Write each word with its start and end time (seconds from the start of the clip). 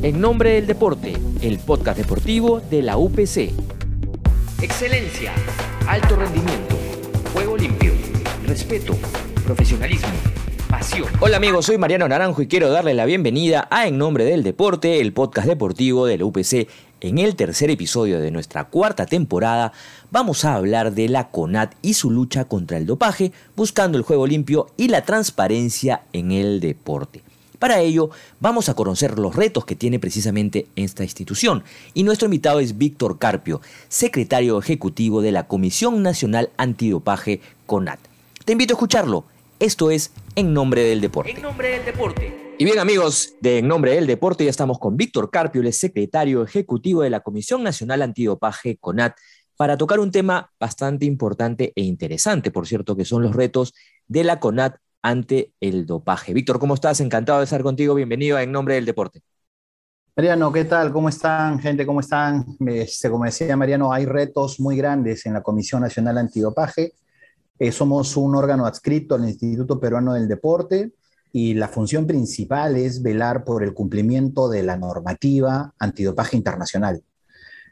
En 0.00 0.20
nombre 0.20 0.52
del 0.52 0.68
deporte, 0.68 1.16
el 1.42 1.58
podcast 1.58 1.98
deportivo 1.98 2.60
de 2.60 2.82
la 2.82 2.96
UPC. 2.96 3.50
Excelencia, 4.62 5.32
alto 5.88 6.14
rendimiento, 6.14 6.76
juego 7.32 7.56
limpio, 7.56 7.92
respeto, 8.46 8.96
profesionalismo, 9.44 10.06
pasión. 10.70 11.08
Hola 11.18 11.38
amigos, 11.38 11.66
soy 11.66 11.78
Mariano 11.78 12.06
Naranjo 12.06 12.42
y 12.42 12.46
quiero 12.46 12.70
darle 12.70 12.94
la 12.94 13.06
bienvenida 13.06 13.66
a 13.72 13.88
En 13.88 13.98
nombre 13.98 14.24
del 14.24 14.44
deporte, 14.44 15.00
el 15.00 15.12
podcast 15.12 15.48
deportivo 15.48 16.06
de 16.06 16.18
la 16.18 16.26
UPC. 16.26 16.68
En 17.00 17.18
el 17.18 17.34
tercer 17.34 17.68
episodio 17.68 18.20
de 18.20 18.30
nuestra 18.30 18.68
cuarta 18.68 19.04
temporada 19.04 19.72
vamos 20.12 20.44
a 20.44 20.54
hablar 20.54 20.92
de 20.92 21.08
la 21.08 21.30
CONAT 21.30 21.74
y 21.82 21.94
su 21.94 22.12
lucha 22.12 22.44
contra 22.44 22.76
el 22.76 22.86
dopaje, 22.86 23.32
buscando 23.56 23.98
el 23.98 24.04
juego 24.04 24.28
limpio 24.28 24.68
y 24.76 24.86
la 24.86 25.02
transparencia 25.02 26.02
en 26.12 26.30
el 26.30 26.60
deporte. 26.60 27.22
Para 27.58 27.80
ello, 27.80 28.10
vamos 28.38 28.68
a 28.68 28.74
conocer 28.74 29.18
los 29.18 29.34
retos 29.34 29.64
que 29.64 29.74
tiene 29.74 29.98
precisamente 29.98 30.66
esta 30.76 31.02
institución. 31.02 31.64
Y 31.92 32.04
nuestro 32.04 32.26
invitado 32.26 32.60
es 32.60 32.78
Víctor 32.78 33.18
Carpio, 33.18 33.60
secretario 33.88 34.58
ejecutivo 34.58 35.22
de 35.22 35.32
la 35.32 35.48
Comisión 35.48 36.02
Nacional 36.02 36.50
Antidopaje, 36.56 37.40
CONAT. 37.66 37.98
Te 38.44 38.52
invito 38.52 38.74
a 38.74 38.76
escucharlo. 38.76 39.24
Esto 39.58 39.90
es 39.90 40.12
En 40.36 40.54
Nombre 40.54 40.82
del 40.84 41.00
Deporte. 41.00 41.32
En 41.32 41.42
Nombre 41.42 41.70
del 41.70 41.84
Deporte. 41.84 42.54
Y 42.58 42.64
bien 42.64 42.78
amigos, 42.78 43.34
de 43.40 43.58
En 43.58 43.66
Nombre 43.68 43.94
del 43.94 44.06
Deporte 44.06 44.44
ya 44.44 44.50
estamos 44.50 44.78
con 44.78 44.96
Víctor 44.96 45.30
Carpio, 45.30 45.60
el 45.60 45.72
secretario 45.72 46.44
ejecutivo 46.44 47.02
de 47.02 47.10
la 47.10 47.20
Comisión 47.20 47.64
Nacional 47.64 48.02
Antidopaje, 48.02 48.76
CONAT, 48.76 49.16
para 49.56 49.76
tocar 49.76 49.98
un 49.98 50.12
tema 50.12 50.52
bastante 50.60 51.06
importante 51.06 51.72
e 51.74 51.82
interesante, 51.82 52.52
por 52.52 52.68
cierto, 52.68 52.94
que 52.94 53.04
son 53.04 53.22
los 53.22 53.34
retos 53.34 53.74
de 54.06 54.22
la 54.22 54.38
CONAT 54.38 54.76
ante 55.02 55.52
el 55.60 55.86
dopaje. 55.86 56.32
Víctor, 56.34 56.58
¿cómo 56.58 56.74
estás? 56.74 57.00
Encantado 57.00 57.38
de 57.38 57.44
estar 57.44 57.62
contigo. 57.62 57.94
Bienvenido 57.94 58.38
En 58.38 58.52
Nombre 58.52 58.74
del 58.74 58.84
Deporte. 58.84 59.22
Mariano, 60.16 60.52
¿qué 60.52 60.64
tal? 60.64 60.92
¿Cómo 60.92 61.08
están, 61.08 61.60
gente? 61.60 61.86
¿Cómo 61.86 62.00
están? 62.00 62.44
Este, 62.66 63.08
como 63.08 63.24
decía 63.24 63.56
Mariano, 63.56 63.92
hay 63.92 64.04
retos 64.04 64.58
muy 64.58 64.76
grandes 64.76 65.24
en 65.26 65.34
la 65.34 65.42
Comisión 65.42 65.82
Nacional 65.82 66.18
Antidopaje. 66.18 66.94
Eh, 67.58 67.70
somos 67.70 68.16
un 68.16 68.34
órgano 68.34 68.66
adscrito 68.66 69.14
al 69.14 69.28
Instituto 69.28 69.78
Peruano 69.78 70.14
del 70.14 70.26
Deporte 70.26 70.92
y 71.32 71.54
la 71.54 71.68
función 71.68 72.06
principal 72.06 72.76
es 72.76 73.02
velar 73.02 73.44
por 73.44 73.62
el 73.62 73.74
cumplimiento 73.74 74.48
de 74.48 74.62
la 74.62 74.76
normativa 74.76 75.72
antidopaje 75.78 76.36
internacional, 76.36 77.02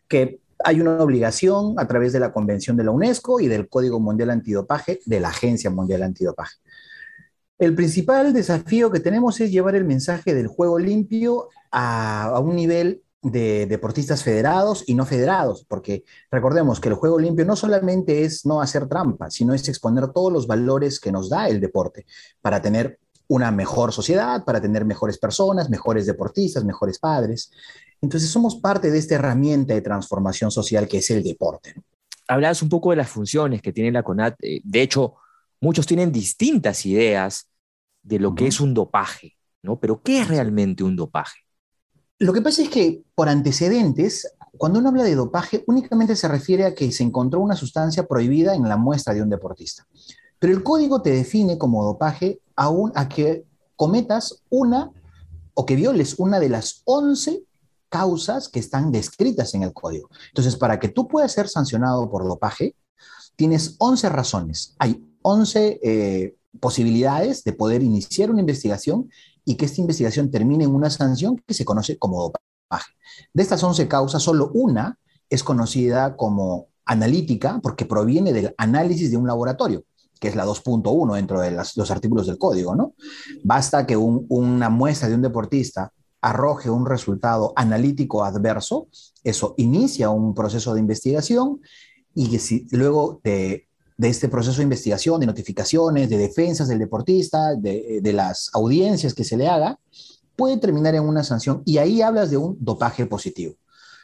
que 0.06 0.40
hay 0.64 0.80
una 0.80 1.02
obligación 1.02 1.74
a 1.78 1.86
través 1.86 2.12
de 2.12 2.20
la 2.20 2.32
Convención 2.32 2.76
de 2.76 2.84
la 2.84 2.90
UNESCO 2.90 3.40
y 3.40 3.48
del 3.48 3.68
Código 3.68 3.98
Mundial 4.00 4.30
Antidopaje 4.30 5.00
de 5.04 5.20
la 5.20 5.28
Agencia 5.28 5.70
Mundial 5.70 6.02
Antidopaje. 6.02 6.56
El 7.58 7.74
principal 7.74 8.34
desafío 8.34 8.90
que 8.90 9.00
tenemos 9.00 9.40
es 9.40 9.50
llevar 9.50 9.74
el 9.76 9.84
mensaje 9.84 10.34
del 10.34 10.46
juego 10.46 10.78
limpio 10.78 11.48
a, 11.70 12.38
un 12.42 12.54
nivel 12.54 13.02
de 13.22 13.66
deportistas 13.66 14.22
federados 14.22 14.84
y 14.86 14.94
no 14.94 15.06
federados, 15.06 15.64
porque 15.66 16.04
recordemos 16.30 16.80
que 16.80 16.90
el 16.90 16.94
juego 16.94 17.18
limpio 17.18 17.46
no 17.46 17.56
solamente 17.56 18.24
es 18.24 18.44
no 18.44 18.60
hacer 18.60 18.86
trampa, 18.88 19.30
sino 19.30 19.54
es 19.54 19.66
exponer 19.68 20.08
todos 20.08 20.30
los 20.30 20.46
valores 20.46 21.00
que 21.00 21.10
nos 21.10 21.30
da 21.30 21.48
el 21.48 21.60
deporte 21.60 22.04
para 22.42 22.60
tener 22.60 22.98
una 23.26 23.50
mejor 23.50 23.92
sociedad, 23.92 24.44
para 24.44 24.60
tener 24.60 24.84
mejores 24.84 25.18
personas, 25.18 25.70
mejores 25.70 26.06
deportistas, 26.06 26.62
mejores 26.62 26.98
padres. 26.98 27.50
Entonces 28.02 28.28
somos 28.28 28.56
parte 28.56 28.90
de 28.90 28.98
esta 28.98 29.14
herramienta 29.14 29.72
de 29.72 29.80
transformación 29.80 30.50
social 30.50 30.86
que 30.86 30.98
es 30.98 31.10
el 31.10 31.24
deporte. 31.24 31.74
Hablabas 32.28 32.62
un 32.62 32.68
poco 32.68 32.90
de 32.90 32.96
las 32.96 33.08
funciones 33.08 33.62
que 33.62 33.72
tiene 33.72 33.90
la 33.90 34.02
CONAT. 34.02 34.36
Eh, 34.42 34.60
de 34.62 34.82
hecho, 34.82 35.14
muchos 35.60 35.86
tienen 35.86 36.12
distintas 36.12 36.84
ideas 36.86 37.48
de 38.02 38.18
lo 38.18 38.34
que 38.34 38.46
es 38.46 38.60
un 38.60 38.74
dopaje, 38.74 39.36
¿no? 39.62 39.80
Pero 39.80 40.02
¿qué 40.02 40.20
es 40.20 40.28
realmente 40.28 40.84
un 40.84 40.96
dopaje? 40.96 41.40
Lo 42.18 42.32
que 42.32 42.40
pasa 42.40 42.62
es 42.62 42.68
que 42.68 43.02
por 43.14 43.28
antecedentes, 43.28 44.32
cuando 44.56 44.78
uno 44.78 44.88
habla 44.88 45.04
de 45.04 45.14
dopaje, 45.14 45.64
únicamente 45.66 46.16
se 46.16 46.28
refiere 46.28 46.64
a 46.64 46.74
que 46.74 46.90
se 46.92 47.02
encontró 47.02 47.40
una 47.40 47.56
sustancia 47.56 48.06
prohibida 48.06 48.54
en 48.54 48.68
la 48.68 48.76
muestra 48.76 49.12
de 49.12 49.22
un 49.22 49.28
deportista. 49.28 49.86
Pero 50.38 50.52
el 50.52 50.62
código 50.62 51.02
te 51.02 51.10
define 51.10 51.58
como 51.58 51.84
dopaje 51.84 52.40
a 52.56 53.08
que 53.08 53.44
cometas 53.74 54.42
una 54.48 54.90
o 55.54 55.66
que 55.66 55.76
violes 55.76 56.18
una 56.18 56.38
de 56.38 56.48
las 56.48 56.82
11 56.84 57.42
causas 57.88 58.48
que 58.48 58.60
están 58.60 58.92
descritas 58.92 59.54
en 59.54 59.62
el 59.62 59.72
código. 59.72 60.08
Entonces, 60.28 60.56
para 60.56 60.78
que 60.78 60.88
tú 60.88 61.08
puedas 61.08 61.32
ser 61.32 61.48
sancionado 61.48 62.10
por 62.10 62.24
dopaje, 62.24 62.74
tienes 63.36 63.76
11 63.78 64.08
razones. 64.08 64.74
Hay 64.78 65.05
11 65.28 65.80
eh, 65.82 66.36
posibilidades 66.60 67.42
de 67.42 67.52
poder 67.52 67.82
iniciar 67.82 68.30
una 68.30 68.40
investigación 68.40 69.10
y 69.44 69.56
que 69.56 69.64
esta 69.64 69.80
investigación 69.80 70.30
termine 70.30 70.64
en 70.64 70.74
una 70.74 70.88
sanción 70.88 71.42
que 71.44 71.52
se 71.52 71.64
conoce 71.64 71.98
como 71.98 72.22
dopaje. 72.22 72.92
De 73.34 73.42
estas 73.42 73.62
11 73.62 73.88
causas, 73.88 74.22
solo 74.22 74.50
una 74.54 74.98
es 75.28 75.42
conocida 75.42 76.16
como 76.16 76.68
analítica 76.84 77.58
porque 77.60 77.86
proviene 77.86 78.32
del 78.32 78.54
análisis 78.56 79.10
de 79.10 79.16
un 79.16 79.26
laboratorio, 79.26 79.84
que 80.20 80.28
es 80.28 80.36
la 80.36 80.46
2.1 80.46 81.14
dentro 81.16 81.40
de 81.40 81.50
los 81.50 81.90
artículos 81.90 82.28
del 82.28 82.38
código, 82.38 82.76
¿no? 82.76 82.94
Basta 83.42 83.84
que 83.84 83.96
una 83.96 84.70
muestra 84.70 85.08
de 85.08 85.16
un 85.16 85.22
deportista 85.22 85.92
arroje 86.20 86.70
un 86.70 86.86
resultado 86.86 87.52
analítico 87.56 88.24
adverso, 88.24 88.88
eso 89.24 89.54
inicia 89.58 90.10
un 90.10 90.34
proceso 90.34 90.72
de 90.72 90.80
investigación 90.80 91.60
y 92.14 92.30
que 92.30 92.38
si 92.38 92.66
luego 92.70 93.20
de 93.24 93.66
de 93.96 94.08
este 94.08 94.28
proceso 94.28 94.58
de 94.58 94.64
investigación, 94.64 95.20
de 95.20 95.26
notificaciones, 95.26 96.10
de 96.10 96.18
defensas 96.18 96.68
del 96.68 96.78
deportista, 96.78 97.54
de, 97.54 98.00
las 98.12 98.50
audiencias 98.52 99.14
que 99.14 99.24
se 99.24 99.36
le 99.36 99.48
haga, 99.48 99.78
puede 100.36 100.58
terminar 100.58 100.94
en 100.94 101.02
una 101.02 101.24
sanción 101.24 101.62
y 101.64 101.78
ahí 101.78 102.02
hablas 102.02 102.30
de 102.30 102.36
un 102.36 102.56
dopaje 102.60 103.06
positivo. 103.06 103.54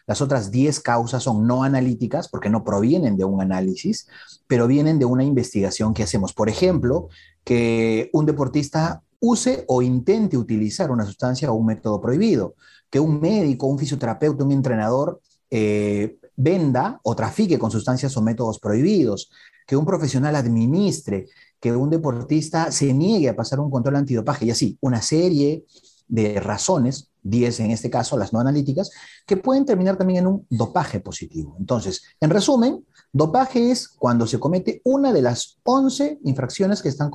Las 0.06 0.20
otras 0.20 0.50
10 0.50 0.80
causas 0.80 1.22
son 1.22 1.46
no 1.46 1.62
analíticas 1.62 2.28
porque 2.28 2.50
no 2.50 2.64
provienen 2.64 3.16
de 3.16 3.24
un 3.24 3.40
análisis, 3.40 4.08
pero 4.46 4.66
vienen 4.66 4.98
de 4.98 5.04
una 5.04 5.24
investigación 5.24 5.94
que 5.94 6.02
hacemos. 6.02 6.32
Por 6.32 6.48
ejemplo, 6.48 7.08
que 7.44 8.10
un 8.12 8.26
deportista 8.26 9.02
use 9.20 9.64
o 9.68 9.82
intente 9.82 10.36
utilizar 10.36 10.90
una 10.90 11.04
sustancia 11.04 11.52
o 11.52 11.54
un 11.54 11.66
método 11.66 12.00
prohibido, 12.00 12.56
que 12.90 12.98
un 12.98 13.20
médico, 13.20 13.66
un 13.66 13.78
fisioterapeuta, 13.78 14.42
un 14.42 14.52
entrenador 14.52 15.20
eh, 15.50 16.16
venda 16.34 16.98
o 17.04 17.14
trafique 17.14 17.58
con 17.58 17.70
sustancias 17.70 18.16
o 18.16 18.22
métodos 18.22 18.58
prohibidos, 18.58 19.30
que 19.66 19.76
un 19.76 19.84
profesional 19.84 20.36
administre, 20.36 21.28
que 21.60 21.72
un 21.72 21.90
deportista 21.90 22.72
se 22.72 22.92
niegue 22.92 23.28
a 23.28 23.36
pasar 23.36 23.60
un 23.60 23.70
control 23.70 23.96
antidopaje 23.96 24.46
y 24.46 24.50
así, 24.50 24.76
una 24.80 25.00
serie 25.00 25.64
de 26.08 26.40
razones, 26.40 27.08
10 27.22 27.60
en 27.60 27.70
este 27.70 27.88
caso, 27.88 28.18
las 28.18 28.32
no 28.32 28.40
analíticas, 28.40 28.90
que 29.26 29.36
pueden 29.36 29.64
terminar 29.64 29.96
también 29.96 30.20
en 30.20 30.26
un 30.26 30.46
dopaje 30.50 31.00
positivo. 31.00 31.56
Entonces, 31.58 32.02
en 32.20 32.30
resumen, 32.30 32.84
dopaje 33.12 33.70
es 33.70 33.88
cuando 33.88 34.26
se 34.26 34.38
comete 34.38 34.80
una 34.84 35.12
de 35.12 35.22
las 35.22 35.58
11 35.62 36.18
infracciones 36.24 36.82
que 36.82 36.88
están, 36.88 37.10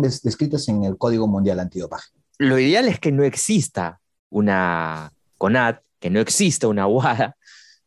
descritas 0.00 0.68
en 0.68 0.84
el 0.84 0.96
Código 0.96 1.26
Mundial 1.26 1.60
Antidopaje. 1.60 2.10
Lo 2.38 2.58
ideal 2.58 2.88
es 2.88 2.98
que 2.98 3.12
no 3.12 3.24
exista 3.24 4.00
una 4.30 5.12
CONAT, 5.36 5.82
que 5.98 6.10
no 6.10 6.20
exista 6.20 6.68
una 6.68 6.86
UADA, 6.88 7.36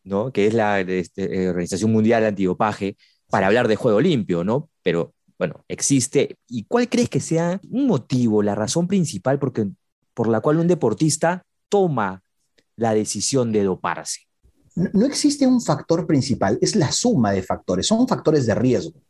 ¿no? 0.03 0.31
que 0.31 0.47
es 0.47 0.53
la 0.53 0.79
este, 0.81 1.43
eh, 1.43 1.49
Organización 1.49 1.91
Mundial 1.91 2.25
Antidopaje, 2.25 2.97
para 3.29 3.47
hablar 3.47 3.67
de 3.67 3.75
juego 3.75 4.01
limpio, 4.01 4.43
¿no? 4.43 4.69
Pero 4.83 5.13
bueno, 5.37 5.63
existe. 5.67 6.37
¿Y 6.47 6.63
cuál 6.63 6.89
crees 6.89 7.09
que 7.09 7.19
sea 7.19 7.59
un 7.69 7.87
motivo, 7.87 8.41
la 8.41 8.55
razón 8.55 8.87
principal 8.87 9.39
porque, 9.39 9.67
por 10.13 10.27
la 10.27 10.41
cual 10.41 10.59
un 10.59 10.67
deportista 10.67 11.43
toma 11.69 12.23
la 12.75 12.93
decisión 12.93 13.51
de 13.51 13.63
doparse? 13.63 14.21
No 14.75 15.05
existe 15.05 15.47
un 15.47 15.61
factor 15.61 16.05
principal, 16.05 16.57
es 16.61 16.75
la 16.75 16.91
suma 16.91 17.31
de 17.31 17.41
factores, 17.41 17.87
son 17.87 18.07
factores 18.07 18.45
de 18.45 18.55
riesgo. 18.55 19.01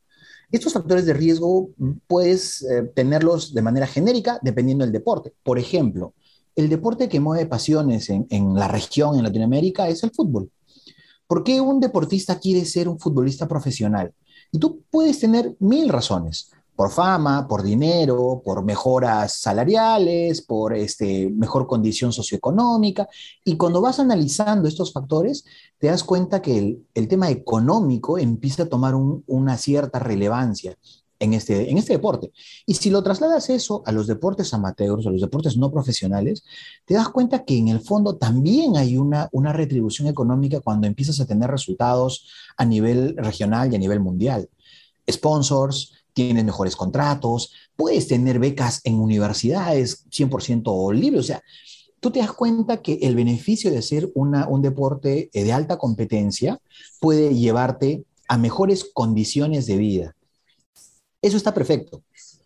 Estos 0.50 0.72
factores 0.72 1.06
de 1.06 1.14
riesgo 1.14 1.72
puedes 2.08 2.62
eh, 2.64 2.84
tenerlos 2.96 3.54
de 3.54 3.62
manera 3.62 3.86
genérica 3.86 4.40
dependiendo 4.42 4.86
del 4.86 4.94
deporte. 4.94 5.34
Por 5.44 5.60
ejemplo, 5.60 6.14
el 6.56 6.70
deporte 6.70 7.10
que 7.10 7.20
mueve 7.20 7.46
pasiones 7.48 8.10
en, 8.10 8.28
en 8.30 8.54
la 8.54 8.70
región, 8.70 9.18
en 9.18 9.24
Latinoamérica, 9.24 9.90
es 9.90 10.04
el 10.04 10.12
fútbol. 10.12 10.50
¿Por 11.28 11.44
qué 11.44 11.60
un 11.62 11.80
deportista 11.80 12.40
quiere 12.40 12.66
ser 12.66 12.88
un 12.88 13.00
futbolista 13.00 13.48
profesional? 13.48 14.14
Y 14.52 14.60
tú 14.60 14.84
puedes 14.90 15.20
tener 15.20 15.56
mil 15.60 15.90
razones, 15.90 16.52
por 16.76 16.92
fama, 16.92 17.48
por 17.48 17.64
dinero, 17.64 18.42
por 18.46 18.64
mejoras 18.64 19.34
salariales, 19.34 20.42
por 20.42 20.76
este, 20.76 21.30
mejor 21.30 21.68
condición 21.68 22.14
socioeconómica. 22.14 23.10
Y 23.44 23.58
cuando 23.58 23.82
vas 23.82 24.00
analizando 24.00 24.68
estos 24.68 24.94
factores, 24.94 25.44
te 25.80 25.88
das 25.88 26.04
cuenta 26.04 26.42
que 26.42 26.80
el, 26.94 27.08
tema 27.08 27.30
económico 27.30 28.18
empieza 28.18 28.64
a 28.64 28.70
tomar 28.70 28.94
una 28.96 29.58
cierta 29.58 30.00
relevancia 30.00 30.78
en 31.20 31.34
este, 31.34 31.70
en 31.70 31.78
este 31.78 31.94
deporte. 31.94 32.32
Y 32.66 32.76
si 32.76 32.90
lo 32.90 33.04
trasladas 33.04 33.50
eso 33.50 33.84
a 33.86 33.92
los 33.92 34.08
deportes 34.08 34.54
amateurs, 34.54 35.06
a 35.06 35.10
los 35.10 35.22
deportes 35.22 35.58
no 35.58 35.72
profesionales, 35.72 36.44
te 36.86 36.94
das 36.94 37.10
cuenta 37.10 37.44
que 37.44 37.58
en 37.58 37.70
el 37.70 37.82
fondo 37.82 38.16
también 38.16 38.78
hay 38.78 38.98
una, 38.98 39.30
una 39.32 39.54
retribución 39.54 40.08
económica 40.08 40.60
cuando 40.60 40.88
empiezas 40.88 41.20
a 41.20 41.26
tener 41.26 41.50
resultados 41.50 42.28
a 42.58 42.66
nivel 42.66 43.16
regional 43.18 43.72
y 43.72 43.76
a 43.76 43.80
nivel 43.80 44.00
mundial. 44.00 44.50
Sponsors, 45.10 45.94
tienes 46.14 46.44
mejores 46.44 46.76
contratos, 46.76 47.54
puedes 47.76 48.08
tener 48.08 48.40
becas 48.40 48.82
en 48.84 49.00
universidades 49.00 50.06
100% 50.10 50.94
libres, 50.94 51.20
o 51.20 51.24
sea, 51.24 51.44
tú 52.00 52.12
te 52.12 52.20
das 52.20 52.32
cuenta 52.32 52.82
que 52.82 53.00
el 53.04 53.16
beneficio 53.16 53.72
de 53.72 53.78
hacer 53.78 54.10
una, 54.16 54.48
un 54.48 54.62
deporte 54.62 55.30
de 55.34 55.54
alta 55.54 55.78
competencia 55.78 56.60
puede 57.00 57.36
llevarte 57.36 58.04
a 58.28 58.38
mejores 58.38 58.90
condiciones 58.94 59.66
de 59.68 59.78
vida. 59.78 60.17
Eso 61.22 61.38
está 61.38 61.54
perfecto, 61.54 62.04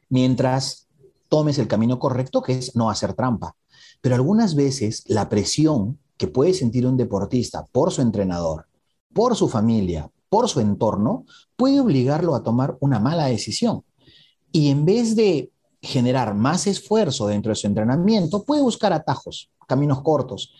mientras 0.10 0.88
tomes 1.30 1.58
el 1.58 1.68
camino 1.68 2.00
correcto, 2.00 2.42
que 2.42 2.54
es 2.58 2.76
no 2.76 2.90
hacer 2.90 3.14
trampa. 3.14 3.56
Pero 4.02 4.16
algunas 4.16 4.56
veces 4.56 5.04
la 5.08 5.30
presión 5.30 6.00
que 6.18 6.28
puede 6.28 6.54
sentir 6.54 6.86
un 6.86 6.98
deportista 6.98 7.66
por 7.72 7.92
su 7.92 8.02
entrenador, 8.02 8.68
por 9.14 9.36
su 9.36 9.48
familia, 9.48 10.10
por 10.30 10.50
su 10.50 10.60
entorno, 10.60 11.26
puede 11.56 11.80
obligarlo 11.80 12.36
a 12.36 12.44
tomar 12.44 12.78
una 12.80 13.00
mala 13.00 13.26
decisión. 13.26 13.84
Y 14.52 14.70
en 14.70 14.86
vez 14.86 15.16
de 15.16 15.52
generar 15.82 16.36
más 16.36 16.68
esfuerzo 16.68 17.28
dentro 17.28 17.50
de 17.52 17.56
su 17.56 17.68
entrenamiento, 17.68 18.44
puede 18.44 18.62
buscar 18.62 18.94
atajos, 18.94 19.50
caminos 19.68 20.02
cortos. 20.02 20.54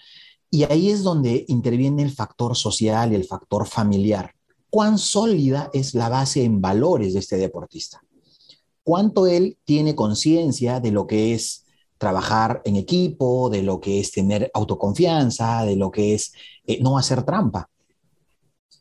Y 0.50 0.64
ahí 0.64 0.90
es 0.90 1.04
donde 1.04 1.46
interviene 1.48 2.04
el 2.04 2.12
factor 2.12 2.56
social 2.56 3.12
y 3.12 3.16
el 3.16 3.24
factor 3.24 3.68
familiar. 3.68 4.34
¿Cuán 4.72 4.98
sólida 4.98 5.70
es 5.72 5.94
la 5.94 6.10
base 6.10 6.44
en 6.44 6.62
valores 6.62 7.14
de 7.14 7.20
este 7.20 7.38
deportista? 7.38 8.02
¿Cuánto 8.84 9.28
él 9.28 9.60
tiene 9.64 9.94
conciencia 9.94 10.80
de 10.80 10.90
lo 10.90 11.06
que 11.06 11.36
es 11.36 11.66
trabajar 12.00 12.64
en 12.66 12.76
equipo, 12.76 13.52
de 13.52 13.62
lo 13.62 13.80
que 13.80 14.00
es 14.00 14.12
tener 14.12 14.50
autoconfianza, 14.56 15.64
de 15.64 15.76
lo 15.76 15.92
que 15.92 16.16
es 16.16 16.34
eh, 16.66 16.80
no 16.82 16.98
hacer 16.98 17.22
trampa? 17.22 17.70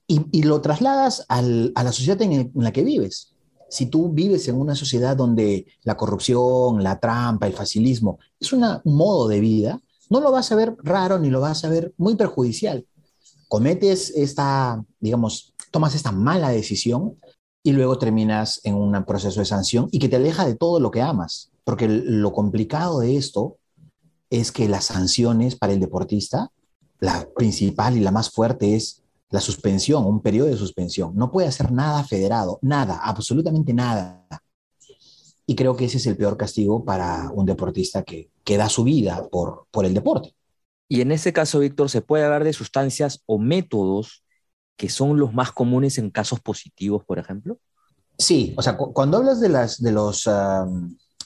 Y, 0.07 0.43
lo 0.43 0.63
trasladas 0.63 1.27
a 1.29 1.43
la 1.43 1.93
sociedad 1.93 2.23
en 2.23 2.51
la 2.55 2.73
que 2.73 2.83
vives 2.83 3.35
si 3.71 3.87
tú 3.87 4.11
vives 4.11 4.49
en 4.49 4.57
una 4.57 4.75
sociedad 4.75 5.17
donde 5.17 5.67
la 5.85 5.97
corrupción, 5.97 6.83
la 6.83 6.99
trampa, 6.99 7.47
el 7.47 7.53
facilismo 7.53 8.19
es 8.39 8.53
un 8.53 8.65
modo 8.85 9.29
de 9.29 9.41
vida, 9.41 9.81
no 10.11 10.21
lo 10.21 10.33
vas 10.33 10.51
a 10.51 10.57
ver 10.57 10.77
raro 10.83 11.19
ni 11.21 11.31
lo 11.31 11.41
vas 11.41 11.65
a 11.65 11.69
ver 11.69 11.95
muy 11.97 12.17
perjudicial. 12.17 12.85
Cometes 13.51 14.11
esta, 14.15 14.81
digamos, 15.01 15.55
tomas 15.73 15.97
esta 15.97 16.13
mala 16.13 16.51
decisión 16.51 17.19
y 17.65 17.73
luego 17.73 17.99
terminas 17.99 18.61
en 18.63 18.77
un 18.77 19.05
proceso 19.05 19.41
de 19.41 19.47
sanción 19.47 19.89
y 19.91 19.99
que 19.99 20.09
te 20.09 20.15
aleja 20.15 20.47
de 20.47 20.55
todo 20.55 20.79
lo 20.79 20.93
que 20.93 21.03
amas. 21.03 21.51
Porque 21.65 21.89
lo 21.89 22.33
complicado 22.33 23.01
de 23.01 23.17
esto 23.17 23.57
es 24.31 24.53
que 24.53 24.69
las 24.69 24.85
sanciones 24.85 25.57
para 25.57 25.73
el 25.73 25.81
deportista, 25.81 26.53
la 27.01 27.29
principal 27.37 27.97
y 27.97 28.01
la 28.01 28.13
más 28.13 28.31
fuerte 28.31 28.77
es 28.77 29.03
la 29.31 29.41
suspensión, 29.41 30.07
un 30.07 30.23
periodo 30.23 30.47
de 30.47 30.57
suspensión. 30.57 31.17
No 31.17 31.33
puede 31.33 31.49
hacer 31.49 31.73
nada 31.73 32.05
federado, 32.05 32.61
nada, 32.63 33.01
absolutamente 33.03 33.75
nada. 33.75 34.29
Y 35.45 35.57
creo 35.57 35.77
que 35.77 35.87
ese 35.87 35.97
es 35.97 36.07
el 36.07 36.17
peor 36.17 36.37
castigo 36.37 36.85
para 36.85 37.33
un 37.35 37.47
deportista 37.47 38.05
que, 38.05 38.31
que 38.45 38.57
da 38.57 38.69
su 38.69 38.85
vida 38.85 39.29
por, 39.29 39.67
por 39.73 39.85
el 39.85 39.93
deporte. 39.93 40.37
Y 40.93 41.03
en 41.03 41.13
ese 41.13 41.33
caso, 41.33 41.61
Víctor, 41.61 41.89
¿se 41.89 42.03
puede 42.03 42.25
hablar 42.25 42.43
de 42.43 42.53
sustancias 42.53 43.23
o 43.27 43.39
métodos 43.39 44.25
que 44.77 44.89
son 44.89 45.21
los 45.21 45.33
más 45.33 45.53
comunes 45.53 45.99
en 45.99 46.11
casos 46.11 46.41
positivos, 46.41 47.05
por 47.05 47.21
ejemplo? 47.21 47.61
Sí, 48.19 48.55
o 48.57 48.63
sea, 48.63 48.77
cuando 48.77 49.19
hablas 49.19 49.39
de, 49.39 49.51
las, 49.51 49.81
de 49.81 49.93
los, 49.93 50.29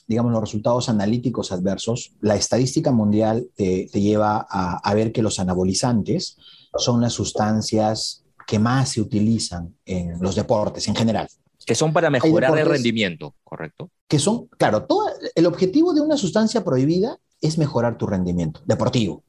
digamos, 0.07 0.33
los 0.33 0.41
resultados 0.43 0.91
analíticos 0.91 1.51
adversos, 1.51 2.13
la 2.21 2.37
estadística 2.37 2.93
mundial 2.93 3.49
te, 3.57 3.89
te 3.91 4.03
lleva 4.03 4.47
a, 4.51 4.77
a, 4.77 4.95
ver 4.95 5.13
que 5.13 5.23
los 5.23 5.41
anabolizantes 5.41 6.37
son 6.77 7.01
las 7.01 7.15
sustancias 7.15 8.23
que 8.47 8.59
más 8.59 8.91
se 8.91 9.01
utilizan 9.01 9.75
en 9.87 10.21
los 10.21 10.35
deportes 10.35 10.87
en 10.89 10.95
general. 10.95 11.27
Que 11.65 11.75
son 11.75 11.95
para 11.95 12.11
mejorar 12.11 12.59
el 12.59 12.67
rendimiento, 12.67 13.35
¿correcto? 13.43 13.91
Que 14.07 14.19
son, 14.19 14.47
claro, 14.59 14.85
todo, 14.85 15.09
el 15.35 15.47
objetivo 15.47 15.95
de 15.95 16.03
una 16.03 16.19
sustancia 16.19 16.63
prohibida 16.63 17.17
es 17.41 17.57
mejorar 17.57 17.97
tu 17.97 18.07
rendimiento 18.07 18.61
deportivo. 18.67 19.25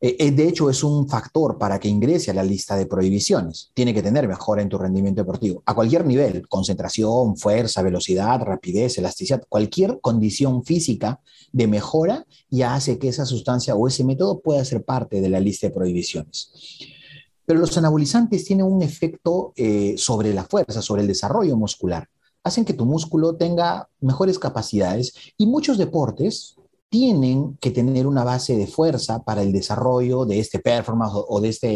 Eh, 0.00 0.16
eh, 0.20 0.30
de 0.30 0.48
hecho, 0.48 0.70
es 0.70 0.84
un 0.84 1.08
factor 1.08 1.58
para 1.58 1.80
que 1.80 1.88
ingrese 1.88 2.30
a 2.30 2.34
la 2.34 2.44
lista 2.44 2.76
de 2.76 2.86
prohibiciones. 2.86 3.72
Tiene 3.74 3.92
que 3.92 4.02
tener 4.02 4.28
mejora 4.28 4.62
en 4.62 4.68
tu 4.68 4.78
rendimiento 4.78 5.20
deportivo, 5.22 5.62
a 5.66 5.74
cualquier 5.74 6.06
nivel, 6.06 6.46
concentración, 6.48 7.36
fuerza, 7.36 7.82
velocidad, 7.82 8.40
rapidez, 8.40 8.96
elasticidad, 8.98 9.42
cualquier 9.48 10.00
condición 10.00 10.64
física 10.64 11.20
de 11.52 11.66
mejora 11.66 12.26
ya 12.48 12.74
hace 12.74 12.98
que 12.98 13.08
esa 13.08 13.26
sustancia 13.26 13.74
o 13.74 13.88
ese 13.88 14.04
método 14.04 14.40
pueda 14.40 14.64
ser 14.64 14.84
parte 14.84 15.20
de 15.20 15.28
la 15.28 15.40
lista 15.40 15.66
de 15.66 15.74
prohibiciones. 15.74 16.52
Pero 17.44 17.60
los 17.60 17.76
anabolizantes 17.76 18.44
tienen 18.44 18.66
un 18.66 18.82
efecto 18.82 19.52
eh, 19.56 19.94
sobre 19.96 20.32
la 20.32 20.44
fuerza, 20.44 20.82
sobre 20.82 21.02
el 21.02 21.08
desarrollo 21.08 21.56
muscular. 21.56 22.06
Hacen 22.44 22.64
que 22.64 22.74
tu 22.74 22.84
músculo 22.84 23.36
tenga 23.36 23.88
mejores 24.00 24.38
capacidades 24.38 25.14
y 25.36 25.46
muchos 25.46 25.76
deportes, 25.76 26.57
tienen 26.88 27.56
que 27.60 27.70
tener 27.70 28.06
una 28.06 28.24
base 28.24 28.56
de 28.56 28.66
fuerza 28.66 29.22
para 29.22 29.42
el 29.42 29.52
desarrollo 29.52 30.24
de 30.24 30.40
este 30.40 30.58
performance 30.58 31.12
o 31.14 31.40
de, 31.40 31.48
este, 31.50 31.68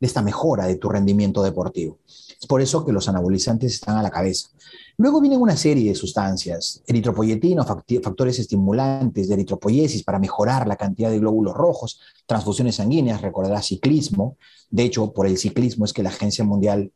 de 0.00 0.06
esta 0.06 0.22
mejora 0.22 0.66
de 0.66 0.76
tu 0.76 0.88
rendimiento 0.88 1.42
deportivo. 1.42 1.98
Es 2.06 2.46
por 2.46 2.62
eso 2.62 2.84
que 2.84 2.92
los 2.92 3.08
anabolizantes 3.08 3.74
están 3.74 3.96
a 3.96 4.02
la 4.02 4.10
cabeza. 4.10 4.48
Luego 4.96 5.20
vienen 5.20 5.40
una 5.40 5.56
serie 5.56 5.90
de 5.90 5.94
sustancias, 5.94 6.82
eritropoyetina, 6.86 7.64
factores 7.64 8.38
estimulantes 8.38 9.28
de 9.28 9.34
eritropoyesis 9.34 10.02
para 10.04 10.18
mejorar 10.18 10.68
la 10.68 10.76
cantidad 10.76 11.10
de 11.10 11.18
glóbulos 11.18 11.54
rojos, 11.54 12.00
transfusiones 12.26 12.76
sanguíneas, 12.76 13.20
recordarás 13.20 13.66
ciclismo. 13.66 14.36
De 14.70 14.84
hecho, 14.84 15.12
por 15.12 15.26
el 15.26 15.36
ciclismo 15.36 15.84
es 15.84 15.92
que 15.92 16.02
la 16.02 16.10
Agencia 16.10 16.44
Mundial 16.44 16.92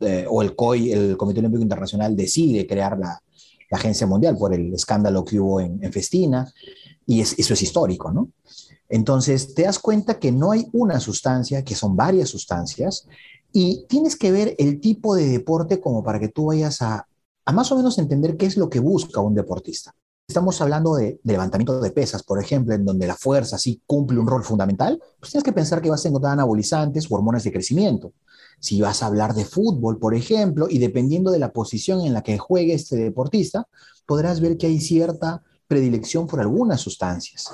eh, 0.00 0.26
o 0.28 0.42
el 0.42 0.56
COI, 0.56 0.92
el 0.92 1.16
Comité 1.16 1.40
Olímpico 1.40 1.62
Internacional, 1.62 2.16
decide 2.16 2.66
crear 2.66 2.98
la, 2.98 3.22
Agencia 3.68 4.06
Mundial 4.06 4.36
por 4.38 4.54
el 4.54 4.72
escándalo 4.72 5.24
que 5.24 5.40
hubo 5.40 5.60
en 5.60 5.92
Festina. 5.92 6.48
Y 7.06 7.20
eso 7.20 7.54
es 7.54 7.62
histórico, 7.62 8.10
¿no? 8.10 8.30
Entonces, 8.88 9.54
te 9.54 9.62
das 9.62 9.78
cuenta 9.78 10.18
que 10.18 10.32
no 10.32 10.52
hay 10.52 10.68
una 10.72 11.00
sustancia, 11.00 11.64
que 11.64 11.74
son 11.74 11.96
varias 11.96 12.28
sustancias, 12.28 13.06
y 13.52 13.84
tienes 13.88 14.16
que 14.16 14.32
ver 14.32 14.54
el 14.58 14.80
tipo 14.80 15.14
de 15.14 15.28
deporte 15.28 15.80
como 15.80 16.02
para 16.02 16.20
que 16.20 16.28
tú 16.28 16.46
vayas 16.46 16.82
a, 16.82 17.06
a 17.44 17.52
más 17.52 17.70
o 17.72 17.76
menos 17.76 17.98
entender 17.98 18.36
qué 18.36 18.46
es 18.46 18.56
lo 18.56 18.68
que 18.68 18.80
busca 18.80 19.20
un 19.20 19.34
deportista. 19.34 19.94
Estamos 20.28 20.60
hablando 20.60 20.96
de, 20.96 21.20
de, 21.22 21.32
levantamiento 21.32 21.80
de 21.80 21.90
pesas, 21.92 22.24
por 22.24 22.42
ejemplo, 22.42 22.74
en 22.74 22.84
donde 22.84 23.06
la 23.06 23.14
fuerza 23.14 23.58
sí 23.58 23.80
cumple 23.86 24.18
un 24.18 24.26
rol 24.26 24.42
fundamental, 24.42 25.00
pues 25.20 25.30
tienes 25.30 25.44
que 25.44 25.52
pensar 25.52 25.80
que 25.80 25.88
vas 25.88 26.04
a 26.04 26.08
encontrar 26.08 26.32
anabolizantes 26.32 27.10
o 27.10 27.14
hormonas 27.14 27.44
de 27.44 27.52
crecimiento. 27.52 28.12
Si 28.58 28.80
vas 28.80 29.02
a 29.02 29.06
hablar 29.06 29.34
de 29.34 29.44
fútbol, 29.44 29.98
por 29.98 30.14
ejemplo, 30.14 30.66
y 30.68 30.78
dependiendo 30.78 31.30
de 31.30 31.38
la 31.38 31.52
posición 31.52 32.00
en 32.00 32.12
la 32.12 32.22
que 32.22 32.38
juegue 32.38 32.74
este 32.74 32.96
deportista, 32.96 33.68
podrás 34.06 34.40
ver 34.40 34.56
que 34.56 34.66
hay 34.66 34.80
cierta 34.80 35.42
predilección 35.66 36.26
por 36.26 36.40
algunas 36.40 36.80
sustancias. 36.80 37.50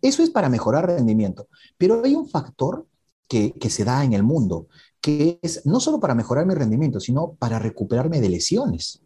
Eso 0.00 0.22
es 0.22 0.30
para 0.30 0.48
mejorar 0.48 0.86
rendimiento, 0.86 1.48
pero 1.78 2.02
hay 2.04 2.14
un 2.14 2.28
factor 2.28 2.86
que, 3.28 3.52
que 3.52 3.70
se 3.70 3.84
da 3.84 4.04
en 4.04 4.12
el 4.12 4.22
mundo, 4.22 4.68
que 5.00 5.38
es 5.42 5.66
no 5.66 5.80
solo 5.80 5.98
para 5.98 6.14
mejorar 6.14 6.46
mi 6.46 6.54
rendimiento, 6.54 7.00
sino 7.00 7.32
para 7.34 7.58
recuperarme 7.58 8.20
de 8.20 8.28
lesiones. 8.28 9.02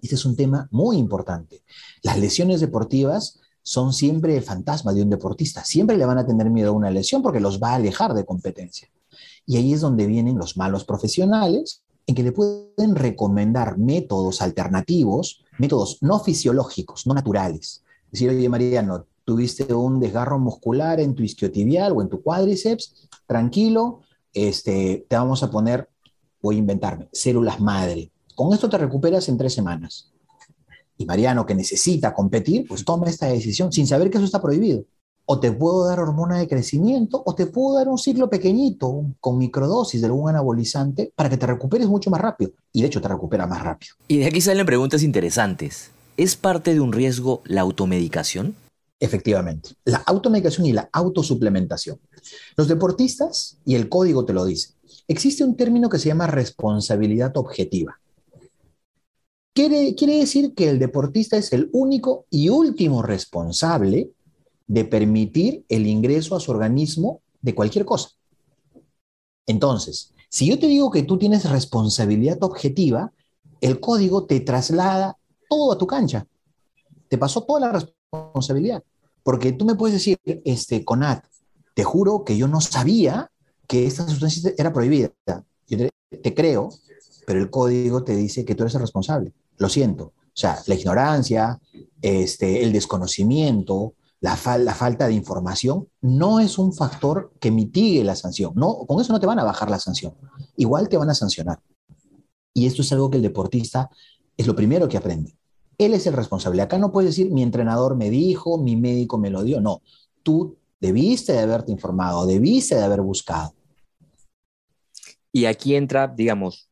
Este 0.00 0.14
es 0.14 0.24
un 0.24 0.36
tema 0.36 0.68
muy 0.70 0.98
importante. 0.98 1.64
Las 2.02 2.18
lesiones 2.18 2.60
deportivas 2.60 3.40
son 3.62 3.92
siempre 3.92 4.36
el 4.36 4.44
fantasma 4.44 4.92
de 4.92 5.02
un 5.02 5.10
deportista. 5.10 5.64
Siempre 5.64 5.96
le 5.96 6.06
van 6.06 6.18
a 6.18 6.26
tener 6.26 6.50
miedo 6.50 6.70
a 6.70 6.74
una 6.74 6.90
lesión 6.90 7.22
porque 7.22 7.40
los 7.40 7.60
va 7.60 7.70
a 7.70 7.74
alejar 7.74 8.14
de 8.14 8.24
competencia. 8.24 8.88
Y 9.44 9.56
ahí 9.56 9.72
es 9.72 9.80
donde 9.80 10.06
vienen 10.06 10.38
los 10.38 10.56
malos 10.56 10.84
profesionales 10.84 11.82
en 12.06 12.14
que 12.14 12.22
le 12.22 12.32
pueden 12.32 12.94
recomendar 12.94 13.78
métodos 13.78 14.40
alternativos, 14.42 15.44
métodos 15.58 15.98
no 16.02 16.20
fisiológicos, 16.20 17.06
no 17.06 17.14
naturales. 17.14 17.82
Decir, 18.10 18.30
oye, 18.30 18.48
Mariano, 18.48 19.06
tuviste 19.24 19.72
un 19.74 19.98
desgarro 19.98 20.38
muscular 20.38 21.00
en 21.00 21.14
tu 21.14 21.22
isquiotibial 21.22 21.92
o 21.92 22.02
en 22.02 22.08
tu 22.08 22.22
cuádriceps, 22.22 23.08
tranquilo, 23.26 24.00
este, 24.32 25.04
te 25.08 25.16
vamos 25.16 25.42
a 25.42 25.50
poner, 25.50 25.88
voy 26.40 26.56
a 26.56 26.58
inventarme, 26.58 27.08
células 27.12 27.60
madre. 27.60 28.12
Con 28.34 28.52
esto 28.52 28.68
te 28.68 28.78
recuperas 28.78 29.28
en 29.28 29.38
tres 29.38 29.54
semanas. 29.54 30.12
Y 30.98 31.06
Mariano, 31.06 31.44
que 31.44 31.54
necesita 31.54 32.14
competir, 32.14 32.66
pues 32.68 32.84
toma 32.84 33.08
esta 33.08 33.26
decisión 33.26 33.72
sin 33.72 33.86
saber 33.86 34.10
que 34.10 34.18
eso 34.18 34.26
está 34.26 34.40
prohibido 34.40 34.84
o 35.26 35.40
te 35.40 35.50
puedo 35.50 35.86
dar 35.86 35.98
hormona 35.98 36.38
de 36.38 36.48
crecimiento, 36.48 37.22
o 37.26 37.34
te 37.34 37.46
puedo 37.46 37.76
dar 37.76 37.88
un 37.88 37.98
ciclo 37.98 38.30
pequeñito 38.30 39.04
con 39.20 39.38
microdosis 39.38 40.00
de 40.00 40.06
algún 40.06 40.30
anabolizante 40.30 41.12
para 41.14 41.28
que 41.28 41.36
te 41.36 41.46
recuperes 41.46 41.88
mucho 41.88 42.10
más 42.10 42.20
rápido. 42.20 42.52
Y 42.72 42.80
de 42.80 42.86
hecho 42.86 43.00
te 43.00 43.08
recupera 43.08 43.46
más 43.46 43.62
rápido. 43.62 43.94
Y 44.06 44.18
de 44.18 44.26
aquí 44.26 44.40
salen 44.40 44.64
preguntas 44.64 45.02
interesantes. 45.02 45.90
¿Es 46.16 46.36
parte 46.36 46.72
de 46.72 46.80
un 46.80 46.92
riesgo 46.92 47.42
la 47.44 47.62
automedicación? 47.62 48.54
Efectivamente, 48.98 49.70
la 49.84 49.98
automedicación 49.98 50.64
y 50.66 50.72
la 50.72 50.88
autosuplementación. 50.92 51.98
Los 52.56 52.68
deportistas, 52.68 53.58
y 53.66 53.74
el 53.74 53.88
código 53.88 54.24
te 54.24 54.32
lo 54.32 54.44
dice, 54.44 54.70
existe 55.08 55.44
un 55.44 55.56
término 55.56 55.90
que 55.90 55.98
se 55.98 56.08
llama 56.08 56.26
responsabilidad 56.26 57.36
objetiva. 57.36 58.00
Quiere, 59.52 59.94
quiere 59.94 60.18
decir 60.18 60.54
que 60.54 60.70
el 60.70 60.78
deportista 60.78 61.36
es 61.36 61.52
el 61.52 61.68
único 61.72 62.26
y 62.30 62.48
último 62.48 63.02
responsable 63.02 64.10
de 64.66 64.84
permitir 64.84 65.64
el 65.68 65.86
ingreso 65.86 66.36
a 66.36 66.40
su 66.40 66.50
organismo 66.50 67.20
de 67.40 67.54
cualquier 67.54 67.84
cosa. 67.84 68.10
Entonces, 69.46 70.12
si 70.28 70.46
yo 70.46 70.58
te 70.58 70.66
digo 70.66 70.90
que 70.90 71.02
tú 71.02 71.18
tienes 71.18 71.48
responsabilidad 71.48 72.42
objetiva, 72.42 73.12
el 73.60 73.80
código 73.80 74.26
te 74.26 74.40
traslada 74.40 75.16
todo 75.48 75.72
a 75.72 75.78
tu 75.78 75.86
cancha. 75.86 76.26
Te 77.08 77.18
pasó 77.18 77.42
toda 77.42 77.60
la 77.60 77.72
responsabilidad. 77.72 78.82
Porque 79.22 79.52
tú 79.52 79.64
me 79.64 79.74
puedes 79.74 79.94
decir, 79.94 80.18
este, 80.44 80.84
Conat, 80.84 81.24
te 81.74 81.84
juro 81.84 82.24
que 82.24 82.36
yo 82.36 82.48
no 82.48 82.60
sabía 82.60 83.30
que 83.66 83.86
esta 83.86 84.08
sustancia 84.08 84.52
era 84.56 84.72
prohibida. 84.72 85.10
Yo 85.68 85.78
te, 86.22 86.34
creo, 86.34 86.70
pero 87.26 87.40
el 87.40 87.50
código 87.50 88.04
te 88.04 88.14
dice 88.14 88.44
que 88.44 88.54
tú 88.54 88.62
eres 88.62 88.74
el 88.74 88.82
responsable. 88.82 89.32
Lo 89.58 89.68
siento. 89.68 90.04
O 90.04 90.38
sea, 90.38 90.62
la 90.66 90.74
ignorancia, 90.74 91.58
este, 92.00 92.62
el 92.62 92.72
desconocimiento, 92.72 93.94
la, 94.26 94.74
falta 94.74 95.06
de 95.06 95.14
información, 95.14 95.88
no 96.00 96.40
es 96.40 96.58
un 96.58 96.72
factor 96.72 97.32
que 97.38 97.52
mitigue 97.52 98.02
la 98.02 98.16
sanción. 98.16 98.52
No, 98.56 98.78
con 98.86 99.00
eso 99.00 99.12
no 99.12 99.20
te 99.20 99.26
van 99.26 99.38
a 99.38 99.44
bajar 99.44 99.70
la 99.70 99.78
sanción. 99.78 100.14
Igual 100.56 100.88
te 100.88 100.96
van 100.96 101.10
a 101.10 101.14
sancionar. 101.14 101.60
Y 102.52 102.66
esto 102.66 102.82
es 102.82 102.90
algo 102.92 103.08
que 103.08 103.18
el 103.18 103.22
deportista 103.22 103.88
es 104.36 104.46
lo 104.48 104.56
primero 104.56 104.88
que 104.88 104.96
aprende. 104.96 105.36
Él 105.78 105.94
es 105.94 106.06
el 106.08 106.14
responsable. 106.14 106.60
Acá 106.60 106.76
no 106.78 106.90
puedes 106.90 107.10
decir, 107.10 107.30
mi 107.30 107.42
entrenador 107.42 107.96
me 107.96 108.10
dijo, 108.10 108.58
mi 108.58 108.76
médico 108.76 109.16
me 109.16 109.30
lo 109.30 109.44
dio. 109.44 109.60
No, 109.60 109.82
tú 110.24 110.58
debiste 110.80 111.32
de 111.32 111.40
haberte 111.40 111.70
informado, 111.70 112.26
debiste 112.26 112.74
de 112.74 112.82
haber 112.82 113.02
buscado. 113.02 113.54
Y 115.30 115.44
aquí 115.44 115.76
entra, 115.76 116.08
digamos, 116.08 116.68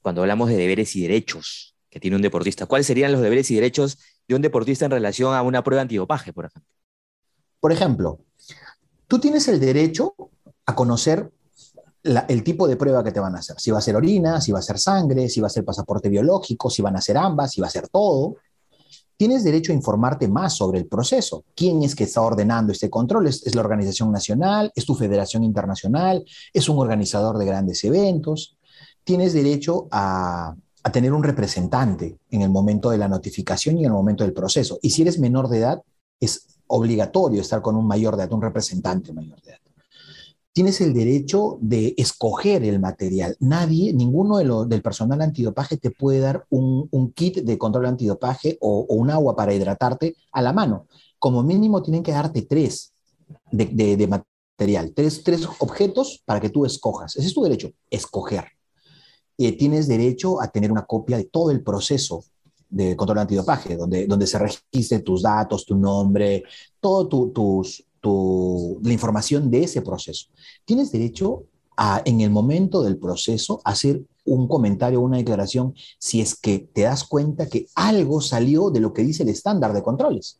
cuando 0.00 0.22
hablamos 0.22 0.48
de 0.48 0.56
deberes 0.56 0.96
y 0.96 1.02
derechos 1.02 1.76
que 1.90 2.00
tiene 2.00 2.16
un 2.16 2.22
deportista, 2.22 2.64
¿cuáles 2.64 2.86
serían 2.86 3.12
los 3.12 3.20
deberes 3.20 3.50
y 3.50 3.56
derechos 3.56 3.98
de 4.28 4.34
un 4.34 4.42
deportista 4.42 4.84
en 4.84 4.90
relación 4.90 5.34
a 5.34 5.42
una 5.42 5.62
prueba 5.62 5.82
antidopaje, 5.82 6.32
por 6.32 6.46
ejemplo? 6.46 6.70
Por 7.60 7.72
ejemplo, 7.72 8.18
tú 9.06 9.18
tienes 9.18 9.46
el 9.48 9.60
derecho 9.60 10.14
a 10.66 10.74
conocer 10.74 11.30
el 12.02 12.42
tipo 12.42 12.66
de 12.66 12.76
prueba 12.76 13.04
que 13.04 13.12
te 13.12 13.20
van 13.20 13.36
a 13.36 13.38
hacer. 13.38 13.60
Si 13.60 13.70
va 13.70 13.78
a 13.78 13.82
ser 13.82 13.94
orina, 13.94 14.40
si 14.40 14.50
va 14.50 14.58
a 14.58 14.62
ser 14.62 14.78
sangre, 14.78 15.28
si 15.28 15.40
va 15.40 15.46
a 15.46 15.50
ser 15.50 15.64
pasaporte 15.64 16.08
biológico, 16.08 16.68
si 16.68 16.82
van 16.82 16.96
a 16.96 17.00
ser 17.00 17.16
ambas, 17.16 17.52
si 17.52 17.60
va 17.60 17.68
a 17.68 17.70
ser 17.70 17.88
todo. 17.88 18.36
Tienes 19.16 19.44
derecho 19.44 19.70
a 19.70 19.76
informarte 19.76 20.26
más 20.26 20.54
sobre 20.54 20.80
el 20.80 20.86
proceso. 20.86 21.44
¿Quién 21.54 21.82
es 21.82 21.94
que 21.94 22.04
está 22.04 22.22
ordenando 22.22 22.72
este 22.72 22.90
control? 22.90 23.28
¿Es, 23.28 23.54
la 23.54 23.60
organización 23.60 24.10
nacional? 24.10 24.72
¿Es 24.74 24.84
tu 24.84 24.96
federación 24.96 25.44
internacional? 25.44 26.24
¿Es 26.52 26.68
un 26.68 26.78
organizador 26.78 27.38
de 27.38 27.46
grandes 27.46 27.84
eventos? 27.84 28.56
Tienes 29.04 29.32
derecho 29.32 29.86
a, 29.92 30.56
a 30.82 30.92
tener 30.92 31.12
un 31.12 31.22
representante 31.22 32.18
en 32.30 32.42
el 32.42 32.50
momento 32.50 32.90
de 32.90 32.98
la 32.98 33.08
notificación 33.08 33.78
y 33.78 33.80
en 33.80 33.86
el 33.86 33.92
momento 33.92 34.24
del 34.24 34.32
proceso. 34.32 34.78
Y 34.82 34.90
si 34.90 35.02
eres 35.02 35.18
menor 35.18 35.48
de 35.48 35.58
edad, 35.58 35.82
es 36.20 36.46
obligatorio 36.66 37.40
estar 37.40 37.62
con 37.62 37.76
un 37.76 37.86
mayor 37.86 38.16
de 38.16 38.24
edad, 38.24 38.32
un 38.32 38.42
representante 38.42 39.12
mayor 39.12 39.40
de 39.42 39.50
edad 39.52 39.62
tienes 40.52 40.80
el 40.80 40.92
derecho 40.92 41.58
de 41.60 41.94
escoger 41.96 42.62
el 42.64 42.78
material. 42.78 43.36
Nadie, 43.40 43.92
ninguno 43.92 44.36
de 44.36 44.42
del 44.66 44.82
personal 44.82 45.20
antidopaje 45.22 45.76
te 45.76 45.90
puede 45.90 46.20
dar 46.20 46.46
un, 46.50 47.12
kit 47.14 47.38
de 47.38 47.58
control 47.58 47.86
antidopaje 47.86 48.58
o, 48.60 48.86
un 48.88 49.10
agua 49.10 49.34
para 49.34 49.54
hidratarte 49.54 50.14
a 50.30 50.42
la 50.42 50.52
mano. 50.52 50.86
Como 51.18 51.42
mínimo 51.42 51.82
tienen 51.82 52.02
que 52.02 52.12
darte 52.12 52.42
tres 52.42 52.92
de, 53.50 54.06
material, 54.58 54.92
tres, 54.94 55.22
tres, 55.24 55.48
objetos 55.58 56.22
para 56.24 56.40
que 56.40 56.50
tú 56.50 56.66
escojas. 56.66 57.16
Ese 57.16 57.28
es 57.28 57.34
tu 57.34 57.42
derecho, 57.42 57.70
escoger. 57.90 58.44
Y 59.36 59.50
tienes 59.52 59.88
derecho 59.88 60.40
a 60.40 60.48
tener 60.48 60.70
una 60.70 60.84
copia 60.84 61.16
de 61.16 61.24
todo 61.24 61.50
el 61.50 61.62
proceso 61.62 62.24
de 62.68 62.96
control 62.96 63.18
antidopaje, 63.18 63.76
donde, 63.76 64.06
donde 64.06 64.26
se 64.26 64.38
registren 64.38 65.04
tus 65.04 65.22
datos, 65.22 65.66
tu 65.66 65.76
nombre, 65.76 66.42
todos 66.80 67.32
tus, 67.32 67.84
la 68.82 68.92
información 68.92 69.50
de 69.50 69.64
ese 69.64 69.82
proceso. 69.82 70.26
Tienes 70.64 70.90
derecho 70.90 71.44
a, 71.76 72.02
en 72.04 72.20
el 72.20 72.30
momento 72.30 72.82
del 72.82 72.98
proceso, 72.98 73.60
hacer 73.64 74.02
un 74.24 74.46
comentario 74.48 75.00
una 75.00 75.16
declaración 75.18 75.74
si 75.98 76.20
es 76.20 76.34
que 76.34 76.60
te 76.60 76.82
das 76.82 77.04
cuenta 77.04 77.48
que 77.48 77.66
algo 77.74 78.20
salió 78.20 78.70
de 78.70 78.80
lo 78.80 78.92
que 78.92 79.02
dice 79.02 79.22
el 79.22 79.28
estándar 79.28 79.72
de 79.72 79.82
controles. 79.82 80.38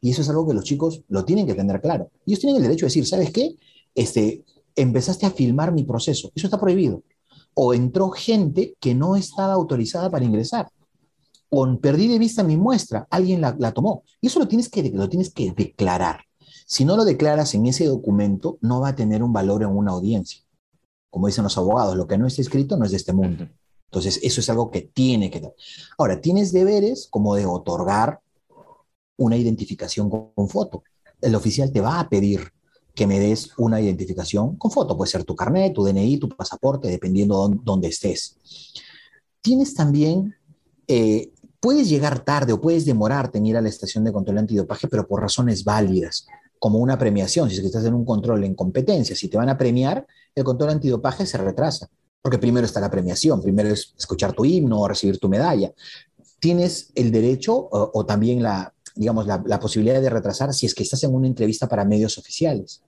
Y 0.00 0.10
eso 0.10 0.22
es 0.22 0.28
algo 0.28 0.46
que 0.46 0.54
los 0.54 0.64
chicos 0.64 1.02
lo 1.08 1.24
tienen 1.24 1.46
que 1.46 1.54
tener 1.54 1.80
claro. 1.80 2.10
Ellos 2.26 2.40
tienen 2.40 2.56
el 2.56 2.62
derecho 2.62 2.86
de 2.86 2.88
decir, 2.88 3.06
¿sabes 3.06 3.30
qué? 3.32 3.54
Este, 3.94 4.44
empezaste 4.76 5.26
a 5.26 5.30
filmar 5.30 5.72
mi 5.72 5.84
proceso. 5.84 6.30
Eso 6.34 6.46
está 6.46 6.58
prohibido. 6.58 7.02
O 7.60 7.74
entró 7.74 8.10
gente 8.10 8.76
que 8.78 8.94
no 8.94 9.16
estaba 9.16 9.54
autorizada 9.54 10.10
para 10.10 10.24
ingresar. 10.24 10.68
O 11.50 11.66
perdí 11.80 12.06
de 12.06 12.18
vista 12.18 12.44
mi 12.44 12.56
muestra. 12.56 13.06
Alguien 13.10 13.40
la, 13.40 13.56
la 13.58 13.72
tomó. 13.72 14.04
Y 14.20 14.28
eso 14.28 14.38
lo 14.38 14.46
tienes, 14.46 14.68
que, 14.68 14.90
lo 14.90 15.08
tienes 15.08 15.32
que 15.32 15.52
declarar. 15.52 16.20
Si 16.66 16.84
no 16.84 16.96
lo 16.96 17.04
declaras 17.04 17.54
en 17.54 17.66
ese 17.66 17.86
documento, 17.86 18.58
no 18.60 18.80
va 18.80 18.88
a 18.88 18.94
tener 18.94 19.22
un 19.22 19.32
valor 19.32 19.62
en 19.62 19.70
una 19.70 19.92
audiencia. 19.92 20.42
Como 21.10 21.26
dicen 21.26 21.44
los 21.44 21.56
abogados, 21.58 21.96
lo 21.96 22.06
que 22.06 22.18
no 22.18 22.26
está 22.26 22.42
escrito 22.42 22.76
no 22.76 22.84
es 22.84 22.90
de 22.90 22.98
este 22.98 23.12
mundo. 23.12 23.48
Entonces, 23.86 24.20
eso 24.22 24.40
es 24.40 24.50
algo 24.50 24.70
que 24.70 24.82
tiene 24.82 25.30
que 25.30 25.40
dar. 25.40 25.54
Ahora, 25.96 26.20
tienes 26.20 26.52
deberes 26.52 27.08
como 27.10 27.34
de 27.34 27.46
otorgar 27.46 28.20
una 29.16 29.36
identificación 29.36 30.10
con, 30.10 30.48
foto. 30.48 30.84
El 31.20 31.34
oficial 31.34 31.72
te 31.72 31.80
va 31.80 32.00
a 32.00 32.08
pedir 32.08 32.52
que 32.98 33.06
me 33.06 33.20
des 33.20 33.52
una 33.58 33.80
identificación 33.80 34.56
con 34.56 34.72
foto. 34.72 34.96
Puede 34.96 35.08
ser 35.08 35.22
tu 35.22 35.36
carnet, 35.36 35.72
tu 35.72 35.84
DNI, 35.84 36.18
tu 36.18 36.28
pasaporte, 36.30 36.88
dependiendo 36.88 37.48
de 37.48 37.56
dónde 37.62 37.86
estés. 37.86 38.36
Tienes 39.40 39.72
también, 39.72 40.34
eh, 40.88 41.30
puedes 41.60 41.88
llegar 41.88 42.24
tarde 42.24 42.52
o 42.52 42.60
puedes 42.60 42.84
demorarte 42.84 43.38
en 43.38 43.46
ir 43.46 43.56
a 43.56 43.60
la 43.60 43.68
estación 43.68 44.02
de 44.02 44.10
control 44.10 44.38
antidopaje, 44.38 44.88
pero 44.88 45.06
por 45.06 45.20
razones 45.20 45.62
válidas 45.62 46.26
como 46.58 46.80
una 46.80 46.98
premiación. 46.98 47.48
Si 47.48 47.54
es 47.54 47.60
que 47.60 47.68
estás 47.68 47.84
en 47.84 47.94
un 47.94 48.04
control 48.04 48.42
en 48.42 48.56
competencia, 48.56 49.14
si 49.14 49.28
te 49.28 49.36
van 49.36 49.48
a 49.48 49.56
premiar, 49.56 50.04
el 50.34 50.42
control 50.42 50.70
antidopaje 50.70 51.24
se 51.24 51.38
retrasa. 51.38 51.88
Porque 52.20 52.38
primero 52.38 52.66
está 52.66 52.80
la 52.80 52.90
premiación, 52.90 53.40
primero 53.40 53.68
es 53.68 53.94
escuchar 53.96 54.32
tu 54.32 54.44
himno 54.44 54.80
o 54.80 54.88
recibir 54.88 55.20
tu 55.20 55.28
medalla. 55.28 55.72
Tienes 56.40 56.90
el 56.96 57.12
derecho 57.12 57.68
o, 57.70 58.04
también 58.04 58.42
la, 58.42 58.74
digamos, 58.98 59.26
la, 59.26 59.60
posibilidad 59.60 60.02
de 60.02 60.10
retrasar 60.10 60.52
si 60.52 60.66
es 60.66 60.74
que 60.74 60.82
estás 60.82 61.02
en 61.04 61.14
una 61.14 61.28
entrevista 61.28 61.68
para 61.68 61.84
medios 61.84 62.18
oficiales. 62.18 62.82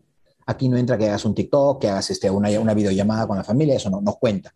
Aquí 0.47 0.69
no 0.69 0.77
entra 0.77 0.99
que 0.99 1.07
hagas 1.07 1.25
un 1.25 1.35
TikTok, 1.35 1.81
que 1.81 1.89
hagas 1.89 2.11
este, 2.11 2.29
una, 2.29 2.51
una 2.59 2.75
videollamada 2.75 3.27
con 3.29 3.37
la 3.37 3.45
familia, 3.45 3.77
eso 3.77 3.91
no, 3.91 4.01
no 4.01 4.15
cuenta. 4.15 4.53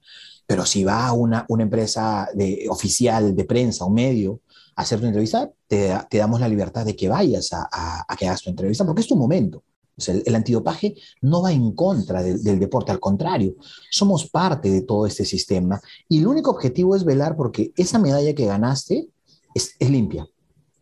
Pero 0.47 0.67
si 0.67 0.83
va 0.83 1.07
a 1.07 1.13
una, 1.13 1.47
una 1.49 1.63
empresa 1.63 2.29
de, 2.35 2.67
oficial 2.69 3.35
de 3.35 3.45
prensa, 3.45 3.85
un 3.85 3.95
medio, 3.95 4.41
hacer 4.75 5.01
tu 5.01 5.07
entrevista, 5.07 5.51
te, 5.69 5.97
te, 6.11 6.19
damos 6.19 6.41
la 6.41 6.49
libertad 6.49 6.85
de 6.85 6.97
que 6.97 7.09
vayas 7.09 7.53
a, 7.53 7.69
a, 8.09 8.17
que 8.17 8.27
hagas 8.27 8.43
tu 8.43 8.51
entrevista, 8.51 8.85
porque 8.85 9.03
es 9.03 9.07
tu 9.07 9.17
momento. 9.17 9.63
el, 10.09 10.35
antidopaje 10.35 10.97
no 11.21 11.43
va 11.43 11.53
en 11.53 11.73
contra 11.73 12.23
del 12.23 12.59
deporte, 12.59 12.91
al 12.91 12.99
contrario, 12.99 13.55
somos 13.91 14.29
parte 14.29 14.71
de 14.71 14.83
todo 14.83 15.07
este 15.07 15.25
sistema 15.25 15.81
y 16.09 16.19
el 16.19 16.27
único 16.27 16.51
objetivo 16.51 16.97
es 16.97 17.05
velar 17.05 17.37
porque 17.37 17.73
esa 17.77 18.01
medalla 18.01 18.35
que 18.35 18.47
ganaste 18.47 19.09
es, 19.55 19.77
es 19.79 19.91
limpia, 19.91 20.29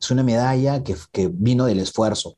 es 0.03 0.11
una 0.11 0.23
medalla 0.23 0.83
que, 0.83 0.97
que 1.13 1.29
vino 1.33 1.65
del 1.65 1.81
esfuerzo. 1.81 2.37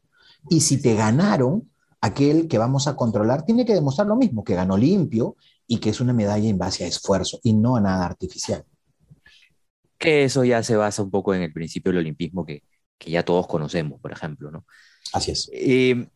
Y 0.48 0.60
si 0.60 0.80
te 0.80 0.94
ganaron, 0.94 1.70
aquel 2.00 2.46
que 2.46 2.58
vamos 2.58 2.86
a 2.86 2.94
controlar 2.94 3.44
tiene 3.44 3.64
que 3.64 3.74
demostrar 3.74 4.06
lo 4.06 4.16
mismo, 4.16 4.44
que 4.44 4.54
ganó 4.54 4.76
limpio 4.76 5.36
y 5.66 5.78
que 5.78 5.90
es 5.90 6.00
una 6.00 6.12
medalla 6.12 6.48
en 6.48 6.58
base 6.58 6.84
a 6.84 6.86
esfuerzo 6.86 7.40
y 7.42 7.54
no 7.54 7.76
a 7.76 7.80
nada 7.80 8.04
artificial 8.04 8.64
que 10.04 10.24
eso 10.24 10.44
ya 10.44 10.62
se 10.62 10.76
basa 10.76 11.02
un 11.02 11.10
poco 11.10 11.34
en 11.34 11.40
el 11.40 11.52
principio 11.52 11.90
del 11.90 12.00
olimpismo 12.00 12.44
que, 12.44 12.62
que 12.98 13.10
ya 13.10 13.24
todos 13.24 13.46
conocemos, 13.46 14.00
por 14.00 14.12
ejemplo, 14.12 14.50
¿no? 14.50 14.66
Así 15.14 15.30
es. 15.30 15.50
Eh, 15.52 16.08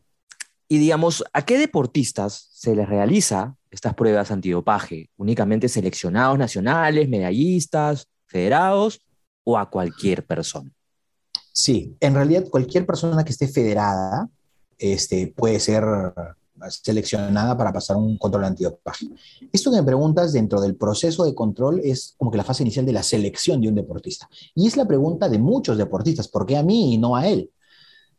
y 0.67 0.77
digamos, 0.77 1.23
¿a 1.33 1.43
qué 1.43 1.57
deportistas 1.57 2.49
se 2.51 2.75
les 2.75 2.87
realiza 2.87 3.55
estas 3.71 3.95
pruebas 3.95 4.29
antidopaje? 4.29 5.09
¿Únicamente 5.17 5.67
seleccionados 5.69 6.37
nacionales, 6.37 7.09
medallistas, 7.09 8.07
federados 8.27 9.01
o 9.43 9.57
a 9.57 9.71
cualquier 9.71 10.23
persona? 10.23 10.71
Sí, 11.51 11.95
en 11.99 12.13
realidad 12.13 12.47
cualquier 12.49 12.85
persona 12.85 13.23
que 13.23 13.31
esté 13.31 13.47
federada 13.47 14.29
este, 14.77 15.33
puede 15.35 15.59
ser 15.59 15.83
seleccionada 16.69 17.57
para 17.57 17.71
pasar 17.71 17.95
un 17.97 18.17
control 18.17 18.45
antidopaje. 18.45 19.07
Esto 19.51 19.71
que 19.71 19.77
me 19.77 19.83
preguntas 19.83 20.33
dentro 20.33 20.59
del 20.59 20.75
proceso 20.75 21.23
de 21.23 21.33
control 21.33 21.79
es 21.83 22.15
como 22.17 22.31
que 22.31 22.37
la 22.37 22.43
fase 22.43 22.63
inicial 22.63 22.85
de 22.85 22.93
la 22.93 23.03
selección 23.03 23.61
de 23.61 23.69
un 23.69 23.75
deportista. 23.75 24.29
Y 24.55 24.67
es 24.67 24.75
la 24.75 24.85
pregunta 24.85 25.29
de 25.29 25.39
muchos 25.39 25.77
deportistas, 25.77 26.27
¿por 26.27 26.45
qué 26.45 26.57
a 26.57 26.63
mí 26.63 26.93
y 26.93 26.97
no 26.97 27.15
a 27.15 27.27
él? 27.27 27.51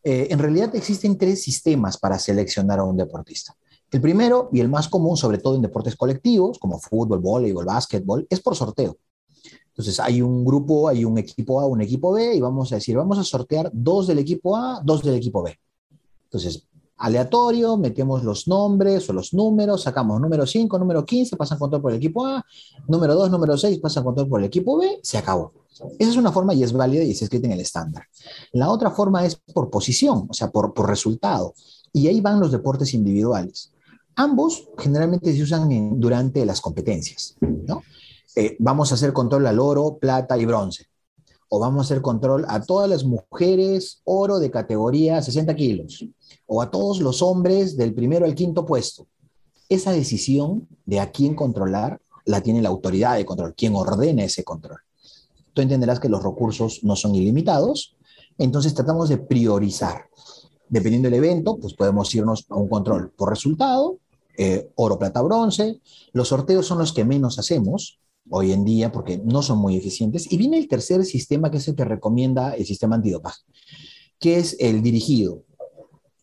Eh, 0.03 0.29
en 0.31 0.39
realidad 0.39 0.75
existen 0.75 1.19
tres 1.19 1.43
sistemas 1.43 1.99
para 1.99 2.19
seleccionar 2.19 2.79
a 2.79 2.85
un 2.85 2.97
deportista. 2.97 3.55
El 3.91 4.01
primero 4.01 4.49
y 4.53 4.61
el 4.61 4.69
más 4.69 4.89
común, 4.89 5.17
sobre 5.17 5.39
todo 5.39 5.57
en 5.57 5.63
deportes 5.63 5.97
colectivos, 5.97 6.59
como 6.59 6.79
fútbol, 6.79 7.19
voleibol, 7.19 7.65
básquetbol, 7.65 8.27
es 8.31 8.41
por 8.41 8.55
sorteo. 8.55 8.97
Entonces 9.71 10.01
hay 10.01 10.21
un 10.21 10.45
grupo, 10.45 10.89
hay 10.89 11.05
un 11.05 11.19
equipo 11.19 11.61
A, 11.61 11.67
un 11.67 11.81
equipo 11.81 12.13
B, 12.13 12.35
y 12.35 12.41
vamos 12.41 12.73
a 12.73 12.77
decir, 12.77 12.97
vamos 12.97 13.19
a 13.19 13.25
sortear 13.25 13.71
dos 13.73 14.07
del 14.07 14.19
equipo 14.19 14.57
A, 14.57 14.81
dos 14.85 15.03
del 15.03 15.15
equipo 15.15 15.43
B. 15.43 15.59
Entonces, 16.25 16.67
aleatorio, 16.99 17.77
metemos 17.77 18.23
los 18.23 18.47
nombres 18.47 19.09
o 19.09 19.13
los 19.13 19.33
números, 19.33 19.83
sacamos 19.83 20.21
número 20.21 20.47
5, 20.47 20.79
número 20.79 21.05
15, 21.05 21.37
pasan 21.37 21.59
control 21.59 21.83
por 21.83 21.93
el 21.93 21.99
equipo 21.99 22.27
A, 22.27 22.45
número 22.89 23.15
2, 23.15 23.31
número 23.31 23.57
6, 23.57 23.79
pasan 23.79 24.05
control 24.05 24.29
por 24.29 24.41
el 24.41 24.47
equipo 24.47 24.79
B, 24.79 25.01
se 25.03 25.19
acabó. 25.19 25.53
Esa 25.99 26.11
es 26.11 26.17
una 26.17 26.31
forma 26.31 26.53
y 26.53 26.63
es 26.63 26.73
válida 26.73 27.03
y 27.03 27.15
se 27.15 27.25
escrita 27.25 27.47
en 27.47 27.55
el 27.55 27.61
estándar. 27.61 28.05
La 28.53 28.71
otra 28.71 28.91
forma 28.91 29.25
es 29.25 29.37
por 29.37 29.71
posición, 29.71 30.27
o 30.29 30.35
sea, 30.35 30.51
por, 30.51 30.75
por 30.75 30.89
resultado. 30.89 31.55
Y 31.93 32.07
ahí 32.07 32.21
van 32.21 32.39
los 32.39 32.53
deportes 32.53 32.93
individuales. 32.93 33.73
Ambos 34.15 34.69
generalmente 34.77 35.35
se 35.35 35.43
usan 35.43 35.99
durante 35.99 36.45
las 36.45 36.61
competencias, 36.61 37.37
¿no? 37.41 37.83
Eh, 38.37 38.57
vamos 38.61 38.93
a 38.93 38.95
hacer 38.95 39.13
control 39.13 39.47
al 39.47 39.59
oro, 39.59 39.99
plata 39.99 40.39
y 40.39 40.47
bronce. 40.47 40.87
o 41.53 41.59
vamos 41.59 41.79
a 41.79 41.83
hacer 41.83 42.01
control 42.01 42.45
a 42.47 42.63
todas 42.63 42.89
las 42.89 43.03
mujeres 43.03 44.03
oro 44.05 44.39
de 44.39 44.53
categoría 44.53 45.21
60 45.21 45.57
kilos, 45.57 46.07
o 46.47 46.63
a 46.63 46.71
todos 46.71 47.01
los 47.01 47.23
hombres 47.23 47.77
del 47.77 47.93
primero 47.93 48.25
al 48.25 48.37
quinto 48.37 48.65
puesto. 48.65 49.09
Esa 49.69 49.91
decisión 49.91 50.69
de 50.87 51.01
a 51.01 51.11
quién 51.11 51.35
controlar 51.35 52.01
la 52.25 52.41
tiene 52.41 52.63
la 52.63 52.69
autoridad 52.69 53.17
de 53.17 53.25
control, 53.25 53.55
quien 53.57 53.75
ordena 53.75 54.23
ese 54.23 54.45
control. 54.45 54.79
Tú 55.53 55.61
entenderás 55.61 55.99
que 55.99 56.09
los 56.09 56.23
recursos 56.23 56.85
no 56.85 56.95
son 56.95 57.17
ilimitados, 57.17 57.97
entonces 58.39 58.73
tratamos 58.73 59.09
de 59.09 59.19
priorizar. 59.19 60.05
Dependiendo 60.69 61.11
del 61.11 61.19
evento, 61.19 61.57
pues 61.57 61.75
podemos 61.75 62.15
irnos 62.15 62.47
a 62.49 62.55
un 62.55 62.69
control 62.69 63.11
por 63.11 63.29
resultado, 63.29 63.99
eh, 64.39 64.71
oro, 64.77 65.01
plata, 65.01 65.21
bronce. 65.21 65.81
Los 66.13 66.29
sorteos 66.29 66.65
son 66.65 66.79
los 66.79 66.93
que 66.93 67.05
menos 67.05 67.41
hacemos 67.41 68.01
hoy 68.31 68.53
en 68.53 68.65
día 68.65 68.91
porque 68.93 69.19
no 69.19 69.43
son 69.43 69.59
muy 69.59 69.77
eficientes. 69.77 70.31
Y 70.33 70.37
viene 70.37 70.59
el 70.59 70.69
tercer 70.69 71.05
sistema 71.05 71.51
que 71.51 71.59
el 71.59 71.75
que 71.75 71.85
recomienda 71.85 72.55
el 72.55 72.65
sistema 72.65 72.97
antidopaje, 72.97 73.43
que 74.19 74.39
es 74.39 74.57
el 74.59 74.83
dirigido. 74.83 75.43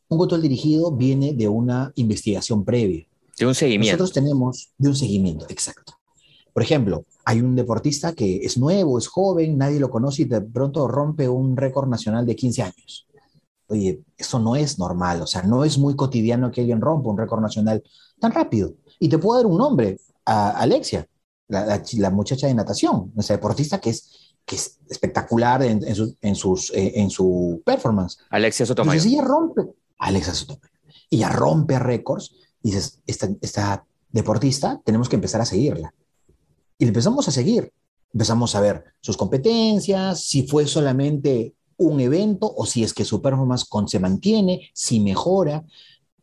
Un 0.10 0.18
control 0.18 0.42
dirigido 0.42 0.92
viene 0.92 1.34
de 1.34 1.48
una 1.48 1.92
investigación 1.96 2.64
previa. 2.64 3.06
De 3.38 3.46
un 3.46 3.54
seguimiento. 3.54 3.98
Nosotros 3.98 4.14
tenemos 4.14 4.70
de 4.78 4.90
un 4.90 4.96
seguimiento, 4.96 5.46
exacto. 5.50 5.94
Por 6.54 6.64
ejemplo, 6.64 7.06
hay 7.24 7.42
un 7.42 7.56
deportista 7.56 8.14
que 8.14 8.38
es 8.38 8.58
nuevo, 8.58 8.98
es 8.98 9.08
joven, 9.08 9.58
nadie 9.58 9.80
lo 9.80 9.92
conoce 9.92 10.24
y 10.24 10.26
de 10.26 10.42
pronto 10.42 10.88
rompe 10.88 11.30
un 11.30 11.56
récord 11.56 11.88
nacional 11.88 12.26
de 12.26 12.36
15 12.36 12.64
años. 12.64 13.08
Oye, 13.68 14.02
eso 14.18 14.40
no 14.40 14.56
es 14.56 14.80
normal, 14.80 15.22
o 15.22 15.28
sea, 15.28 15.44
no 15.44 15.66
es 15.66 15.78
muy 15.78 15.96
cotidiano 15.96 16.50
que 16.50 16.62
alguien 16.62 16.80
rompa 16.80 17.10
un 17.10 17.18
récord 17.18 17.42
nacional 17.42 17.84
tan 18.20 18.32
rápido. 18.32 18.74
Y 18.98 19.10
te 19.10 19.18
puedo 19.18 19.38
dar 19.38 19.46
un 19.46 19.58
nombre, 19.58 20.00
a 20.26 20.52
Alexia, 20.52 21.08
la, 21.48 22.10
muchacha 22.10 22.48
de 22.48 22.54
natación, 22.54 23.12
esa 23.18 23.34
deportista 23.34 23.80
que 23.80 23.92
es, 23.92 24.34
que 24.46 24.56
es 24.56 24.80
espectacular 24.90 25.64
en, 25.64 25.82
en, 25.86 26.36
sus, 26.36 26.72
eh, 26.72 26.94
en 26.96 27.10
su 27.10 27.62
performance. 27.66 28.18
Alexia 28.30 28.66
Sotomayor. 28.66 28.96
Entonces 28.96 29.14
ella 29.14 29.28
rompe, 29.28 29.62
Alexia 30.00 30.34
Sotomayor, 30.34 30.72
y 31.10 31.18
ella 31.18 31.30
rompe 31.30 31.80
récords, 31.80 32.34
y 32.62 32.72
dices, 32.72 33.00
esta, 33.08 33.30
esta 33.42 33.86
deportista 34.12 34.82
tenemos 34.84 35.10
que 35.10 35.16
empezar 35.16 35.42
a 35.42 35.46
seguirla. 35.46 35.94
Y 36.78 36.86
le 36.86 36.90
empezamos 36.90 37.28
a 37.28 37.32
seguir. 37.32 37.72
Empezamos 38.14 38.56
a 38.56 38.62
ver 38.62 38.84
sus 39.02 39.18
competencias, 39.18 40.24
si 40.24 40.48
fue 40.48 40.66
solamente 40.66 41.54
un 41.78 42.00
evento 42.00 42.52
o 42.56 42.66
si 42.66 42.84
es 42.84 42.94
que 42.94 43.06
su 43.06 43.22
performance 43.22 43.66
con, 43.66 43.88
se 43.88 44.00
mantiene, 44.00 44.70
si 44.74 45.00
mejora. 45.00 45.64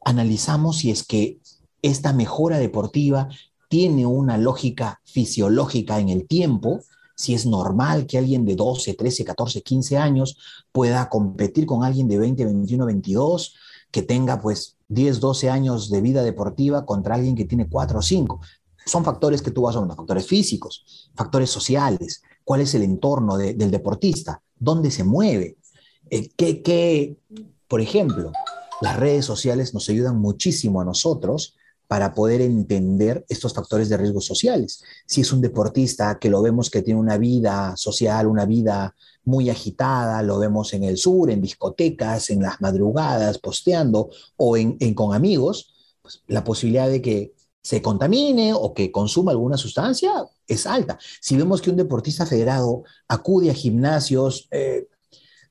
Analizamos 0.05 0.79
si 0.79 0.91
es 0.91 1.05
que 1.05 1.39
esta 1.83 2.13
mejora 2.13 2.59
deportiva 2.59 3.29
tiene 3.75 4.07
una 4.07 4.39
lógica 4.39 5.01
fisiológica 5.03 5.99
en 5.99 6.09
el 6.09 6.29
tiempo, 6.29 6.85
si 7.17 7.35
es 7.35 7.45
normal 7.45 8.07
que 8.07 8.19
alguien 8.19 8.45
de 8.45 8.55
12, 8.55 8.95
13, 8.95 9.25
14, 9.25 9.63
15 9.63 9.99
años 9.99 10.39
pueda 10.71 11.09
competir 11.09 11.67
con 11.67 11.83
alguien 11.83 12.07
de 12.07 12.17
20, 12.17 12.45
21, 12.45 12.87
22, 12.87 13.57
que 13.91 14.03
tenga 14.03 14.41
pues 14.41 14.77
10, 14.87 15.19
12 15.19 15.51
años 15.51 15.91
de 15.91 16.01
vida 16.03 16.23
deportiva 16.23 16.87
contra 16.87 17.17
alguien 17.17 17.35
que 17.35 17.47
tiene 17.47 17.69
4 17.69 17.99
o 17.99 18.03
5 18.03 18.41
son 18.87 19.05
factores 19.05 19.43
que 19.43 19.51
tú 19.51 19.63
vas 19.63 19.75
a 19.75 19.81
ver, 19.81 19.89
factores 19.97 20.29
físicos, 20.29 21.11
factores 21.17 21.51
sociales, 21.51 22.23
cuál 22.45 22.61
es 22.61 22.77
el 22.77 22.85
entorno 22.85 23.37
del 23.37 23.73
deportista, 23.73 24.41
dónde 24.57 24.93
se 24.93 25.03
mueve, 25.03 25.57
eh, 26.11 26.29
qué, 26.37 27.17
por 27.67 27.81
ejemplo, 27.81 28.31
las 28.81 28.97
redes 29.01 29.25
sociales 29.25 29.75
nos 29.75 29.89
ayudan 29.89 30.21
muchísimo 30.21 30.81
a 30.81 30.85
nosotros 30.85 31.57
para 31.95 32.13
poder 32.13 32.41
entender 32.41 33.25
estos 33.29 33.55
factores 33.55 33.89
de 33.89 33.97
riesgo 33.97 34.21
sociales. 34.21 34.83
Si 35.07 35.21
es 35.21 35.33
un 35.33 35.41
deportista 35.41 36.19
que 36.19 36.29
lo 36.29 36.43
vemos 36.43 36.69
que 36.69 36.83
tiene 36.83 36.99
una 36.99 37.19
vida 37.19 37.73
social, 37.77 38.27
una 38.27 38.47
vida 38.47 38.97
muy 39.23 39.49
agitada, 39.49 40.21
lo 40.25 40.41
vemos 40.41 40.75
en 40.75 40.83
el 40.83 40.97
sur, 40.97 41.31
en 41.31 41.41
discotecas, 41.41 42.31
en 42.31 42.43
las 42.43 42.61
madrugadas, 42.61 43.39
posteando 43.39 44.11
o 44.37 44.57
en, 44.57 44.77
con 44.95 45.15
amigos, 45.15 45.73
pues 46.03 46.21
la 46.27 46.43
posibilidad 46.43 46.89
de 46.89 47.01
que 47.01 47.33
se 47.63 47.81
contamine 47.81 48.53
o 48.53 48.75
que 48.75 48.91
consuma 48.91 49.31
alguna 49.31 49.57
sustancia 49.57 50.11
es 50.49 50.67
alta. 50.67 50.99
Si 51.21 51.37
vemos 51.37 51.63
que 51.63 51.71
un 51.71 51.77
deportista 51.77 52.27
federado 52.27 52.83
acude 53.07 53.53
a 53.53 53.55
gimnasios 53.55 54.49
eh, 54.51 54.89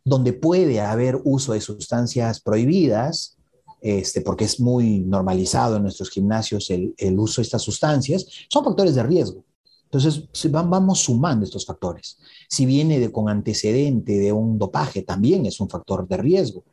donde 0.03 0.33
puede 0.33 0.81
haber 0.81 1.21
uso 1.23 1.53
de 1.53 1.61
sustancias 1.61 2.41
prohibidas, 2.41 3.37
este, 3.83 4.21
porque 4.21 4.45
es 4.45 4.59
muy 4.59 5.01
normalizado 5.01 5.75
en 5.75 5.83
nuestros 5.83 6.09
gimnasios 6.09 6.69
el, 6.69 7.19
uso 7.19 7.41
de 7.41 7.43
estas 7.43 7.61
sustancias, 7.61 8.25
son 8.49 8.63
factores 8.63 8.95
de 8.95 9.03
riesgo. 9.03 9.43
Entonces, 9.83 10.27
vamos 10.49 11.01
sumando 11.01 11.45
estos 11.45 11.65
factores. 11.65 12.17
Si 12.49 12.65
viene 12.65 12.99
de, 12.99 13.11
con 13.11 13.29
antecedente 13.29 14.17
de 14.17 14.31
un 14.31 14.57
dopaje, 14.57 15.03
también 15.03 15.45
es 15.45 15.59
un 15.59 15.69
factor 15.69 16.07
de 16.07 16.17
riesgo 16.17 16.63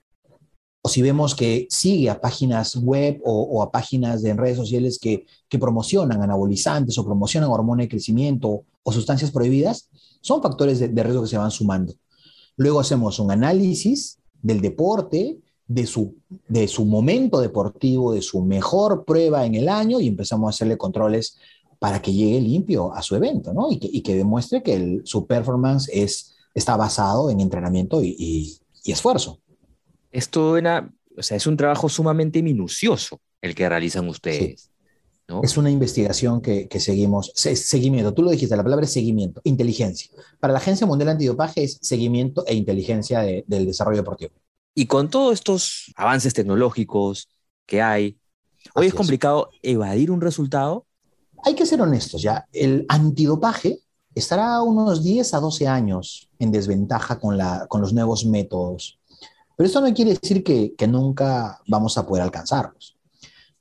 o 0.82 0.88
si 0.88 1.02
vemos 1.02 1.34
que 1.34 1.66
sigue 1.68 2.08
a 2.08 2.20
páginas 2.20 2.76
web 2.76 3.20
o, 3.24 3.62
a 3.62 3.70
páginas 3.70 4.22
de 4.22 4.32
redes 4.34 4.56
sociales 4.56 4.98
que, 4.98 5.26
promocionan 5.58 6.22
anabolizantes 6.22 6.96
o 6.96 7.04
promocionan 7.04 7.50
hormona 7.50 7.82
de 7.82 7.88
crecimiento 7.88 8.64
o 8.82 8.92
sustancias 8.92 9.30
prohibidas, 9.30 9.90
son 10.22 10.42
factores 10.42 10.78
de, 10.78 11.02
riesgo 11.02 11.22
que 11.22 11.28
se 11.28 11.36
van 11.36 11.50
sumando. 11.50 11.92
Luego 12.56 12.80
hacemos 12.80 13.18
un 13.18 13.30
análisis 13.30 14.18
del 14.40 14.60
deporte, 14.60 15.38
de 15.70 15.87
su, 15.87 16.16
de 16.48 16.66
su 16.66 16.85
momento 16.85 17.40
deportivo, 17.40 18.12
de 18.12 18.22
su 18.22 18.42
mejor 18.42 19.04
prueba 19.04 19.46
en 19.46 19.54
el 19.54 19.68
año 19.68 20.00
y 20.00 20.09
empezamos 20.09 20.48
a 20.48 20.50
hacerle 20.50 20.76
controles 20.76 21.38
para 21.78 22.02
que 22.02 22.12
llegue 22.12 22.40
limpio 22.40 22.92
a 22.92 23.02
su 23.02 23.14
evento, 23.14 23.52
¿no? 23.54 23.68
Y 23.70 24.02
que, 24.02 24.14
demuestre 24.16 24.62
que 24.62 25.00
su 25.04 25.26
performance 25.26 25.88
es, 25.92 26.35
está 26.54 26.76
basado 26.76 27.30
en 27.30 27.40
entrenamiento 27.40 28.02
y 28.02 28.61
esfuerzo. 28.85 29.38
Esto 30.11 30.56
era, 30.56 30.92
o 31.16 31.22
sea, 31.22 31.37
es 31.37 31.46
un 31.46 31.56
trabajo 31.56 31.88
sumamente 31.88 32.42
minucioso 32.42 33.20
el 33.40 33.54
que 33.54 33.68
realizan 33.68 34.09
ustedes. 34.09 34.70
¿no? 35.28 35.42
Es 35.44 35.56
una 35.56 35.70
investigación 35.70 36.40
que, 36.40 36.68
seguimos, 36.80 37.33
seguimiento, 37.35 38.12
tú 38.12 38.22
lo 38.22 38.30
dijiste, 38.30 38.56
la 38.56 38.64
palabra 38.64 38.85
es 38.85 38.92
seguimiento, 38.92 39.40
inteligencia. 39.44 40.11
Para 40.40 40.52
la 40.52 40.59
Agencia 40.59 40.87
Mundial 40.87 41.11
Antidopaje 41.11 41.62
es 41.62 41.78
seguimiento 41.80 42.44
e 42.46 42.54
inteligencia 42.54 43.20
del 43.20 43.66
desarrollo 43.66 43.98
deportivo. 43.98 44.33
Y 44.74 44.87
con 44.87 45.11
todos 45.11 45.35
estos 45.35 45.92
avances 45.96 46.33
tecnológicos 46.35 47.28
que 47.66 47.83
hay, 47.83 48.18
hoy 48.74 48.87
es 48.87 48.94
complicado 48.94 49.50
evadir 49.62 50.11
un 50.11 50.20
resultado. 50.20 50.87
Hay 51.44 51.54
que 51.54 51.66
ser 51.66 51.80
honestos, 51.80 52.22
ya. 52.22 52.46
El 52.52 52.87
antidopaje 52.88 53.80
estará 54.14 54.62
unos 54.62 55.02
10 55.02 55.35
a 55.35 55.40
12 55.40 55.66
años 55.68 56.30
en 56.38 56.52
desventaja 56.52 57.18
con, 57.18 57.37
la, 57.37 57.66
con 57.68 57.80
los 57.80 57.92
nuevos 57.92 58.24
métodos 58.24 59.00
pero 59.61 59.66
esto 59.66 59.83
no 59.83 59.92
quiere 59.92 60.14
decir 60.14 60.42
que, 60.42 60.88
nunca 60.88 61.61
vamos 61.68 61.98
a 61.98 62.06
poder 62.06 62.22
alcanzarlos. 62.22 62.96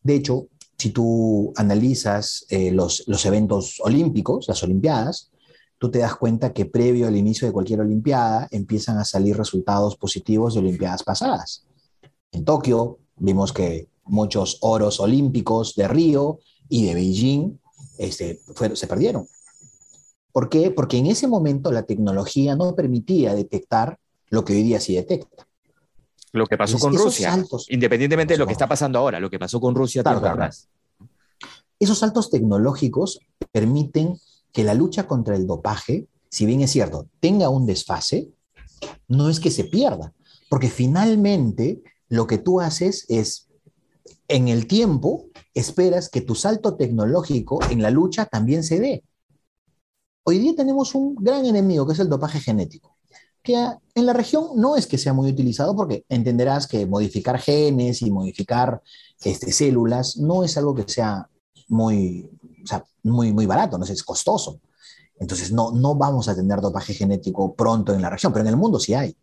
De 0.01 0.15
hecho, 0.15 0.47
si 0.77 0.91
tú 0.91 1.51
analizas 1.57 2.45
eh, 2.47 2.71
los, 2.71 3.03
los 3.07 3.25
eventos 3.25 3.81
olímpicos, 3.81 4.47
las 4.47 4.63
Olimpiadas, 4.63 5.29
tú 5.79 5.89
te 5.89 5.99
das 5.99 6.15
cuenta 6.15 6.53
que 6.53 6.65
previo 6.65 7.07
al 7.07 7.15
inicio 7.15 7.47
de 7.47 7.53
cualquier 7.53 7.79
Olimpiada 7.79 8.47
empiezan 8.51 8.97
a 8.97 9.05
salir 9.05 9.35
resultados 9.37 9.95
positivos 9.95 10.53
de 10.53 10.59
Olimpiadas 10.59 11.03
pasadas. 11.03 11.65
En 12.31 12.45
Tokio 12.45 12.99
vimos 13.15 13.53
que 13.53 13.87
muchos 14.03 14.57
oros 14.61 14.99
olímpicos 14.99 15.75
de 15.75 15.87
Río 15.87 16.39
y 16.67 16.85
de 16.85 16.93
Beijing 16.93 17.59
este, 17.97 18.41
se 18.73 18.87
perdieron. 18.87 19.27
¿Por 20.31 20.49
qué? 20.49 20.69
Porque 20.69 20.97
en 20.97 21.07
ese 21.07 21.27
momento 21.27 21.71
la 21.71 21.83
tecnología 21.83 22.55
no 22.55 22.75
permitía 22.75 23.33
detectar 23.33 23.97
lo 24.29 24.45
que 24.45 24.53
hoy 24.53 24.63
día 24.63 24.79
sí 24.79 24.95
detecta. 24.95 25.47
Lo 26.31 26.45
que 26.45 26.57
pasó 26.57 26.77
con 26.77 26.93
Rusia, 26.93 27.43
independientemente 27.69 28.35
de 28.35 28.37
lo 28.37 28.45
que 28.45 28.53
está 28.53 28.67
pasando 28.67 28.99
ahora, 28.99 29.19
lo 29.19 29.29
que 29.31 29.39
pasó 29.39 29.59
con 29.59 29.73
Rusia 29.73 30.03
Esos 31.79 31.97
saltos 31.97 32.29
tecnológicos 32.29 33.19
permiten 33.51 34.19
que 34.51 34.63
la 34.63 34.73
lucha 34.73 35.07
contra 35.07 35.35
el 35.35 35.47
dopaje, 35.47 36.07
si 36.29 36.45
bien 36.45 36.61
es 36.61 36.71
cierto, 36.71 37.07
tenga 37.19 37.49
un 37.49 37.65
desfase, 37.65 38.29
no 39.07 39.29
es 39.29 39.39
que 39.39 39.51
se 39.51 39.65
pierda, 39.65 40.13
porque 40.49 40.69
finalmente 40.69 41.81
lo 42.07 42.27
que 42.27 42.37
tú 42.37 42.59
haces 42.59 43.05
es, 43.09 43.47
en 44.27 44.47
el 44.47 44.67
tiempo, 44.67 45.27
esperas 45.53 46.09
que 46.09 46.21
tu 46.21 46.35
salto 46.35 46.75
tecnológico 46.75 47.59
en 47.69 47.81
la 47.81 47.91
lucha 47.91 48.25
también 48.25 48.63
se 48.63 48.79
dé. 48.79 49.03
Hoy 50.23 50.39
día 50.39 50.53
tenemos 50.55 50.93
un 50.95 51.15
gran 51.15 51.45
enemigo 51.45 51.85
que 51.87 51.93
es 51.93 51.99
el 51.99 52.09
dopaje 52.09 52.39
genético 52.39 52.99
que 53.41 53.55
en 53.95 54.05
la 54.05 54.13
región 54.13 54.49
no 54.55 54.75
es 54.75 54.87
que 54.87 54.97
sea 54.97 55.13
muy 55.13 55.29
utilizado 55.31 55.75
porque 55.75 56.05
entenderás 56.09 56.67
que 56.67 56.85
modificar 56.85 57.39
genes 57.39 58.01
y 58.01 58.11
modificar 58.11 58.81
este, 59.23 59.51
células 59.51 60.17
no 60.17 60.43
es 60.43 60.57
algo 60.57 60.75
que 60.75 60.83
sea 60.87 61.29
muy, 61.67 62.29
muy, 63.03 63.33
muy 63.33 63.45
barato, 63.45 63.77
no 63.77 63.85
es, 63.85 64.03
costoso. 64.03 64.59
Entonces 65.19 65.51
no, 65.51 65.71
no 65.71 65.95
vamos 65.95 66.29
a 66.29 66.35
tener 66.35 66.61
dopaje 66.61 66.93
genético 66.93 67.53
pronto 67.53 67.93
en 67.93 68.01
la 68.01 68.09
región, 68.09 68.31
pero 68.31 68.43
en 68.43 68.49
el 68.49 68.57
mundo 68.57 68.79
sí 68.79 68.93
hay. 68.93 69.15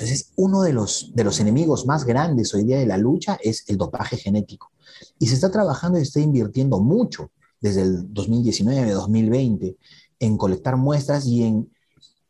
Entonces, 0.00 0.32
uno 0.36 0.62
de 0.62 0.72
los, 0.72 1.10
de 1.14 1.24
los 1.24 1.40
enemigos 1.40 1.84
más 1.84 2.04
grandes 2.04 2.54
hoy 2.54 2.64
día 2.64 2.78
de 2.78 2.86
la 2.86 2.96
lucha 2.96 3.38
es 3.42 3.68
el 3.68 3.76
dopaje 3.76 4.16
genético. 4.16 4.72
Y 5.18 5.26
se 5.26 5.34
está 5.34 5.50
trabajando 5.50 5.98
y 5.98 6.02
se 6.02 6.08
está 6.08 6.20
invirtiendo 6.20 6.80
mucho 6.80 7.30
desde 7.60 7.82
el 7.82 8.12
2019, 8.12 8.92
2020 8.92 9.76
en 10.20 10.36
colectar 10.36 10.76
muestras 10.76 11.26
y 11.26 11.42
en 11.42 11.70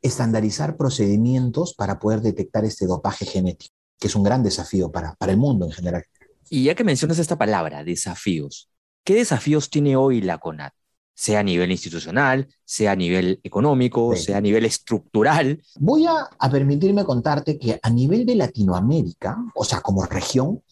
estandarizar 0.02 0.76
procedimientos 0.76 1.74
para 1.74 1.98
poder 1.98 2.22
detectar 2.22 2.64
este 2.64 2.86
dopaje 2.86 3.26
genético, 3.26 3.74
que 3.98 4.08
es 4.08 4.14
un 4.14 4.22
gran 4.22 4.42
desafío 4.42 4.90
para, 4.90 5.14
para 5.16 5.32
el 5.32 5.38
mundo 5.38 5.66
en 5.66 5.72
general. 5.72 6.04
Y 6.48 6.64
ya 6.64 6.74
que 6.74 6.84
mencionas 6.84 7.18
esta 7.18 7.38
palabra, 7.38 7.84
desafíos, 7.84 8.69
¿qué 9.04 9.14
desafíos 9.14 9.70
tiene 9.70 9.96
hoy 9.96 10.20
la 10.20 10.38
CONAT? 10.38 10.72
Sea 11.14 11.40
a 11.40 11.42
nivel 11.42 11.70
institucional, 11.70 12.48
sea 12.64 12.92
a 12.92 12.96
nivel 12.96 13.40
económico, 13.42 14.16
sea 14.16 14.38
a 14.38 14.40
nivel 14.40 14.64
estructural. 14.64 15.62
Voy 15.78 16.06
a, 16.06 16.28
a 16.38 16.50
permitirme 16.50 17.04
contarte 17.04 17.58
que 17.58 17.78
a 17.82 17.90
nivel 17.90 18.24
de 18.24 18.36
Latinoamérica, 18.36 19.36
o 19.54 19.64
sea, 19.64 19.80
como 19.80 20.04
región, 20.06 20.62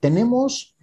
tenemos 0.00 0.74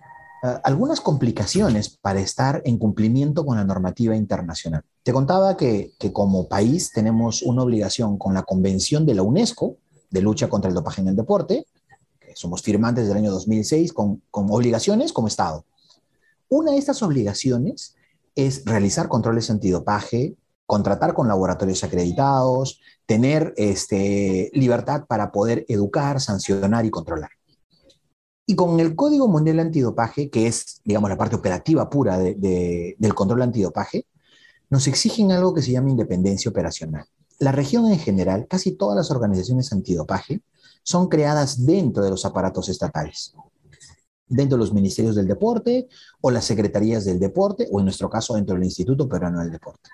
uh, 0.44 0.60
algunas 0.64 1.02
complicaciones 1.02 1.90
para 1.90 2.20
estar 2.20 2.62
en 2.64 2.78
cumplimiento 2.78 3.44
con 3.44 3.58
la 3.58 3.64
normativa 3.64 4.16
internacional. 4.16 4.84
Te 5.02 5.12
contaba 5.12 5.58
que, 5.58 5.94
que, 5.98 6.14
como 6.14 6.48
país 6.48 6.92
tenemos 6.92 7.42
una 7.42 7.64
obligación 7.64 8.18
con 8.18 8.36
la 8.36 8.44
Convención 8.44 9.06
de 9.06 9.16
la 9.16 9.24
UNESCO 9.24 9.78
de 10.10 10.22
lucha 10.22 10.48
contra 10.48 10.70
el 10.70 10.76
dopaje 10.76 11.02
en 11.02 11.10
el 11.10 11.16
deporte, 11.16 11.66
que 12.20 12.36
somos 12.36 12.62
firmantes 12.62 13.06
desde 13.06 13.18
el 13.18 13.26
año 13.26 13.32
2006 13.32 13.94
con, 13.94 14.22
con 14.30 14.48
obligaciones 14.52 15.12
como 15.12 15.28
Estado. 15.28 15.66
Una 16.50 16.72
de 16.72 16.78
estas 16.78 17.02
obligaciones 17.04 17.96
es 18.36 18.64
realizar 18.66 19.08
controles 19.10 19.50
antidopaje, 19.50 20.36
contratar 20.66 21.14
con 21.14 21.28
laboratorios 21.28 21.84
acreditados, 21.84 22.80
tener 23.06 23.54
este, 23.58 24.52
libertad 24.54 25.06
para 25.08 25.32
poder 25.32 25.66
educar, 25.68 26.22
sancionar 26.22 26.86
y 26.86 26.90
controlar. 26.90 27.32
Y 28.46 28.56
con 28.56 28.80
el 28.80 28.96
Código 28.96 29.28
Mundial 29.28 29.60
Antidopaje, 29.60 30.30
que 30.30 30.48
es, 30.48 30.82
digamos, 30.86 31.10
la 31.10 31.18
parte 31.18 31.36
operativa 31.36 31.90
pura 31.90 32.18
de, 32.18 32.36
de, 32.36 32.96
del 32.98 33.14
control 33.14 33.42
antidopaje, 33.42 34.08
nos 34.70 34.88
exigen 34.88 35.32
algo 35.32 35.54
que 35.54 35.62
se 35.62 35.72
llama 35.72 35.90
independencia 35.90 36.50
operacional. 36.50 37.06
La 37.40 37.52
región 37.52 37.88
en 37.88 38.00
general, 38.00 38.48
casi 38.48 38.72
todas 38.72 38.96
las 38.96 39.12
organizaciones 39.12 39.72
antidopaje, 39.74 40.42
son 40.84 41.10
creadas 41.10 41.66
dentro 41.66 42.04
de 42.04 42.10
los 42.10 42.26
aparatos 42.26 42.70
estatales, 42.70 43.34
dentro 44.28 44.58
de 44.58 44.64
los 44.64 44.74
ministerios 44.74 45.16
del 45.16 45.28
deporte 45.28 45.88
o 46.22 46.32
las 46.32 46.46
secretarías 46.46 47.06
del 47.06 47.20
deporte, 47.20 47.68
o 47.72 47.80
en 47.80 47.86
nuestro 47.86 48.10
caso 48.10 48.36
dentro 48.36 48.56
del 48.56 48.66
Instituto 48.66 49.08
Peruano 49.08 49.40
del 49.40 49.52
Deporte. 49.52 49.90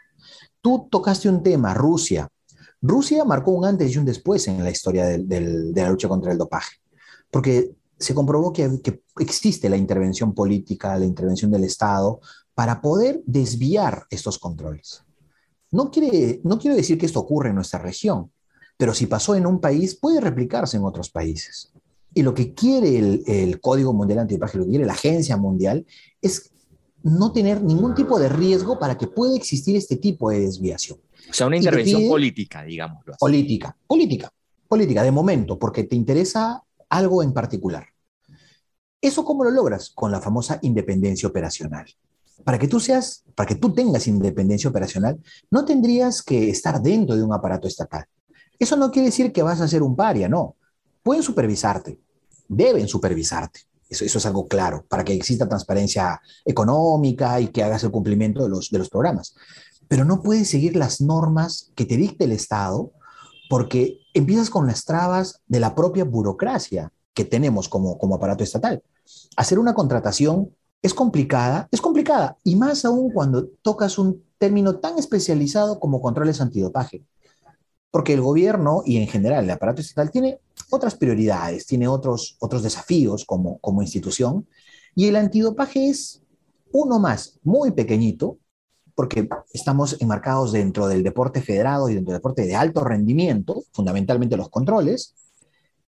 Tú 0.61 0.87
tocaste 0.89 1.29
un 1.29 1.43
tema, 1.43 1.73
Rusia. 1.73 2.27
Rusia 2.81 3.23
marcó 3.25 3.51
un 3.51 3.65
antes 3.65 3.93
y 3.93 3.97
un 3.97 4.05
después 4.05 4.47
en 4.47 4.63
la 4.63 4.69
historia 4.69 5.05
del, 5.05 5.27
del, 5.27 5.73
de 5.73 5.81
la 5.81 5.89
lucha 5.89 6.07
contra 6.07 6.31
el 6.31 6.37
dopaje, 6.37 6.77
porque 7.29 7.71
se 7.97 8.13
comprobó 8.13 8.51
que, 8.51 8.81
que, 8.81 9.01
existe 9.19 9.69
la 9.69 9.77
intervención 9.77 10.33
política, 10.33 10.97
la 10.97 11.05
intervención 11.05 11.51
del 11.51 11.63
Estado, 11.63 12.19
para 12.55 12.81
poder 12.81 13.21
desviar 13.25 14.05
estos 14.09 14.39
controles. 14.39 15.03
No, 15.71 15.89
quiere, 15.89 16.39
no 16.43 16.59
quiero 16.59 16.75
decir 16.75 16.97
que 16.97 17.05
esto 17.05 17.19
ocurre 17.19 17.49
en 17.49 17.55
nuestra 17.55 17.79
región, 17.79 18.31
pero 18.77 18.93
si 18.93 19.07
pasó 19.07 19.35
en 19.35 19.45
un 19.45 19.59
país, 19.59 19.95
puede 19.95 20.21
replicarse 20.21 20.77
en 20.77 20.83
otros 20.83 21.09
países. 21.09 21.72
Y 22.13 22.21
lo 22.21 22.33
que 22.33 22.53
quiere 22.53 22.97
el, 22.97 23.23
el 23.25 23.59
Código 23.59 23.93
Mundial 23.93 24.19
Antidopaje, 24.19 24.57
lo 24.57 24.65
que 24.65 24.71
quiere 24.71 24.85
la 24.85 24.93
Agencia 24.93 25.37
Mundial, 25.37 25.85
es 26.21 26.51
no 27.03 27.33
tener 27.33 27.61
ningún 27.61 27.93
tipo 27.93 28.17
de 28.17 28.29
riesgo 28.29 28.79
para 28.79 28.97
que 28.97 29.07
pueda 29.07 29.35
existir 29.35 29.75
este 29.75 29.97
tipo 29.97 30.29
de 30.29 30.39
desviación. 30.39 30.99
O 31.29 31.33
sea, 31.33 31.47
una 31.47 31.57
intervención 31.57 32.01
pide, 32.01 32.09
política, 32.09 32.63
digámoslo. 32.63 33.13
Así. 33.13 33.19
Política, 33.19 33.77
política, 33.85 34.33
política, 34.67 35.03
de 35.03 35.11
momento, 35.11 35.59
porque 35.59 35.83
te 35.83 35.95
interesa 35.95 36.63
algo 36.89 37.21
en 37.21 37.33
particular. 37.33 37.85
¿Eso 39.01 39.25
cómo 39.25 39.43
lo 39.43 39.51
logras? 39.51 39.89
Con 39.89 40.11
la 40.11 40.21
famosa 40.21 40.59
independencia 40.61 41.27
operacional. 41.27 41.85
Para 42.43 42.57
que 42.57 42.67
tú 42.67 42.79
seas, 42.79 43.23
para 43.35 43.47
que 43.47 43.55
tú 43.55 43.73
tengas 43.73 44.07
independencia 44.07 44.69
operacional, 44.69 45.19
no 45.51 45.65
tendrías 45.65 46.21
que 46.21 46.49
estar 46.49 46.81
dentro 46.81 47.15
de 47.15 47.23
un 47.23 47.33
aparato 47.33 47.67
estatal. 47.67 48.05
Eso 48.57 48.77
no 48.77 48.91
quiere 48.91 49.07
decir 49.07 49.33
que 49.33 49.43
vas 49.43 49.59
a 49.59 49.67
ser 49.67 49.83
un 49.83 49.95
paria, 49.95 50.29
no. 50.29 50.55
Pueden 51.03 51.21
supervisarte, 51.21 51.99
deben 52.47 52.87
supervisarte. 52.87 53.61
Eso, 53.89 54.05
es 54.05 54.25
algo 54.25 54.47
claro, 54.47 54.85
para 54.87 55.03
que 55.03 55.13
exista 55.13 55.47
transparencia 55.47 56.19
económica 56.45 57.39
y 57.39 57.49
que 57.49 57.61
hagas 57.63 57.83
el 57.83 57.91
cumplimiento 57.91 58.41
de 58.41 58.49
los, 58.49 58.71
de 58.71 58.79
los 58.79 58.89
programas. 58.89 59.35
Pero 59.87 60.03
no 60.05 60.23
puedes 60.23 60.49
seguir 60.49 60.75
las 60.75 60.99
normas 61.01 61.71
que 61.75 61.85
te 61.85 61.97
dicte 61.97 62.23
el 62.23 62.31
Estado 62.31 62.91
porque 63.49 63.99
empiezas 64.15 64.49
con 64.49 64.65
las 64.65 64.85
trabas 64.85 65.41
de 65.47 65.59
la 65.59 65.75
propia 65.75 66.05
burocracia 66.05 66.91
que 67.13 67.25
tenemos 67.25 67.69
como, 67.69 67.99
como 67.99 68.15
aparato 68.15 68.43
estatal. 68.43 68.81
Hacer 69.35 69.59
una 69.59 69.75
contratación 69.75 70.49
es 70.81 70.93
complicada, 70.93 71.67
es 71.71 71.79
complicada, 71.79 72.37
y 72.43 72.55
más 72.55 72.83
aún 72.83 73.11
cuando 73.11 73.47
tocas 73.61 73.97
un 73.97 74.23
término 74.37 74.79
tan 74.79 74.97
especializado 74.97 75.79
como 75.79 76.01
controles 76.01 76.41
antidopaje. 76.41 77.05
Porque 77.93 78.13
el 78.13 78.21
gobierno 78.21 78.81
y 78.83 78.97
en 78.97 79.07
general 79.07 79.43
el 79.43 79.51
aparato 79.51 79.81
estatal 79.81 80.09
tiene 80.09 80.39
otras 80.71 80.95
prioridades, 80.95 81.67
tiene 81.67 81.87
otros, 81.87 82.37
otros 82.39 82.63
desafíos 82.63 83.23
como, 83.23 83.59
como 83.59 83.83
institución, 83.83 84.47
y 84.95 85.05
el 85.05 85.15
antidopaje 85.15 85.89
es 85.89 86.23
uno 86.71 86.97
más, 86.97 87.39
muy 87.43 87.69
pequeñito, 87.69 88.39
porque 88.95 89.29
estamos 89.53 90.01
enmarcados 90.01 90.51
dentro 90.51 90.87
del 90.87 91.03
deporte 91.03 91.43
federado 91.43 91.87
y 91.87 91.93
dentro 91.93 92.13
del 92.13 92.19
deporte 92.19 92.47
de 92.47 92.55
alto 92.55 92.83
rendimiento, 92.83 93.61
fundamentalmente 93.71 94.37
los 94.37 94.49
controles, 94.49 95.13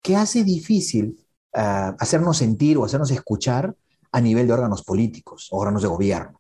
que 0.02 0.14
hace 0.14 0.44
difícil 0.44 1.26
uh, 1.54 1.96
hacernos 1.98 2.36
sentir 2.36 2.76
o 2.76 2.84
hacernos 2.84 3.10
escuchar 3.12 3.74
a 4.12 4.20
nivel 4.20 4.46
de 4.46 4.52
órganos 4.52 4.82
políticos, 4.84 5.48
órganos 5.52 5.80
de 5.80 5.88
gobierno. 5.88 6.38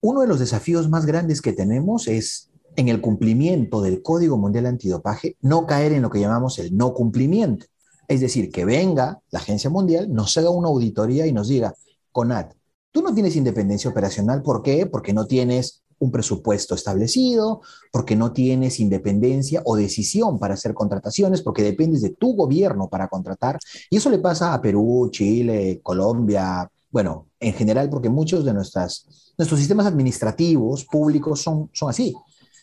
Uno 0.00 0.22
de 0.22 0.26
los 0.26 0.40
desafíos 0.40 0.88
más 0.88 1.06
grandes 1.06 1.40
que 1.40 1.52
tenemos 1.52 2.08
es 2.08 2.49
en 2.80 2.88
el 2.88 3.00
cumplimiento 3.00 3.80
del 3.80 4.02
Código 4.02 4.36
Mundial 4.36 4.66
Antidopaje, 4.66 5.36
no 5.40 5.66
caer 5.66 5.92
en 5.92 6.02
lo 6.02 6.10
que 6.10 6.20
llamamos 6.20 6.58
el 6.58 6.76
no 6.76 6.92
cumplimiento. 6.94 7.66
Es 8.08 8.20
decir, 8.20 8.50
que 8.50 8.64
venga 8.64 9.20
la 9.30 9.38
Agencia 9.38 9.70
Mundial, 9.70 10.12
nos 10.12 10.36
haga 10.36 10.50
una 10.50 10.68
auditoría 10.68 11.26
y 11.26 11.32
nos 11.32 11.48
diga, 11.48 11.74
CONAT, 12.10 12.54
Tú 12.92 13.02
no 13.02 13.14
tienes 13.14 13.36
independencia 13.36 13.88
operacional, 13.88 14.42
¿por 14.42 14.62
qué? 14.62 14.84
Porque 14.84 15.12
no 15.12 15.26
tienes 15.26 15.82
un 16.00 16.10
presupuesto 16.10 16.74
establecido, 16.74 17.60
porque 17.92 18.16
no 18.16 18.32
tienes 18.32 18.80
independencia 18.80 19.62
o 19.64 19.76
decisión 19.76 20.38
para 20.40 20.54
hacer 20.54 20.74
contrataciones, 20.74 21.42
porque 21.42 21.62
dependes 21.62 22.02
de 22.02 22.10
tu 22.10 22.34
gobierno 22.34 22.88
para 22.88 23.06
contratar. 23.06 23.58
Y 23.90 23.98
eso 23.98 24.10
le 24.10 24.18
pasa 24.18 24.54
a 24.54 24.60
Perú, 24.60 25.08
Chile, 25.12 25.80
Colombia, 25.82 26.68
bueno, 26.90 27.28
en 27.38 27.52
general, 27.52 27.88
porque 27.90 28.08
muchos 28.08 28.44
de 28.44 28.54
nuestras, 28.54 29.06
nuestros 29.38 29.60
sistemas 29.60 29.86
administrativos 29.86 30.84
públicos 30.84 31.40
son, 31.40 31.70
son 31.72 31.90
así. 31.90 32.16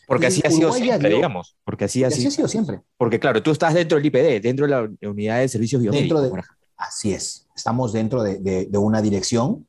Porque 0.08 0.26
así 0.26 0.42
ha 0.44 0.50
sido 0.50 0.72
siempre, 0.72 1.10
digamos. 1.10 1.56
Porque 1.64 1.84
así 1.84 2.02
ha, 2.02 2.08
así 2.08 2.26
ha 2.26 2.30
sido 2.30 2.48
siempre. 2.48 2.80
Porque 2.96 3.20
claro, 3.20 3.40
tú 3.42 3.52
estás 3.52 3.74
dentro 3.74 3.96
del 3.98 4.06
IPD, 4.06 4.42
dentro 4.42 4.66
de 4.66 4.70
la 4.72 5.08
unidad 5.08 5.38
de 5.38 5.48
servicios 5.48 5.80
biomédicos. 5.80 6.22
De, 6.32 6.42
así 6.76 7.12
es. 7.12 7.46
Estamos 7.54 7.92
dentro 7.92 8.24
de, 8.24 8.38
de, 8.38 8.66
de 8.66 8.78
una 8.78 9.00
dirección 9.00 9.68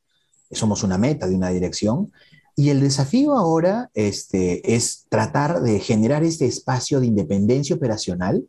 somos 0.51 0.83
una 0.83 0.97
meta 0.97 1.27
de 1.27 1.35
una 1.35 1.49
dirección. 1.49 2.11
Y 2.55 2.69
el 2.69 2.81
desafío 2.81 3.35
ahora 3.35 3.89
este, 3.93 4.75
es 4.75 5.05
tratar 5.09 5.61
de 5.61 5.79
generar 5.79 6.23
este 6.23 6.45
espacio 6.45 6.99
de 6.99 7.07
independencia 7.07 7.75
operacional 7.75 8.45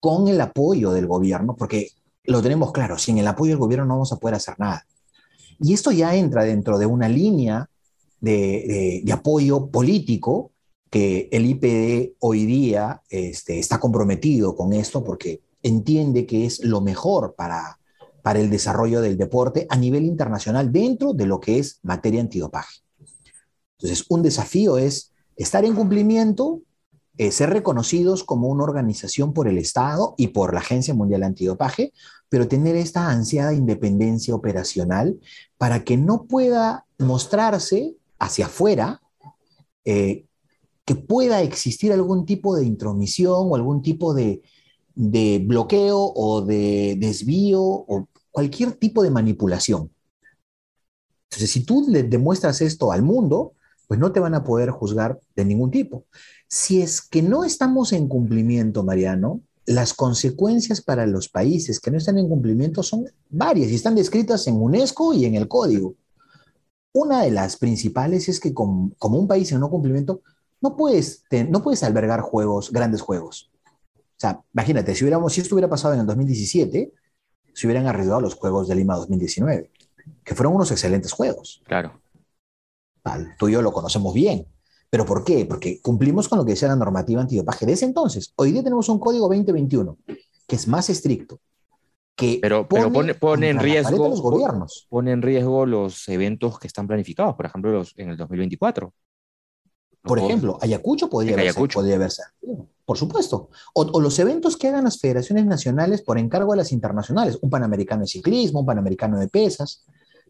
con 0.00 0.28
el 0.28 0.40
apoyo 0.40 0.92
del 0.92 1.06
gobierno, 1.06 1.56
porque 1.56 1.90
lo 2.24 2.42
tenemos 2.42 2.72
claro, 2.72 2.98
sin 2.98 3.18
el 3.18 3.26
apoyo 3.26 3.52
del 3.52 3.58
gobierno 3.58 3.86
no 3.86 3.94
vamos 3.94 4.12
a 4.12 4.16
poder 4.16 4.34
hacer 4.34 4.58
nada. 4.58 4.84
Y 5.60 5.72
esto 5.72 5.92
ya 5.92 6.14
entra 6.14 6.44
dentro 6.44 6.78
de 6.78 6.86
una 6.86 7.08
línea 7.08 7.68
de, 8.20 8.32
de, 8.32 9.02
de 9.04 9.12
apoyo 9.12 9.68
político 9.68 10.50
que 10.94 11.28
el 11.32 11.44
IPD 11.44 12.14
hoy 12.20 12.46
día 12.46 13.02
este, 13.08 13.58
está 13.58 13.80
comprometido 13.80 14.54
con 14.54 14.72
esto 14.72 15.02
porque 15.02 15.42
entiende 15.60 16.24
que 16.24 16.46
es 16.46 16.62
lo 16.62 16.80
mejor 16.80 17.34
para, 17.34 17.80
para 18.22 18.38
el 18.38 18.48
desarrollo 18.48 19.00
del 19.00 19.16
deporte 19.16 19.66
a 19.70 19.76
nivel 19.76 20.04
internacional 20.04 20.70
dentro 20.70 21.12
de 21.12 21.26
lo 21.26 21.40
que 21.40 21.58
es 21.58 21.80
materia 21.82 22.20
antidopaje. 22.20 22.82
Entonces, 23.76 24.06
un 24.08 24.22
desafío 24.22 24.78
es 24.78 25.12
estar 25.34 25.64
en 25.64 25.74
cumplimiento, 25.74 26.60
eh, 27.18 27.32
ser 27.32 27.50
reconocidos 27.50 28.22
como 28.22 28.46
una 28.46 28.62
organización 28.62 29.32
por 29.32 29.48
el 29.48 29.58
Estado 29.58 30.14
y 30.16 30.28
por 30.28 30.54
la 30.54 30.60
Agencia 30.60 30.94
Mundial 30.94 31.24
Antidopaje, 31.24 31.92
pero 32.28 32.46
tener 32.46 32.76
esta 32.76 33.10
ansiada 33.10 33.52
independencia 33.52 34.32
operacional 34.32 35.18
para 35.58 35.82
que 35.82 35.96
no 35.96 36.26
pueda 36.26 36.86
mostrarse 36.98 37.96
hacia 38.20 38.46
afuera 38.46 39.02
eh, 39.84 40.26
que 40.84 40.94
pueda 40.94 41.42
existir 41.42 41.92
algún 41.92 42.26
tipo 42.26 42.56
de 42.56 42.64
intromisión 42.64 43.50
o 43.50 43.56
algún 43.56 43.82
tipo 43.82 44.14
de, 44.14 44.42
de 44.94 45.42
bloqueo 45.44 46.12
o 46.14 46.42
de 46.42 46.96
desvío 46.98 47.62
o 47.62 48.08
cualquier 48.30 48.72
tipo 48.72 49.02
de 49.02 49.10
manipulación. 49.10 49.90
Entonces, 51.30 51.50
si 51.50 51.64
tú 51.64 51.86
le 51.88 52.02
demuestras 52.02 52.60
esto 52.60 52.92
al 52.92 53.02
mundo, 53.02 53.54
pues 53.88 53.98
no 53.98 54.12
te 54.12 54.20
van 54.20 54.34
a 54.34 54.44
poder 54.44 54.70
juzgar 54.70 55.20
de 55.34 55.44
ningún 55.44 55.70
tipo. 55.70 56.04
Si 56.48 56.80
es 56.80 57.00
que 57.00 57.22
no 57.22 57.44
estamos 57.44 57.92
en 57.92 58.08
cumplimiento, 58.08 58.84
Mariano, 58.84 59.40
las 59.66 59.94
consecuencias 59.94 60.80
para 60.80 61.06
los 61.06 61.28
países 61.28 61.80
que 61.80 61.90
no 61.90 61.98
están 61.98 62.18
en 62.18 62.28
cumplimiento 62.28 62.82
son 62.82 63.06
varias 63.30 63.70
y 63.70 63.74
están 63.74 63.94
descritas 63.94 64.46
en 64.46 64.60
UNESCO 64.60 65.14
y 65.14 65.24
en 65.24 65.34
el 65.34 65.48
código. 65.48 65.96
Una 66.92 67.22
de 67.22 67.30
las 67.30 67.56
principales 67.56 68.28
es 68.28 68.38
que 68.38 68.54
como, 68.54 68.92
como 68.98 69.18
un 69.18 69.26
país 69.26 69.50
en 69.52 69.60
no 69.60 69.70
cumplimiento, 69.70 70.22
no 70.64 70.76
puedes, 70.76 71.24
no 71.50 71.62
puedes 71.62 71.82
albergar 71.82 72.22
juegos, 72.22 72.72
grandes 72.72 73.02
juegos. 73.02 73.50
O 73.94 74.16
sea, 74.16 74.42
imagínate, 74.54 74.94
si, 74.94 75.04
hubiéramos, 75.04 75.34
si 75.34 75.42
esto 75.42 75.54
hubiera 75.54 75.68
pasado 75.68 75.92
en 75.92 76.00
el 76.00 76.06
2017, 76.06 76.90
se 77.52 77.66
hubieran 77.66 77.86
arriesgado 77.86 78.22
los 78.22 78.34
juegos 78.34 78.66
de 78.66 78.74
Lima 78.74 78.96
2019, 78.96 79.70
que 80.24 80.34
fueron 80.34 80.54
unos 80.54 80.70
excelentes 80.70 81.12
juegos. 81.12 81.62
Claro. 81.66 82.00
tú 83.38 83.50
y 83.50 83.52
yo 83.52 83.60
lo 83.60 83.74
conocemos 83.74 84.14
bien. 84.14 84.46
¿Pero 84.88 85.04
por 85.04 85.22
qué? 85.22 85.44
Porque 85.44 85.82
cumplimos 85.82 86.28
con 86.30 86.38
lo 86.38 86.46
que 86.46 86.52
decía 86.52 86.68
la 86.68 86.76
normativa 86.76 87.20
antidopaje 87.20 87.66
de 87.66 87.72
ese 87.72 87.84
entonces. 87.84 88.32
Hoy 88.36 88.52
día 88.52 88.62
tenemos 88.62 88.88
un 88.88 88.98
código 88.98 89.28
2021 89.28 89.98
que 90.46 90.56
es 90.56 90.66
más 90.66 90.88
estricto, 90.88 91.40
que 92.16 92.38
pero, 92.40 92.66
pone, 92.68 93.14
pone, 93.14 93.50
en 93.50 93.58
riesgo 93.58 94.08
los 94.08 94.22
gobiernos. 94.22 94.86
Pone 94.88 95.12
en 95.12 95.20
riesgo 95.20 95.66
los 95.66 96.08
eventos 96.08 96.58
que 96.58 96.68
están 96.68 96.86
planificados, 96.86 97.34
por 97.34 97.44
ejemplo, 97.44 97.70
los, 97.72 97.92
en 97.98 98.10
el 98.10 98.16
2024. 98.16 98.94
Por 100.04 100.18
ejemplo, 100.18 100.58
Ayacucho 100.60 101.08
podría, 101.08 101.36
Ayacucho. 101.36 101.78
podría 101.78 101.96
verse. 101.96 102.22
Por 102.84 102.98
supuesto. 102.98 103.48
O, 103.72 104.00
los 104.00 104.18
eventos 104.18 104.56
que 104.58 104.68
hagan 104.68 104.84
las 104.84 104.98
federaciones 104.98 105.46
nacionales 105.46 106.02
por 106.02 106.18
encargo 106.18 106.52
de 106.52 106.58
las 106.58 106.72
internacionales, 106.72 107.38
un 107.40 107.48
Panamericano 107.48 108.02
de 108.02 108.08
ciclismo, 108.08 108.60
un 108.60 108.66
Panamericano 108.66 109.18
de 109.18 109.28
pesas, 109.28 109.84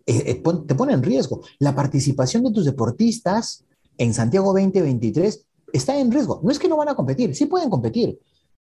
eh, 0.06 0.22
eh, 0.26 0.42
te 0.66 0.74
pone 0.76 0.92
en 0.92 1.02
riesgo. 1.02 1.42
La 1.58 1.74
participación 1.74 2.44
de 2.44 2.52
tus 2.52 2.64
deportistas 2.64 3.64
en 3.98 4.14
Santiago 4.14 4.52
2023 4.52 5.44
está 5.72 5.98
en 5.98 6.12
riesgo. 6.12 6.40
No 6.44 6.52
es 6.52 6.60
que 6.60 6.68
no 6.68 6.76
van 6.76 6.90
a 6.90 6.94
competir, 6.94 7.34
sí 7.34 7.46
pueden 7.46 7.68
competir. 7.68 8.16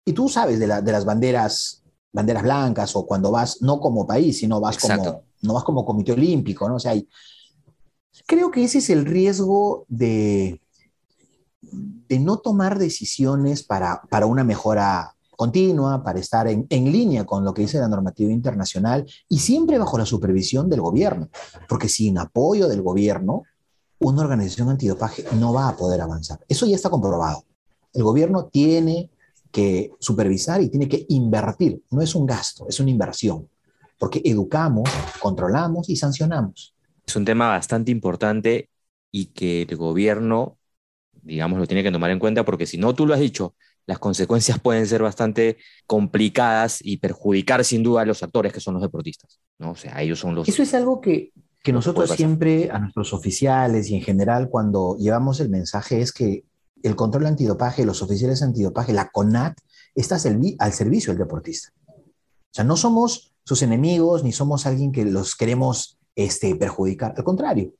Y 0.05 0.13
tú 0.13 0.29
sabes 0.29 0.59
de, 0.59 0.67
de 0.67 0.93
las 0.93 1.07
banderas, 1.07 1.83
banderas 2.13 2.43
blancas 2.43 2.95
o 2.97 3.07
cuando 3.07 3.31
vas 3.31 3.63
no 3.63 3.81
como 3.81 4.07
país, 4.07 4.39
sino 4.39 4.61
vas 4.61 4.77
como, 4.77 5.25
no 5.41 5.55
vas 5.55 5.65
como 5.65 5.87
comité 5.87 6.13
olímpico, 6.13 6.69
¿no? 6.69 6.75
O 6.75 6.79
sea, 6.79 6.95
creo 8.27 8.51
que 8.51 8.65
ese 8.65 8.79
es 8.79 8.91
el 8.91 9.07
riesgo 9.07 9.87
de, 9.89 10.61
de 11.73 12.19
no 12.19 12.39
tomar 12.39 12.79
decisiones 12.79 13.63
para, 13.63 14.03
para 14.11 14.27
una 14.27 14.45
mejora 14.45 15.15
continua, 15.37 16.03
para 16.03 16.19
estar 16.19 16.49
en, 16.49 16.67
en, 16.69 16.91
línea 16.91 17.25
con 17.25 17.45
lo 17.45 17.55
que 17.55 17.63
dice 17.63 17.79
la 17.79 17.89
normativa 17.89 18.33
internacional 18.33 19.07
y 19.29 19.39
siempre 19.39 19.79
bajo 19.79 19.97
la 19.97 20.05
supervisión 20.05 20.69
del 20.69 20.81
gobierno, 20.81 21.29
porque 21.69 21.89
sin 21.89 22.19
apoyo 22.19 22.67
del 22.67 22.83
gobierno, 22.83 23.45
una 24.01 24.23
organización 24.23 24.69
antidopaje 24.69 25.25
no 25.37 25.53
va 25.53 25.69
a 25.69 25.77
poder 25.77 26.01
avanzar. 26.01 26.41
Eso 26.49 26.67
ya 26.67 26.77
está 26.77 26.91
comprobado. 26.91 27.45
El 27.93 28.03
gobierno 28.03 28.47
tiene 28.47 29.11
que 29.51 29.93
supervisar 29.99 30.61
y 30.61 30.69
tiene 30.69 30.89
que 30.89 31.07
invertir. 31.09 31.83
No 31.91 32.03
es 32.03 32.15
un 32.15 32.27
gasto, 32.27 32.67
es 32.69 32.81
una 32.81 32.91
inversión, 32.91 33.49
porque 33.99 34.21
educamos, 34.25 34.89
controlamos 35.21 35.89
y 35.89 35.97
sancionamos. 35.97 36.75
Es 37.07 37.17
un 37.17 37.25
tema 37.25 37.49
bastante 37.49 37.91
importante 37.91 38.69
y 39.11 39.27
que 39.27 39.63
el 39.63 39.77
gobierno 39.77 40.58
digamos, 41.23 41.59
lo 41.59 41.67
tiene 41.67 41.83
que 41.83 41.93
tomar 41.93 42.11
en 42.11 42.19
cuenta 42.19 42.45
porque 42.45 42.67
si 42.67 42.79
no, 42.79 42.95
tú 42.95 43.07
lo 43.07 43.15
has 43.15 43.21
dicho, 43.21 43.55
las 43.87 43.99
consecuencias 43.99 44.59
pueden 44.61 44.87
ser 44.87 45.03
bastante 45.03 45.57
complicadas 45.87 46.79
y 46.83 46.99
perjudicar 46.99 47.65
sin 47.65 47.83
duda 47.83 48.03
a 48.03 48.05
los 48.05 48.23
actores 48.23 48.53
que 48.53 48.61
son 48.61 48.75
los 48.75 48.83
deportistas, 48.83 49.41
¿no? 49.59 49.71
O 49.71 49.77
sea, 49.77 50.01
ellos 50.03 50.19
son 50.19 50.35
los... 50.35 50.49
Eso 50.49 50.63
es 50.63 50.75
algo 50.75 51.01
que, 51.01 51.33
que 51.63 51.73
nosotros 51.73 52.11
siempre 52.11 52.71
a 52.71 52.79
nuestros 52.79 53.13
oficiales 53.13 53.91
y 53.91 53.97
en 53.97 54.03
general 54.03 54.49
cuando 54.51 54.97
llevamos 54.99 55.41
el 55.41 55.49
mensaje 55.49 56.01
es 56.01 56.13
que 56.13 56.45
el 56.83 56.97
control 56.97 57.27
antidopaje, 57.27 57.85
los 57.85 58.03
oficiales 58.03 58.43
antidopaje, 58.43 58.93
la 58.93 59.09
CONAT, 59.09 59.59
está 59.95 60.17
al 60.17 60.73
servicio 60.73 61.13
del 61.13 61.19
deportista. 61.19 61.73
O 61.89 62.53
sea, 62.53 62.65
no 62.65 62.77
somos 62.77 63.35
sus 63.45 63.63
enemigos 63.63 64.23
ni 64.23 64.33
somos 64.33 64.67
alguien 64.67 64.93
que 64.93 65.05
los 65.05 65.35
queremos 65.35 65.99
este, 66.15 66.55
perjudicar. 66.57 67.15
Al 67.17 67.25
contrario, 67.25 67.73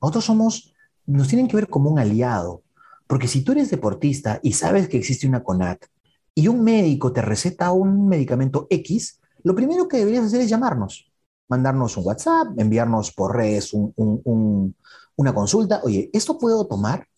nosotros 0.00 0.24
somos, 0.24 0.74
nos 1.06 1.28
tienen 1.28 1.48
que 1.48 1.56
ver 1.56 1.68
como 1.68 1.90
un 1.90 1.98
aliado, 1.98 2.62
porque 3.08 3.26
si 3.26 3.42
tú 3.42 3.52
eres 3.52 3.70
deportista 3.70 4.38
y 4.42 4.52
sabes 4.52 4.88
que 4.88 4.98
existe 4.98 5.26
una 5.26 5.42
CONAT 5.42 5.86
y 6.34 6.46
un 6.46 6.62
médico 6.62 7.10
te 7.10 7.22
receta 7.22 7.72
un 7.72 8.06
medicamento 8.06 8.66
X, 8.70 9.18
lo 9.42 9.54
primero 9.54 9.88
que 9.88 9.96
deberías 9.96 10.26
hacer 10.26 10.42
es 10.42 10.50
llamarnos, 10.50 11.10
mandarnos 11.48 11.96
un 11.96 12.06
WhatsApp, 12.06 12.48
enviarnos 12.58 13.12
por 13.12 13.34
redes 13.34 13.72
una 13.72 15.34
consulta. 15.34 15.80
Oye, 15.84 16.10
¿esto 16.12 16.38
puedo 16.38 16.66
tomar? 16.66 17.08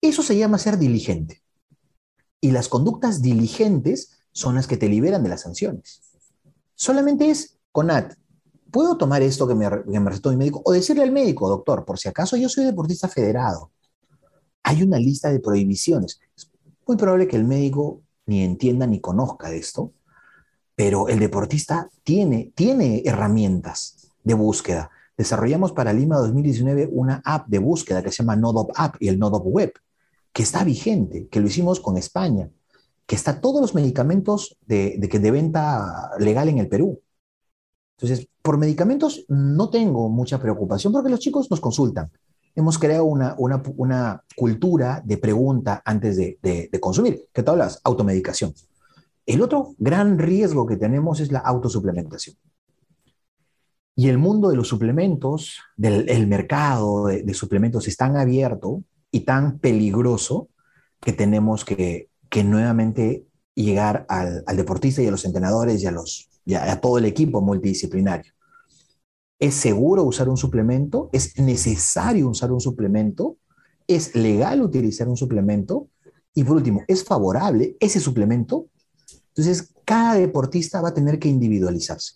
Eso 0.00 0.22
se 0.22 0.38
llama 0.38 0.56
ser 0.56 0.78
diligente. 0.78 1.42
Y 2.40 2.52
las 2.52 2.68
conductas 2.68 3.20
diligentes 3.20 4.12
son 4.30 4.54
las 4.54 4.68
que 4.68 4.76
te 4.76 4.88
liberan 4.88 5.24
de 5.24 5.30
las 5.30 5.40
sanciones. 5.40 6.00
Solamente 6.76 7.28
es 7.28 7.58
CONAT. 7.72 8.14
¿Puedo 8.70 8.96
tomar 8.96 9.20
esto 9.22 9.48
que 9.48 9.54
me, 9.56 9.68
que 9.68 9.98
me 9.98 10.10
recetó 10.10 10.30
mi 10.30 10.36
médico? 10.36 10.62
O 10.64 10.70
decirle 10.70 11.02
al 11.02 11.10
médico, 11.10 11.48
doctor, 11.48 11.84
por 11.84 11.98
si 11.98 12.08
acaso 12.08 12.36
yo 12.36 12.48
soy 12.48 12.64
deportista 12.66 13.08
federado 13.08 13.72
hay 14.66 14.82
una 14.82 14.98
lista 14.98 15.30
de 15.30 15.38
prohibiciones. 15.38 16.20
Es 16.36 16.50
muy 16.88 16.96
probable 16.96 17.28
que 17.28 17.36
el 17.36 17.44
médico 17.44 18.02
ni 18.26 18.42
entienda 18.42 18.84
ni 18.84 19.00
conozca 19.00 19.48
de 19.48 19.58
esto, 19.58 19.92
pero 20.74 21.08
el 21.08 21.20
deportista 21.20 21.88
tiene, 22.02 22.52
herramientas 23.04 24.10
de 24.24 24.34
búsqueda. 24.34 24.90
Desarrollamos 25.16 25.70
para 25.70 25.92
Lima 25.92 26.16
2019 26.16 26.88
una 26.90 27.22
app 27.24 27.46
de 27.46 27.60
búsqueda 27.60 28.02
que 28.02 28.10
se 28.10 28.24
llama 28.24 28.34
Nodop 28.34 28.72
App 28.74 28.96
y 28.98 29.06
el 29.06 29.20
Nodop 29.20 29.46
Web, 29.46 29.72
que 30.32 30.42
está 30.42 30.64
vigente, 30.64 31.28
que 31.28 31.38
lo 31.38 31.46
hicimos 31.46 31.78
con 31.78 31.96
España, 31.96 32.50
que 33.06 33.14
está 33.14 33.40
todos 33.40 33.60
los 33.60 33.72
medicamentos 33.72 34.58
de, 34.66 34.96
de, 34.98 35.06
de 35.06 35.30
venta 35.30 36.10
legal 36.18 36.48
en 36.48 36.58
el 36.58 36.68
Perú. 36.68 37.00
Entonces, 37.96 38.26
por 38.42 38.58
medicamentos 38.58 39.24
no 39.28 39.70
tengo 39.70 40.08
mucha 40.08 40.40
preocupación 40.40 40.92
porque 40.92 41.08
los 41.08 41.20
chicos 41.20 41.48
nos 41.52 41.60
consultan 41.60 42.10
hemos 42.56 42.78
creado 42.78 43.04
una, 43.04 43.36
una, 43.38 44.22
cultura 44.34 45.02
de 45.04 45.18
pregunta 45.18 45.82
antes 45.84 46.16
de, 46.16 46.38
de, 46.42 46.80
consumir, 46.80 47.26
que 47.32 47.42
tú 47.42 47.52
hablas, 47.52 47.80
automedicación. 47.84 48.52
El 49.26 49.42
otro 49.42 49.74
gran 49.78 50.18
riesgo 50.18 50.66
que 50.66 50.76
tenemos 50.76 51.20
es 51.20 51.30
la 51.30 51.40
autosuplementación. 51.40 52.36
Y 53.94 54.08
el 54.08 54.18
mundo 54.18 54.48
de 54.48 54.56
los 54.56 54.68
suplementos, 54.68 55.58
del 55.76 56.08
el 56.08 56.26
mercado 56.26 57.06
de, 57.06 57.34
suplementos 57.34 57.88
es 57.88 57.96
tan 57.96 58.16
abierto 58.16 58.82
y 59.10 59.20
tan 59.20 59.58
peligroso 59.58 60.48
que 61.00 61.12
tenemos 61.12 61.64
que, 61.64 62.08
que 62.28 62.42
nuevamente 62.44 63.26
llegar 63.54 64.06
al, 64.08 64.44
deportista 64.54 65.02
y 65.02 65.06
a 65.06 65.10
los 65.10 65.24
entrenadores 65.24 65.82
y 65.82 65.86
a, 65.86 65.90
los, 65.90 66.28
y 66.44 66.54
a 66.54 66.80
todo 66.80 66.98
el 66.98 67.06
equipo 67.06 67.40
multidisciplinario. 67.40 68.35
¿Es 69.38 69.54
seguro 69.54 70.04
usar 70.04 70.28
un 70.28 70.36
suplemento? 70.36 71.10
¿Es 71.12 71.38
necesario 71.38 72.28
usar 72.28 72.52
un 72.52 72.60
suplemento? 72.60 73.36
¿Es 73.86 74.14
legal 74.14 74.62
utilizar 74.62 75.08
un 75.08 75.16
suplemento? 75.16 75.88
Y 76.34 76.44
por 76.44 76.56
último, 76.56 76.82
¿es 76.88 77.04
favorable 77.04 77.76
ese 77.80 78.00
suplemento? 78.00 78.66
Entonces, 79.28 79.72
cada 79.84 80.14
deportista 80.14 80.80
va 80.80 80.90
a 80.90 80.94
tener 80.94 81.18
que 81.18 81.28
individualizarse. 81.28 82.14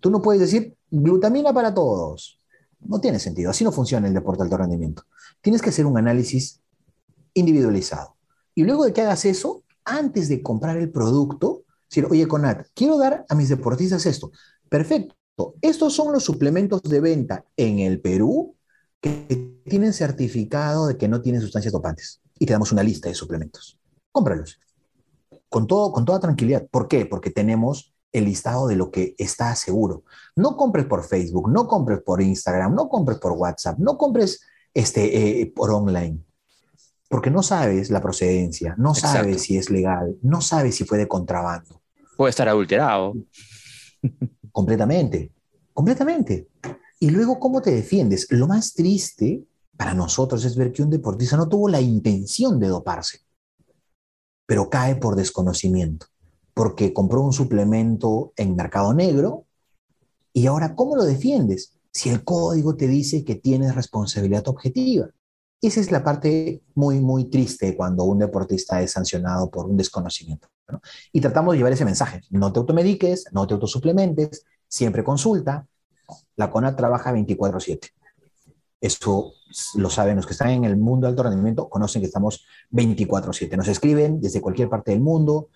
Tú 0.00 0.10
no 0.10 0.22
puedes 0.22 0.40
decir 0.40 0.76
glutamina 0.90 1.52
para 1.52 1.72
todos. 1.72 2.40
No 2.80 3.00
tiene 3.00 3.18
sentido. 3.18 3.50
Así 3.50 3.64
no 3.64 3.72
funciona 3.72 4.06
el 4.06 4.14
deporte 4.14 4.42
de 4.42 4.44
alto 4.44 4.58
rendimiento. 4.58 5.02
Tienes 5.40 5.62
que 5.62 5.70
hacer 5.70 5.86
un 5.86 5.98
análisis 5.98 6.60
individualizado. 7.34 8.16
Y 8.54 8.64
luego 8.64 8.84
de 8.84 8.92
que 8.92 9.02
hagas 9.02 9.24
eso, 9.24 9.64
antes 9.84 10.28
de 10.28 10.42
comprar 10.42 10.76
el 10.76 10.90
producto, 10.90 11.64
decir, 11.88 12.06
oye, 12.10 12.28
Conat, 12.28 12.68
quiero 12.74 12.98
dar 12.98 13.24
a 13.28 13.34
mis 13.34 13.48
deportistas 13.48 14.06
esto. 14.06 14.30
Perfecto. 14.68 15.15
Estos 15.60 15.94
son 15.94 16.12
los 16.12 16.24
suplementos 16.24 16.82
de 16.82 17.00
venta 17.00 17.44
en 17.56 17.80
el 17.80 18.00
Perú 18.00 18.56
que 19.00 19.60
tienen 19.64 19.92
certificado 19.92 20.86
de 20.86 20.96
que 20.96 21.08
no 21.08 21.20
tienen 21.20 21.42
sustancias 21.42 21.72
dopantes. 21.72 22.20
Y 22.38 22.46
te 22.46 22.52
damos 22.52 22.72
una 22.72 22.82
lista 22.82 23.08
de 23.08 23.14
suplementos. 23.14 23.78
Cómpralos. 24.12 24.60
Con, 25.48 25.66
todo, 25.66 25.92
con 25.92 26.04
toda 26.04 26.20
tranquilidad. 26.20 26.66
¿Por 26.70 26.88
qué? 26.88 27.06
Porque 27.06 27.30
tenemos 27.30 27.94
el 28.12 28.24
listado 28.24 28.66
de 28.66 28.76
lo 28.76 28.90
que 28.90 29.14
está 29.18 29.54
seguro. 29.54 30.04
No 30.34 30.56
compres 30.56 30.86
por 30.86 31.04
Facebook, 31.04 31.50
no 31.50 31.66
compres 31.66 32.00
por 32.00 32.22
Instagram, 32.22 32.74
no 32.74 32.88
compres 32.88 33.18
por 33.18 33.32
WhatsApp, 33.32 33.78
no 33.78 33.98
compres 33.98 34.40
este, 34.72 35.40
eh, 35.40 35.52
por 35.54 35.70
online. 35.70 36.18
Porque 37.08 37.30
no 37.30 37.42
sabes 37.42 37.90
la 37.90 38.00
procedencia, 38.00 38.74
no 38.78 38.94
sabes 38.94 39.42
si 39.42 39.56
es 39.56 39.70
legal, 39.70 40.16
no 40.22 40.40
sabes 40.40 40.76
si 40.76 40.84
fue 40.84 40.98
de 40.98 41.06
contrabando. 41.06 41.80
Puede 42.16 42.30
estar 42.30 42.48
adulterado. 42.48 43.14
Completamente, 44.56 45.34
completamente. 45.74 46.48
Y 46.98 47.10
luego, 47.10 47.38
¿cómo 47.38 47.60
te 47.60 47.70
defiendes? 47.72 48.26
Lo 48.30 48.46
más 48.46 48.72
triste 48.72 49.44
para 49.76 49.92
nosotros 49.92 50.42
es 50.46 50.56
ver 50.56 50.72
que 50.72 50.82
un 50.82 50.88
deportista 50.88 51.36
no 51.36 51.46
tuvo 51.46 51.68
la 51.68 51.82
intención 51.82 52.58
de 52.58 52.68
doparse, 52.68 53.18
pero 54.46 54.70
cae 54.70 54.96
por 54.96 55.14
desconocimiento, 55.14 56.06
porque 56.54 56.94
compró 56.94 57.20
un 57.20 57.34
suplemento 57.34 58.32
en 58.34 58.56
mercado 58.56 58.94
negro 58.94 59.44
y 60.32 60.46
ahora, 60.46 60.74
¿cómo 60.74 60.96
lo 60.96 61.04
defiendes? 61.04 61.74
Si 61.92 62.08
el 62.08 62.24
código 62.24 62.76
te 62.76 62.88
dice 62.88 63.26
que 63.26 63.34
tienes 63.34 63.74
responsabilidad 63.74 64.48
objetiva. 64.48 65.10
Esa 65.60 65.80
es 65.80 65.90
la 65.90 66.04
parte 66.04 66.62
muy, 66.74 67.00
muy 67.00 67.24
triste 67.30 67.76
cuando 67.76 68.04
un 68.04 68.18
deportista 68.18 68.82
es 68.82 68.92
sancionado 68.92 69.50
por 69.50 69.66
un 69.66 69.76
desconocimiento. 69.76 70.48
Y 71.12 71.20
tratamos 71.20 71.52
de 71.52 71.58
llevar 71.58 71.72
ese 71.72 71.84
mensaje. 71.84 72.20
No 72.30 72.52
te 72.52 72.58
automediques, 72.58 73.26
no 73.32 73.46
te 73.46 73.54
autosuplementes, 73.54 74.44
siempre 74.68 75.02
consulta. 75.02 75.66
La 76.36 76.50
CONA 76.50 76.76
trabaja 76.76 77.12
24/7. 77.12 77.92
Eso 78.80 79.32
lo 79.76 79.88
saben 79.88 80.16
los 80.16 80.26
que 80.26 80.32
están 80.32 80.50
en 80.50 80.64
el 80.64 80.76
mundo 80.76 81.06
de 81.06 81.12
alto 81.12 81.22
rendimiento, 81.22 81.68
conocen 81.68 82.02
que 82.02 82.06
estamos 82.06 82.44
24/7. 82.70 83.56
Nos 83.56 83.68
escriben 83.68 84.20
desde 84.20 84.42
cualquier 84.42 84.68
parte 84.68 84.90
del 84.90 85.00
mundo, 85.00 85.48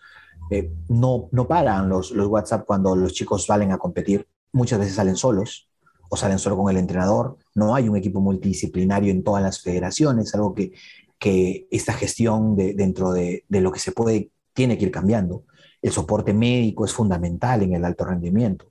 eh, 0.50 0.72
no, 0.88 1.28
no 1.32 1.46
paran 1.46 1.88
los, 1.88 2.10
los 2.12 2.28
WhatsApp 2.28 2.64
cuando 2.66 2.96
los 2.96 3.12
chicos 3.12 3.44
salen 3.44 3.72
a 3.72 3.78
competir, 3.78 4.26
muchas 4.52 4.78
veces 4.78 4.94
salen 4.94 5.16
solos 5.16 5.69
o 6.10 6.16
salen 6.16 6.38
solo 6.38 6.58
con 6.58 6.70
el 6.70 6.76
entrenador, 6.76 7.38
no 7.54 7.74
hay 7.74 7.88
un 7.88 7.96
equipo 7.96 8.20
multidisciplinario 8.20 9.10
en 9.10 9.24
todas 9.24 9.42
las 9.42 9.62
federaciones, 9.62 10.34
algo 10.34 10.54
que, 10.54 10.72
que 11.18 11.66
esta 11.70 11.94
gestión 11.94 12.56
de, 12.56 12.74
dentro 12.74 13.12
de, 13.12 13.44
de 13.48 13.60
lo 13.60 13.72
que 13.72 13.80
se 13.80 13.92
puede 13.92 14.30
tiene 14.52 14.76
que 14.76 14.84
ir 14.84 14.90
cambiando. 14.90 15.44
El 15.80 15.92
soporte 15.92 16.34
médico 16.34 16.84
es 16.84 16.92
fundamental 16.92 17.62
en 17.62 17.74
el 17.74 17.84
alto 17.84 18.04
rendimiento. 18.04 18.66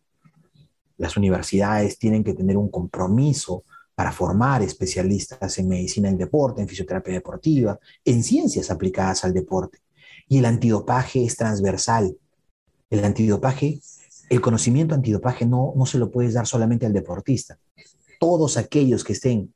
Las 0.97 1.15
universidades 1.17 1.97
tienen 1.97 2.23
que 2.23 2.33
tener 2.33 2.57
un 2.57 2.69
compromiso 2.69 3.63
para 3.95 4.11
formar 4.11 4.61
especialistas 4.61 5.57
en 5.57 5.67
medicina 5.67 6.09
del 6.09 6.17
deporte, 6.17 6.61
en 6.61 6.67
fisioterapia 6.67 7.13
deportiva, 7.13 7.79
en 8.05 8.23
ciencias 8.23 8.69
aplicadas 8.69 9.23
al 9.23 9.33
deporte. 9.33 9.79
Y 10.27 10.39
el 10.39 10.45
antidopaje 10.45 11.23
es 11.23 11.35
transversal. 11.35 12.17
El 12.89 13.03
antidopaje, 13.03 13.81
el 14.29 14.41
conocimiento 14.41 14.93
antidopaje 14.95 15.45
no, 15.45 15.73
no 15.75 15.85
se 15.85 15.97
lo 15.97 16.11
puedes 16.11 16.33
dar 16.33 16.45
solamente 16.45 16.85
al 16.85 16.93
deportista. 16.93 17.57
Todos 18.19 18.57
aquellos 18.57 19.03
que 19.03 19.13
estén 19.13 19.53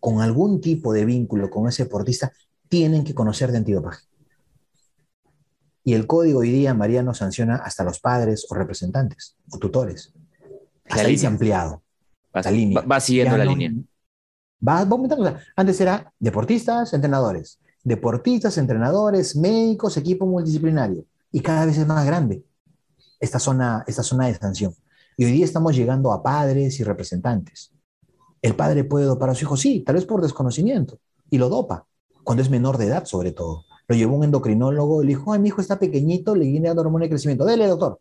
con 0.00 0.20
algún 0.20 0.60
tipo 0.60 0.92
de 0.92 1.04
vínculo 1.04 1.50
con 1.50 1.68
ese 1.68 1.84
deportista 1.84 2.32
tienen 2.68 3.02
que 3.04 3.14
conocer 3.14 3.50
de 3.50 3.58
antidopaje. 3.58 4.04
Y 5.84 5.94
el 5.94 6.06
código 6.06 6.40
hoy 6.40 6.50
día, 6.50 6.74
Mariano, 6.74 7.14
sanciona 7.14 7.56
hasta 7.56 7.82
los 7.82 7.98
padres 7.98 8.46
o 8.50 8.54
representantes 8.54 9.36
o 9.50 9.58
tutores. 9.58 10.12
Hasta 10.88 11.16
se 11.16 11.26
ha 11.26 11.30
ampliado. 11.30 11.82
Va, 12.36 12.42
la 12.42 12.50
línea. 12.50 12.80
va 12.82 13.00
siguiendo 13.00 13.32
Ya 13.32 13.38
la 13.38 13.44
no- 13.46 13.50
línea. 13.56 13.72
Va, 14.66 14.84
va 14.84 14.90
aumentando. 14.90 15.24
O 15.24 15.28
sea, 15.28 15.40
antes 15.56 15.80
era 15.80 16.12
deportistas, 16.18 16.92
entrenadores. 16.92 17.58
Deportistas, 17.84 18.58
entrenadores, 18.58 19.34
médicos, 19.34 19.96
equipo 19.96 20.26
multidisciplinario. 20.26 21.04
Y 21.32 21.40
cada 21.40 21.64
vez 21.64 21.78
es 21.78 21.86
más 21.86 22.04
grande 22.06 22.44
esta 23.20 23.38
zona, 23.38 23.84
esta 23.86 24.02
zona 24.02 24.26
de 24.26 24.34
sanción. 24.34 24.74
Y 25.16 25.24
hoy 25.24 25.32
día 25.32 25.44
estamos 25.44 25.74
llegando 25.74 26.12
a 26.12 26.22
padres 26.22 26.78
y 26.80 26.84
representantes. 26.84 27.72
El 28.40 28.54
padre 28.54 28.84
puede 28.84 29.06
dopar 29.06 29.30
a 29.30 29.34
su 29.34 29.44
hijo, 29.44 29.56
sí, 29.56 29.82
tal 29.84 29.96
vez 29.96 30.04
por 30.04 30.22
desconocimiento, 30.22 31.00
y 31.28 31.38
lo 31.38 31.48
dopa, 31.48 31.86
cuando 32.22 32.42
es 32.42 32.50
menor 32.50 32.78
de 32.78 32.86
edad 32.86 33.04
sobre 33.04 33.32
todo. 33.32 33.64
Lo 33.88 33.96
llevó 33.96 34.16
un 34.16 34.24
endocrinólogo 34.24 35.02
y 35.02 35.06
le 35.06 35.08
dijo, 35.10 35.32
ay, 35.32 35.40
mi 35.40 35.48
hijo 35.48 35.60
está 35.60 35.78
pequeñito, 35.78 36.34
le 36.34 36.44
viene 36.44 36.68
dando 36.68 36.82
hormona 36.82 37.04
de 37.04 37.08
crecimiento, 37.08 37.44
dele, 37.44 37.66
doctor. 37.66 37.98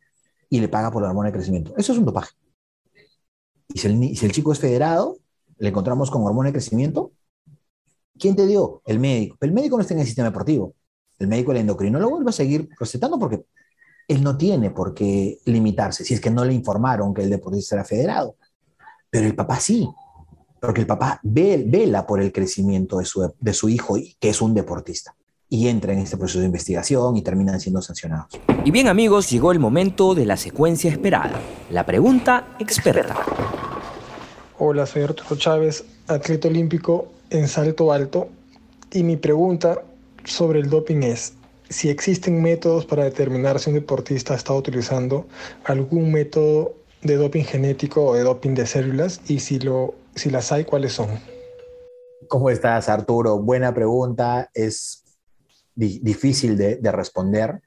Y 0.50 0.60
le 0.60 0.68
paga 0.68 0.92
por 0.92 1.02
la 1.02 1.10
hormona 1.10 1.30
de 1.30 1.34
crecimiento. 1.34 1.74
Eso 1.78 1.94
es 1.94 2.00
un 2.00 2.06
dopaje. 2.06 2.32
Y 3.70 3.80
si 3.80 3.88
el, 3.88 4.16
si 4.16 4.26
el 4.26 4.32
chico 4.32 4.52
es 4.52 4.60
federado, 4.60 5.18
le 5.58 5.70
encontramos 5.70 6.12
con 6.12 6.24
hormona 6.24 6.50
de 6.50 6.54
crecimiento, 6.54 7.14
¿quién 8.20 8.36
te 8.36 8.46
dio? 8.46 8.82
El 8.86 9.00
médico. 9.00 9.38
El 9.42 9.54
médico 9.54 9.78
no 9.78 9.82
está 9.82 9.94
en 9.94 10.02
el 10.02 10.06
sistema 10.06 10.28
deportivo. 10.28 10.76
El 11.20 11.28
médico, 11.28 11.52
el 11.52 11.58
endocrinólogo, 11.58 12.20
él 12.20 12.26
va 12.26 12.30
a 12.30 12.34
seguir 12.34 12.70
recetando 12.80 13.18
porque 13.18 13.46
él 14.08 14.24
no 14.24 14.38
tiene 14.38 14.72
por 14.72 14.94
qué 14.94 15.40
limitarse, 15.46 16.04
si 16.06 16.14
es 16.14 16.22
que 16.22 16.30
no 16.32 16.46
le 16.46 16.54
informaron 16.54 17.14
que 17.14 17.24
el 17.24 17.30
deportista 17.30 17.76
era 17.76 17.84
federado. 17.84 18.36
Pero 19.10 19.26
el 19.26 19.36
papá 19.36 19.60
sí, 19.60 19.88
porque 20.62 20.82
el 20.82 20.88
papá 20.88 21.20
ve- 21.24 21.64
vela 21.68 22.06
por 22.08 22.22
el 22.22 22.32
crecimiento 22.32 23.00
de 23.00 23.06
su, 23.06 23.32
de 23.40 23.54
su 23.54 23.70
hijo, 23.70 23.98
y- 23.98 24.16
que 24.20 24.30
es 24.30 24.42
un 24.42 24.54
deportista. 24.54 25.14
Y 25.50 25.68
entra 25.70 25.94
en 25.94 26.00
este 26.00 26.18
proceso 26.18 26.40
de 26.40 26.46
investigación 26.46 27.16
y 27.16 27.22
terminan 27.22 27.60
siendo 27.60 27.82
sancionados. 27.82 28.28
Y 28.66 28.72
bien 28.72 28.88
amigos, 28.90 29.30
llegó 29.30 29.52
el 29.54 29.60
momento 29.60 30.14
de 30.14 30.26
la 30.26 30.36
secuencia 30.36 30.92
esperada. 30.92 31.40
La 31.70 31.86
pregunta 31.86 32.56
experta. 32.60 33.16
Hola, 34.60 34.86
soy 34.86 35.04
Arturo 35.04 35.36
Chávez, 35.38 35.86
atleta 36.08 36.48
olímpico 36.48 37.08
en 37.30 37.48
salto 37.48 37.92
alto. 37.94 38.28
Y 38.92 39.04
mi 39.04 39.16
pregunta 39.16 39.84
sobre 40.26 40.60
el 40.60 40.70
doping 40.70 41.04
es 41.04 41.34
si 41.70 41.90
existen 41.90 42.42
métodos 42.42 42.86
para 42.86 43.04
determinar 43.04 43.60
si 43.60 43.70
un 43.70 43.76
deportista 43.76 44.34
ha 44.34 44.38
estado 44.38 44.60
utilizando 44.60 45.28
algún 45.66 46.12
método 46.12 46.76
de 47.02 47.16
doping 47.16 47.44
genético 47.44 48.06
o 48.06 48.16
de 48.16 48.24
doping 48.24 48.54
de 48.56 48.66
células 48.66 49.22
y 49.28 49.40
si, 49.40 49.60
lo, 49.60 49.96
si 50.16 50.30
las 50.30 50.52
hay, 50.52 50.64
cuáles 50.66 50.94
son. 50.94 51.10
¿Cómo 52.28 52.50
estás, 52.50 52.90
Arturo? 52.90 53.40
Buena 53.40 53.74
pregunta. 53.74 54.50
Es 54.54 55.04
di- 55.76 56.00
difícil 56.02 56.58
de, 56.58 56.78
de 56.78 56.92
responder. 56.92 57.62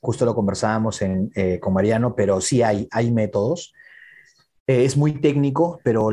Justo 0.00 0.24
lo 0.24 0.34
conversábamos 0.34 1.00
eh, 1.02 1.58
con 1.60 1.72
Mariano, 1.72 2.14
pero 2.14 2.40
sí 2.40 2.62
hay, 2.62 2.88
hay 2.90 3.10
métodos. 3.10 3.72
Eh, 4.66 4.84
es 4.84 4.96
muy 4.96 5.20
técnico, 5.20 5.80
pero 5.84 6.08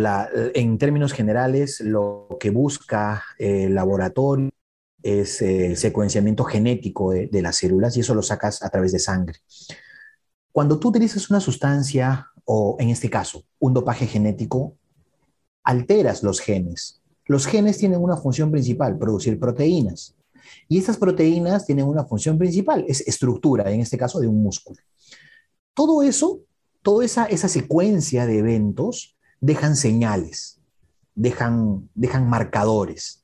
en 0.54 0.78
términos 0.78 1.14
generales 1.14 1.80
lo 1.82 2.28
que 2.40 2.50
busca 2.50 3.24
el 3.38 3.74
laboratorio 3.76 4.50
es 5.04 5.42
eh, 5.42 5.68
el 5.68 5.78
secuenciamiento 5.78 6.44
genético 6.44 7.12
de, 7.12 7.28
de 7.28 7.42
las 7.42 7.58
células 7.58 7.96
y 7.98 8.02
eso 8.02 8.14
lo 8.16 8.22
sacas 8.22 8.64
a 8.64 8.70
través 8.70 8.92
de 8.92 9.00
sangre. 9.00 9.40
Cuando 10.52 10.80
tú 10.80 10.90
utilizas 10.90 11.30
una 11.30 11.40
sustancia, 11.40 12.28
o 12.46 12.76
en 12.80 12.90
este 12.90 13.10
caso, 13.10 13.46
un 13.60 13.74
dopaje 13.74 14.08
genético, 14.08 14.76
alteras 15.64 16.24
los 16.24 16.40
genes. 16.40 17.02
Los 17.26 17.46
genes 17.46 17.78
tienen 17.78 18.02
una 18.02 18.18
función 18.18 18.52
principal, 18.52 18.98
producir 18.98 19.40
proteínas. 19.40 20.16
Y 20.68 20.78
estas 20.78 20.98
proteínas 20.98 21.66
tienen 21.66 21.86
una 21.86 22.04
función 22.04 22.38
principal, 22.38 22.84
es 22.88 23.02
estructura, 23.08 23.72
en 23.72 23.82
este 23.82 23.98
caso 23.98 24.20
de 24.20 24.28
un 24.28 24.42
músculo. 24.42 24.82
Todo 25.74 26.04
eso, 26.04 26.42
toda 26.82 27.06
esa, 27.06 27.26
esa 27.26 27.48
secuencia 27.48 28.26
de 28.26 28.40
eventos 28.40 29.18
dejan 29.40 29.76
señales, 29.76 30.60
dejan, 31.16 31.90
dejan 31.94 32.30
marcadores. 32.30 33.21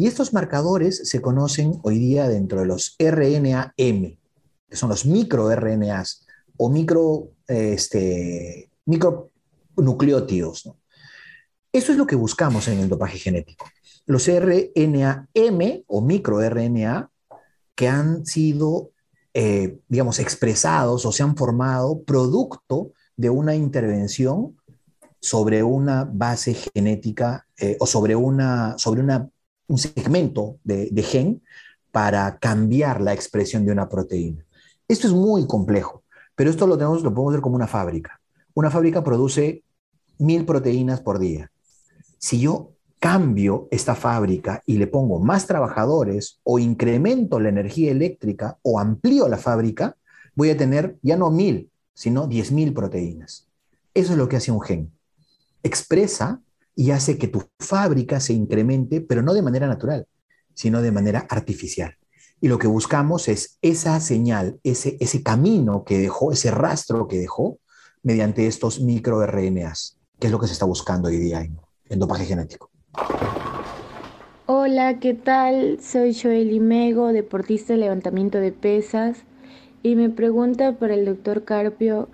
Y 0.00 0.06
estos 0.06 0.32
marcadores 0.32 1.08
se 1.08 1.20
conocen 1.20 1.80
hoy 1.82 1.98
día 1.98 2.28
dentro 2.28 2.60
de 2.60 2.66
los 2.66 2.94
RNA-M, 3.00 4.16
que 4.70 4.76
son 4.76 4.90
los 4.90 5.04
microRNAs 5.04 6.24
o 6.56 6.70
micro, 6.70 7.32
este, 7.48 8.70
micronucleótidos. 8.86 10.66
¿no? 10.66 10.78
Eso 11.72 11.90
es 11.90 11.98
lo 11.98 12.06
que 12.06 12.14
buscamos 12.14 12.68
en 12.68 12.78
el 12.78 12.88
dopaje 12.88 13.18
genético. 13.18 13.66
Los 14.06 14.28
RNA-M 14.28 15.84
o 15.88 16.00
microRNA 16.00 17.10
que 17.74 17.88
han 17.88 18.24
sido, 18.24 18.92
eh, 19.34 19.80
digamos, 19.88 20.20
expresados 20.20 21.04
o 21.06 21.10
se 21.10 21.24
han 21.24 21.36
formado 21.36 22.04
producto 22.04 22.92
de 23.16 23.30
una 23.30 23.56
intervención 23.56 24.56
sobre 25.20 25.64
una 25.64 26.08
base 26.08 26.54
genética 26.54 27.48
eh, 27.58 27.76
o 27.80 27.86
sobre, 27.86 28.14
una, 28.14 28.78
sobre 28.78 29.00
una, 29.02 29.28
un 29.68 29.78
segmento 29.78 30.58
de, 30.64 30.88
de 30.90 31.02
gen 31.02 31.42
para 31.92 32.38
cambiar 32.38 33.00
la 33.00 33.14
expresión 33.14 33.64
de 33.64 33.72
una 33.72 33.88
proteína. 33.88 34.44
Esto 34.88 35.06
es 35.06 35.12
muy 35.12 35.46
complejo, 35.46 36.02
pero 36.34 36.50
esto 36.50 36.66
lo, 36.66 36.76
tenemos, 36.76 37.02
lo 37.02 37.14
podemos 37.14 37.34
ver 37.34 37.42
como 37.42 37.56
una 37.56 37.66
fábrica. 37.66 38.20
Una 38.54 38.70
fábrica 38.70 39.04
produce 39.04 39.62
mil 40.18 40.44
proteínas 40.44 41.00
por 41.00 41.18
día. 41.18 41.50
Si 42.18 42.40
yo 42.40 42.72
cambio 42.98 43.68
esta 43.70 43.94
fábrica 43.94 44.62
y 44.66 44.76
le 44.76 44.88
pongo 44.88 45.20
más 45.20 45.46
trabajadores 45.46 46.40
o 46.42 46.58
incremento 46.58 47.38
la 47.38 47.50
energía 47.50 47.92
eléctrica 47.92 48.58
o 48.62 48.80
amplío 48.80 49.28
la 49.28 49.36
fábrica, 49.36 49.96
voy 50.34 50.50
a 50.50 50.56
tener 50.56 50.96
ya 51.02 51.16
no 51.16 51.30
mil, 51.30 51.70
sino 51.94 52.26
diez 52.26 52.50
mil 52.50 52.72
proteínas. 52.72 53.46
Eso 53.94 54.12
es 54.12 54.18
lo 54.18 54.28
que 54.28 54.36
hace 54.36 54.50
un 54.50 54.60
gen. 54.60 54.92
Expresa 55.62 56.40
y 56.78 56.92
hace 56.92 57.18
que 57.18 57.26
tu 57.26 57.42
fábrica 57.58 58.20
se 58.20 58.34
incremente, 58.34 59.00
pero 59.00 59.20
no 59.20 59.34
de 59.34 59.42
manera 59.42 59.66
natural, 59.66 60.06
sino 60.54 60.80
de 60.80 60.92
manera 60.92 61.26
artificial. 61.28 61.96
Y 62.40 62.46
lo 62.46 62.56
que 62.56 62.68
buscamos 62.68 63.26
es 63.26 63.58
esa 63.62 63.98
señal, 63.98 64.60
ese, 64.62 64.96
ese 65.00 65.24
camino 65.24 65.82
que 65.82 65.98
dejó, 65.98 66.30
ese 66.30 66.52
rastro 66.52 67.08
que 67.08 67.18
dejó 67.18 67.58
mediante 68.04 68.46
estos 68.46 68.80
microRNAs, 68.80 69.98
que 70.20 70.28
es 70.28 70.32
lo 70.32 70.38
que 70.38 70.46
se 70.46 70.52
está 70.52 70.66
buscando 70.66 71.08
hoy 71.08 71.16
día 71.16 71.40
en, 71.40 71.98
dopaje 71.98 72.26
genético. 72.26 72.70
Hola, 74.46 75.00
¿qué 75.00 75.14
tal? 75.14 75.80
Soy 75.82 76.14
Joel 76.14 76.60
Mego, 76.60 77.08
deportista 77.08 77.72
de 77.72 77.80
levantamiento 77.80 78.38
de 78.38 78.52
pesas. 78.52 79.18
Y 79.82 79.96
mi 79.96 80.10
pregunta 80.10 80.78
para 80.78 80.94
el 80.94 81.06
doctor 81.06 81.42
Carpio 81.42 82.08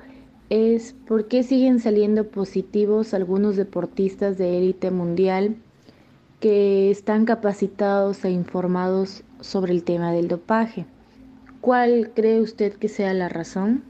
es 0.51 0.95
¿por 1.07 1.29
qué 1.29 1.43
siguen 1.43 1.81
saliendo 1.81 2.29
positivos 2.29 3.15
algunos 3.15 3.57
deportistas 3.57 4.39
de 4.39 4.59
élite 4.59 4.91
mundial 4.91 5.57
que 6.41 6.91
están 6.91 7.25
capacitados 7.25 8.25
e 8.25 8.31
informados 8.31 9.23
sobre 9.41 9.73
el 9.73 9.85
tema 9.85 10.13
del 10.13 10.29
dopaje? 10.29 10.87
¿Cuál 11.61 12.13
cree 12.15 12.41
usted 12.41 12.75
que 12.75 12.89
sea 12.89 13.15
la 13.15 13.29
razón? 13.29 13.85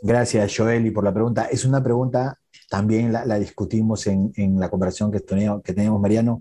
Gracias, 0.00 0.56
Joel, 0.56 0.86
y 0.86 0.90
por 0.90 1.04
la 1.04 1.12
pregunta. 1.12 1.44
Es 1.50 1.64
una 1.64 1.82
pregunta, 1.82 2.38
también 2.70 3.12
la, 3.12 3.38
discutimos 3.38 4.06
en, 4.06 4.32
la 4.58 4.70
conversación 4.70 5.10
que 5.10 5.20
teníamos, 5.20 6.00
Mariano. 6.00 6.40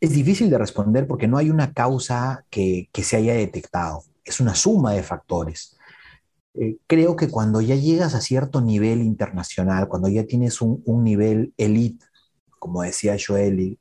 Es 0.00 0.10
difícil 0.10 0.50
de 0.50 0.58
responder 0.58 1.06
porque 1.06 1.26
no 1.26 1.38
hay 1.38 1.48
una 1.48 1.72
causa 1.72 2.44
que, 2.50 2.88
que 2.92 3.02
se 3.02 3.16
haya 3.16 3.34
detectado. 3.34 4.02
Es 4.24 4.40
una 4.40 4.54
suma 4.54 4.92
de 4.92 5.02
factores. 5.02 5.77
Eh, 6.60 6.78
creo 6.86 7.14
que 7.14 7.28
cuando 7.28 7.60
ya 7.60 7.76
llegas 7.76 8.14
a 8.14 8.20
cierto 8.20 8.60
nivel 8.60 9.02
internacional, 9.02 9.88
cuando 9.88 10.08
ya 10.08 10.24
tienes 10.24 10.60
un, 10.60 10.82
nivel 11.04 11.52
elite, 11.56 12.04
como 12.58 12.82
decía 12.82 13.16
Joel, 13.24 13.60
y 13.60 13.78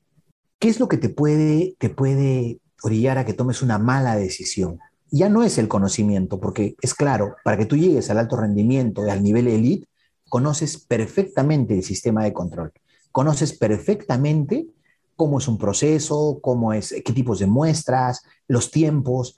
¿Qué 0.59 0.69
es 0.69 0.79
lo 0.79 0.87
que 0.87 0.97
te 0.97 1.09
puede, 1.09 1.75
te 1.77 1.89
puede 1.89 2.59
orillar 2.81 3.17
a 3.17 3.25
que 3.25 3.33
tomes 3.33 3.61
una 3.61 3.77
mala 3.77 4.15
decisión? 4.15 4.79
Ya 5.11 5.29
no 5.29 5.43
es 5.43 5.57
el 5.57 5.67
conocimiento, 5.67 6.39
porque 6.39 6.75
es 6.81 6.93
claro, 6.95 7.35
para 7.43 7.57
que 7.57 7.65
tú 7.65 7.77
llegues 7.77 8.09
al 8.09 8.17
alto 8.17 8.37
rendimiento, 8.37 9.03
al 9.03 9.23
nivel 9.23 9.47
elite, 9.47 9.87
conoces 10.29 10.77
perfectamente 10.77 11.75
el 11.75 11.83
sistema 11.83 12.23
de 12.23 12.33
control, 12.33 12.73
conoces 13.11 13.57
perfectamente 13.57 14.67
cómo 15.15 15.37
es 15.37 15.47
un 15.47 15.57
proceso, 15.57 16.39
cómo 16.41 16.73
es, 16.73 16.93
qué 17.05 17.13
tipos 17.13 17.39
de 17.39 17.47
muestras, 17.47 18.23
los 18.47 18.71
tiempos, 18.71 19.37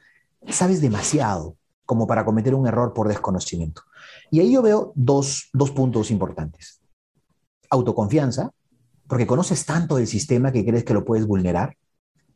sabes 0.50 0.82
demasiado 0.82 1.59
como 1.90 2.06
para 2.06 2.24
cometer 2.24 2.54
un 2.54 2.68
error 2.68 2.94
por 2.94 3.08
desconocimiento. 3.08 3.82
Y 4.30 4.42
ahí 4.42 4.52
yo 4.52 4.62
veo 4.62 4.94
dos, 4.94 5.50
dos 5.54 5.72
puntos 5.72 6.12
importantes. 6.12 6.82
Autoconfianza, 7.68 8.52
porque 9.08 9.26
conoces 9.26 9.66
tanto 9.66 9.96
del 9.96 10.06
sistema 10.06 10.52
que 10.52 10.64
crees 10.64 10.84
que 10.84 10.94
lo 10.94 11.04
puedes 11.04 11.26
vulnerar, 11.26 11.76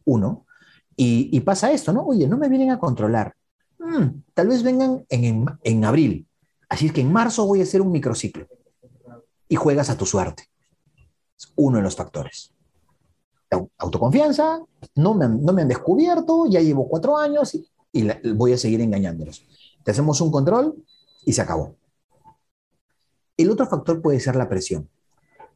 uno, 0.05 0.47
y, 0.95 1.39
pasa 1.41 1.71
esto, 1.71 1.93
¿no? 1.93 2.03
Oye, 2.03 2.27
no 2.27 2.35
me 2.35 2.49
vienen 2.49 2.71
a 2.71 2.79
controlar. 2.79 3.35
Mm, 3.77 4.23
tal 4.33 4.47
vez 4.47 4.63
vengan 4.63 5.05
en, 5.09 5.45
en, 5.61 5.85
abril, 5.85 6.27
así 6.67 6.87
es 6.87 6.91
que 6.91 7.01
en 7.01 7.13
marzo 7.13 7.45
voy 7.45 7.59
a 7.59 7.63
hacer 7.63 7.79
un 7.79 7.91
microciclo 7.91 8.47
y 9.47 9.55
juegas 9.55 9.91
a 9.91 9.97
tu 9.97 10.07
suerte. 10.07 10.49
Es 11.37 11.53
uno 11.55 11.77
de 11.77 11.83
los 11.83 11.95
factores. 11.95 12.51
Autoconfianza, 13.77 14.61
no 14.95 15.13
me, 15.13 15.27
no 15.27 15.53
me 15.53 15.61
han 15.61 15.67
descubierto, 15.67 16.47
ya 16.47 16.59
llevo 16.59 16.89
cuatro 16.89 17.15
años 17.15 17.53
y, 17.53 17.69
y 17.93 18.07
voy 18.33 18.51
a 18.51 18.57
seguir 18.57 18.81
engañándolos. 18.81 19.45
Te 19.83 19.91
hacemos 19.91 20.19
un 20.19 20.31
control 20.31 20.75
y 21.25 21.31
se 21.31 21.41
acabó. 21.41 21.77
El 23.37 23.49
otro 23.51 23.67
factor 23.67 24.01
puede 24.01 24.19
ser 24.19 24.35
la 24.35 24.49
presión. 24.49 24.89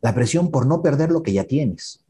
La 0.01 0.13
presión 0.13 0.51
por 0.51 0.65
no 0.65 0.81
perder 0.81 1.11
lo 1.11 1.23
que 1.23 1.33
ya 1.33 1.43
tienes. 1.43 2.05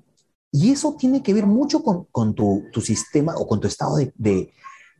Y 0.51 0.71
eso 0.71 0.95
tiene 0.99 1.23
que 1.23 1.33
ver 1.33 1.45
mucho 1.45 1.81
con, 1.81 2.35
tu, 2.35 2.63
sistema 2.81 3.35
o 3.37 3.47
con 3.47 3.59
tu 3.59 3.67
estado 3.67 3.97
de, 4.15 4.51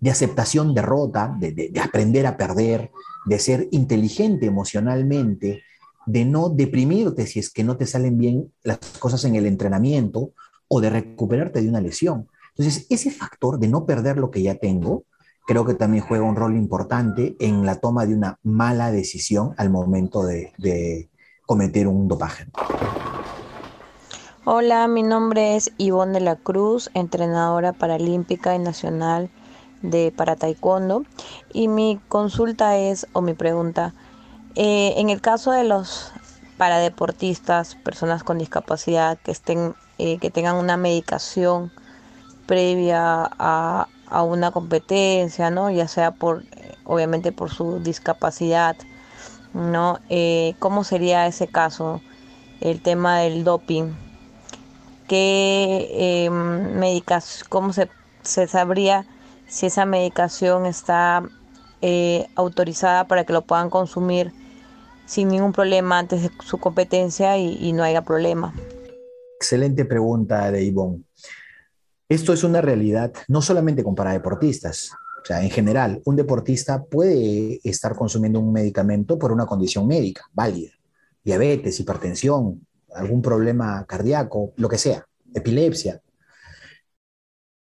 aceptación 0.09 0.73
derrota, 0.73 1.35
de, 1.39 1.51
de, 1.51 1.79
aprender 1.79 2.25
a 2.25 2.37
perder, 2.37 2.91
de 3.25 3.39
ser 3.39 3.67
inteligente 3.71 4.45
emocionalmente, 4.45 5.63
de 6.05 6.25
no 6.25 6.49
deprimirte 6.49 7.27
si 7.27 7.39
es 7.39 7.49
que 7.49 7.63
no 7.63 7.75
te 7.75 7.85
salen 7.85 8.17
bien 8.17 8.53
las 8.63 8.79
cosas 8.99 9.25
en 9.25 9.35
el 9.35 9.45
entrenamiento 9.45 10.31
o 10.69 10.79
de 10.79 10.89
recuperarte 10.89 11.61
de 11.61 11.69
una 11.69 11.81
lesión. 11.81 12.29
Entonces, 12.55 12.87
ese 12.89 13.11
factor 13.11 13.59
de 13.59 13.67
no 13.67 13.85
perder 13.85 14.17
lo 14.17 14.31
que 14.31 14.41
ya 14.41 14.55
tengo, 14.55 15.03
creo 15.47 15.65
que 15.65 15.73
también 15.73 16.03
juega 16.03 16.25
un 16.25 16.35
rol 16.35 16.55
importante 16.55 17.37
en 17.39 17.65
la 17.65 17.79
toma 17.79 18.05
de 18.05 18.13
una 18.13 18.37
mala 18.43 18.91
decisión 18.91 19.55
al 19.57 19.69
momento 19.69 20.23
de, 20.23 21.09
cometer 21.45 21.87
un 21.87 22.09
dopaje. 22.09 22.47
Hola, 24.43 24.89
mi 24.89 25.01
nombre 25.01 25.55
es 25.55 25.71
Ivonne 25.77 26.11
de 26.11 26.19
la 26.19 26.35
Cruz, 26.35 26.89
entrenadora 26.93 27.71
paralímpica 27.71 28.53
y 28.53 28.59
nacional 28.59 29.29
de 29.81 30.11
para 30.15 30.35
taekwondo. 30.35 31.03
Y 31.53 31.69
mi 31.69 32.01
consulta 32.09 32.77
es, 32.77 33.07
o 33.13 33.21
mi 33.21 33.33
pregunta, 33.33 33.93
eh, 34.55 34.95
en 34.97 35.09
el 35.09 35.21
caso 35.21 35.51
de 35.51 35.63
los 35.63 36.11
paradeportistas, 36.57 37.75
personas 37.75 38.25
con 38.25 38.37
discapacidad 38.37 39.17
que 39.19 39.31
estén, 39.31 39.75
eh, 39.97 40.17
que 40.17 40.29
tengan 40.29 40.57
una 40.57 40.75
medicación 40.75 41.71
previa 42.45 43.29
a, 43.39 43.87
una 44.11 44.51
competencia, 44.51 45.49
¿no? 45.49 45.69
Ya 45.71 45.87
sea 45.87 46.11
por, 46.11 46.43
obviamente 46.83 47.31
por 47.31 47.49
su 47.49 47.79
discapacidad, 47.79 48.75
¿no? 49.53 49.99
Eh, 50.09 50.55
¿Cómo 50.59 50.83
sería 50.83 51.27
ese 51.27 51.47
caso? 51.47 52.01
El 52.61 52.81
tema 52.81 53.19
del 53.19 53.43
doping 53.43 53.93
qué 55.07 55.87
eh, 55.91 56.29
medicación, 56.29 57.47
cómo 57.49 57.71
se, 57.73 57.89
sabría 58.47 59.05
si 59.47 59.67
esa 59.67 59.85
medicación 59.85 60.65
está 60.65 61.23
eh, 61.81 62.27
autorizada 62.35 63.07
para 63.07 63.23
que 63.23 63.33
lo 63.33 63.43
puedan 63.43 63.69
consumir 63.69 64.33
sin 65.05 65.29
ningún 65.29 65.53
problema 65.53 65.99
antes 65.99 66.21
de 66.23 66.31
su 66.43 66.57
competencia 66.57 67.37
y, 67.37 67.71
no 67.71 67.83
haya 67.83 68.01
problema. 68.01 68.53
Excelente 69.39 69.85
pregunta 69.85 70.51
de 70.51 70.63
Ivonne. 70.63 71.03
Esto 72.09 72.31
es 72.31 72.43
una 72.43 72.61
realidad 72.61 73.13
no 73.27 73.41
solamente 73.41 73.83
con 73.83 73.95
paradeportistas, 73.95 74.91
o 75.21 75.25
sea, 75.27 75.43
en 75.43 75.49
general, 75.49 76.01
un 76.05 76.15
deportista 76.15 76.85
puede 76.85 77.59
estar 77.61 77.97
consumiendo 77.97 78.39
un 78.39 78.53
medicamento 78.53 79.19
por 79.19 79.33
una 79.33 79.45
condición 79.45 79.85
médica 79.85 80.23
válida, 80.31 80.71
diabetes, 81.21 81.77
hipertensión, 81.81 82.65
algún 82.93 83.21
problema 83.21 83.85
cardíaco, 83.85 84.53
lo 84.55 84.69
que 84.69 84.77
sea, 84.77 85.05
epilepsia. 85.33 86.01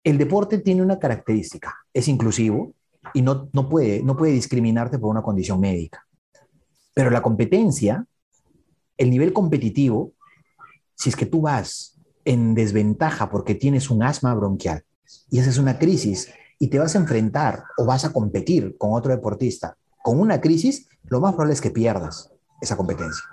El 0.03 0.17
deporte 0.17 0.57
tiene 0.57 0.81
una 0.81 0.97
característica, 0.97 1.75
es 1.93 2.07
inclusivo 2.07 2.73
y 3.13 3.21
no, 3.21 3.47
no, 3.53 3.69
puede, 3.69 4.01
no 4.01 4.17
puede 4.17 4.33
discriminarte 4.33 4.97
por 4.97 5.11
una 5.11 5.21
condición 5.21 5.59
médica. 5.59 6.07
Pero 6.95 7.11
la 7.11 7.21
competencia, 7.21 8.03
el 8.97 9.11
nivel 9.11 9.33
competitivo, 9.33 10.13
si 10.95 11.09
es 11.09 11.15
que 11.15 11.27
tú 11.27 11.41
vas 11.41 11.95
en 12.25 12.53
desventaja 12.53 13.29
porque 13.29 13.55
tienes 13.55 13.89
un 13.89 14.03
asma 14.03 14.33
bronquial 14.33 14.83
y 15.29 15.39
esa 15.39 15.49
es 15.49 15.57
una 15.57 15.77
crisis 15.77 16.29
y 16.59 16.67
te 16.67 16.79
vas 16.79 16.95
a 16.95 16.99
enfrentar 16.99 17.63
o 17.77 17.85
vas 17.85 18.05
a 18.05 18.13
competir 18.13 18.77
con 18.77 18.93
otro 18.93 19.11
deportista 19.11 19.77
con 20.01 20.19
una 20.19 20.41
crisis, 20.41 20.87
lo 21.03 21.19
más 21.19 21.33
probable 21.33 21.53
es 21.53 21.61
que 21.61 21.71
pierdas 21.71 22.31
esa 22.59 22.75
competencia. 22.75 23.23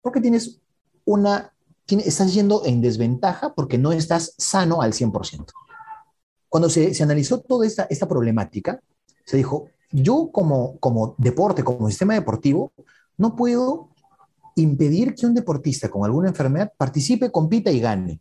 Porque 0.00 0.20
tienes 0.20 0.60
una, 1.04 1.52
estás 1.86 2.34
yendo 2.34 2.64
en 2.64 2.80
desventaja 2.80 3.54
porque 3.54 3.78
no 3.78 3.92
estás 3.92 4.34
sano 4.38 4.82
al 4.82 4.92
100%. 4.92 5.46
Cuando 6.48 6.68
se, 6.68 6.94
se 6.94 7.02
analizó 7.02 7.40
toda 7.40 7.66
esta, 7.66 7.84
esta 7.84 8.08
problemática, 8.08 8.80
se 9.24 9.36
dijo, 9.36 9.68
yo 9.90 10.30
como, 10.32 10.78
como 10.78 11.14
deporte, 11.18 11.62
como 11.62 11.88
sistema 11.88 12.14
deportivo, 12.14 12.72
no 13.16 13.36
puedo 13.36 13.90
impedir 14.56 15.14
que 15.14 15.26
un 15.26 15.34
deportista 15.34 15.90
con 15.90 16.04
alguna 16.04 16.28
enfermedad 16.28 16.72
participe, 16.76 17.30
compita 17.30 17.70
y 17.70 17.80
gane. 17.80 18.20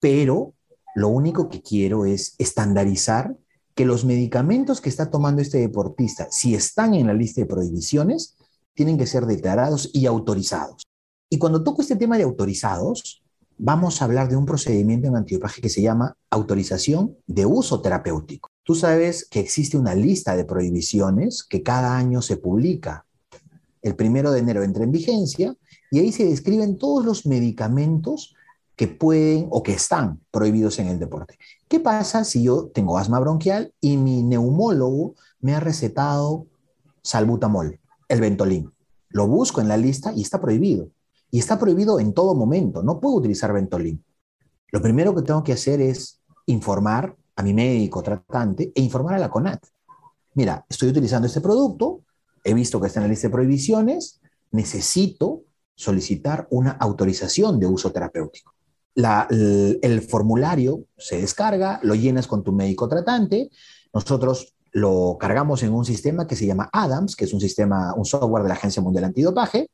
Pero 0.00 0.54
lo 0.94 1.08
único 1.08 1.48
que 1.48 1.62
quiero 1.62 2.04
es 2.06 2.34
estandarizar 2.38 3.36
que 3.74 3.84
los 3.84 4.04
medicamentos 4.04 4.80
que 4.80 4.88
está 4.88 5.10
tomando 5.10 5.42
este 5.42 5.58
deportista, 5.58 6.28
si 6.30 6.54
están 6.54 6.94
en 6.94 7.06
la 7.06 7.14
lista 7.14 7.42
de 7.42 7.46
prohibiciones, 7.46 8.36
tienen 8.74 8.98
que 8.98 9.06
ser 9.06 9.26
declarados 9.26 9.90
y 9.92 10.06
autorizados. 10.06 10.82
Y 11.30 11.38
cuando 11.38 11.62
toco 11.62 11.82
este 11.82 11.96
tema 11.96 12.16
de 12.16 12.24
autorizados, 12.24 13.22
vamos 13.58 14.00
a 14.00 14.04
hablar 14.04 14.28
de 14.28 14.36
un 14.36 14.46
procedimiento 14.46 15.08
en 15.08 15.16
antidopaje 15.16 15.60
que 15.60 15.68
se 15.68 15.82
llama 15.82 16.16
autorización 16.30 17.16
de 17.26 17.46
uso 17.46 17.80
terapéutico. 17.80 18.48
Tú 18.62 18.74
sabes 18.74 19.26
que 19.28 19.40
existe 19.40 19.78
una 19.78 19.94
lista 19.94 20.36
de 20.36 20.44
prohibiciones 20.44 21.44
que 21.44 21.62
cada 21.62 21.96
año 21.96 22.20
se 22.22 22.36
publica. 22.36 23.05
El 23.82 23.94
primero 23.94 24.32
de 24.32 24.40
enero 24.40 24.62
entra 24.62 24.84
en 24.84 24.92
vigencia 24.92 25.54
y 25.90 25.98
ahí 25.98 26.12
se 26.12 26.24
describen 26.24 26.78
todos 26.78 27.04
los 27.04 27.26
medicamentos 27.26 28.34
que 28.76 28.88
pueden 28.88 29.48
o 29.50 29.62
que 29.62 29.72
están 29.72 30.20
prohibidos 30.30 30.78
en 30.78 30.88
el 30.88 30.98
deporte. 30.98 31.38
¿Qué 31.68 31.80
pasa 31.80 32.24
si 32.24 32.42
yo 32.42 32.66
tengo 32.68 32.98
asma 32.98 33.18
bronquial 33.18 33.72
y 33.80 33.96
mi 33.96 34.22
neumólogo 34.22 35.14
me 35.40 35.54
ha 35.54 35.60
recetado 35.60 36.46
salbutamol, 37.02 37.80
el 38.08 38.20
Ventolin? 38.20 38.70
Lo 39.08 39.26
busco 39.26 39.60
en 39.60 39.68
la 39.68 39.78
lista 39.78 40.12
y 40.14 40.22
está 40.22 40.40
prohibido. 40.40 40.90
Y 41.30 41.38
está 41.38 41.58
prohibido 41.58 41.98
en 41.98 42.12
todo 42.12 42.34
momento, 42.34 42.82
no 42.82 43.00
puedo 43.00 43.16
utilizar 43.16 43.52
Ventolin. 43.52 44.04
Lo 44.70 44.82
primero 44.82 45.14
que 45.14 45.22
tengo 45.22 45.42
que 45.42 45.54
hacer 45.54 45.80
es 45.80 46.20
informar 46.46 47.16
a 47.34 47.42
mi 47.42 47.54
médico 47.54 48.02
tratante 48.02 48.72
e 48.74 48.82
informar 48.82 49.14
a 49.14 49.18
la 49.18 49.30
CONAT. 49.30 49.64
Mira, 50.34 50.64
estoy 50.68 50.90
utilizando 50.90 51.26
este 51.26 51.40
producto, 51.40 52.02
he 52.46 52.54
visto 52.54 52.80
que 52.80 52.86
está 52.86 53.00
en 53.00 53.04
la 53.04 53.10
lista 53.10 53.26
de 53.26 53.32
prohibiciones, 53.32 54.20
necesito 54.52 55.42
solicitar 55.74 56.46
una 56.50 56.70
autorización 56.70 57.58
de 57.58 57.66
uso 57.66 57.90
terapéutico. 57.90 58.54
el, 58.94 60.00
formulario 60.08 60.84
se 60.96 61.20
descarga, 61.20 61.80
lo 61.82 61.94
llenas 61.94 62.26
con 62.26 62.44
tu 62.44 62.52
médico 62.52 62.88
tratante, 62.88 63.50
nosotros 63.92 64.54
lo 64.72 65.16
cargamos 65.18 65.62
en 65.64 65.72
un 65.72 65.84
sistema 65.84 66.26
que 66.26 66.36
se 66.36 66.46
llama 66.46 66.70
ADAMS, 66.72 67.16
que 67.16 67.24
es 67.24 67.32
un 67.32 67.40
sistema, 67.40 67.94
un 67.94 68.04
software 68.04 68.44
de 68.44 68.48
la 68.48 68.54
Agencia 68.54 68.80
Mundial 68.80 69.04
Antidopaje, 69.04 69.68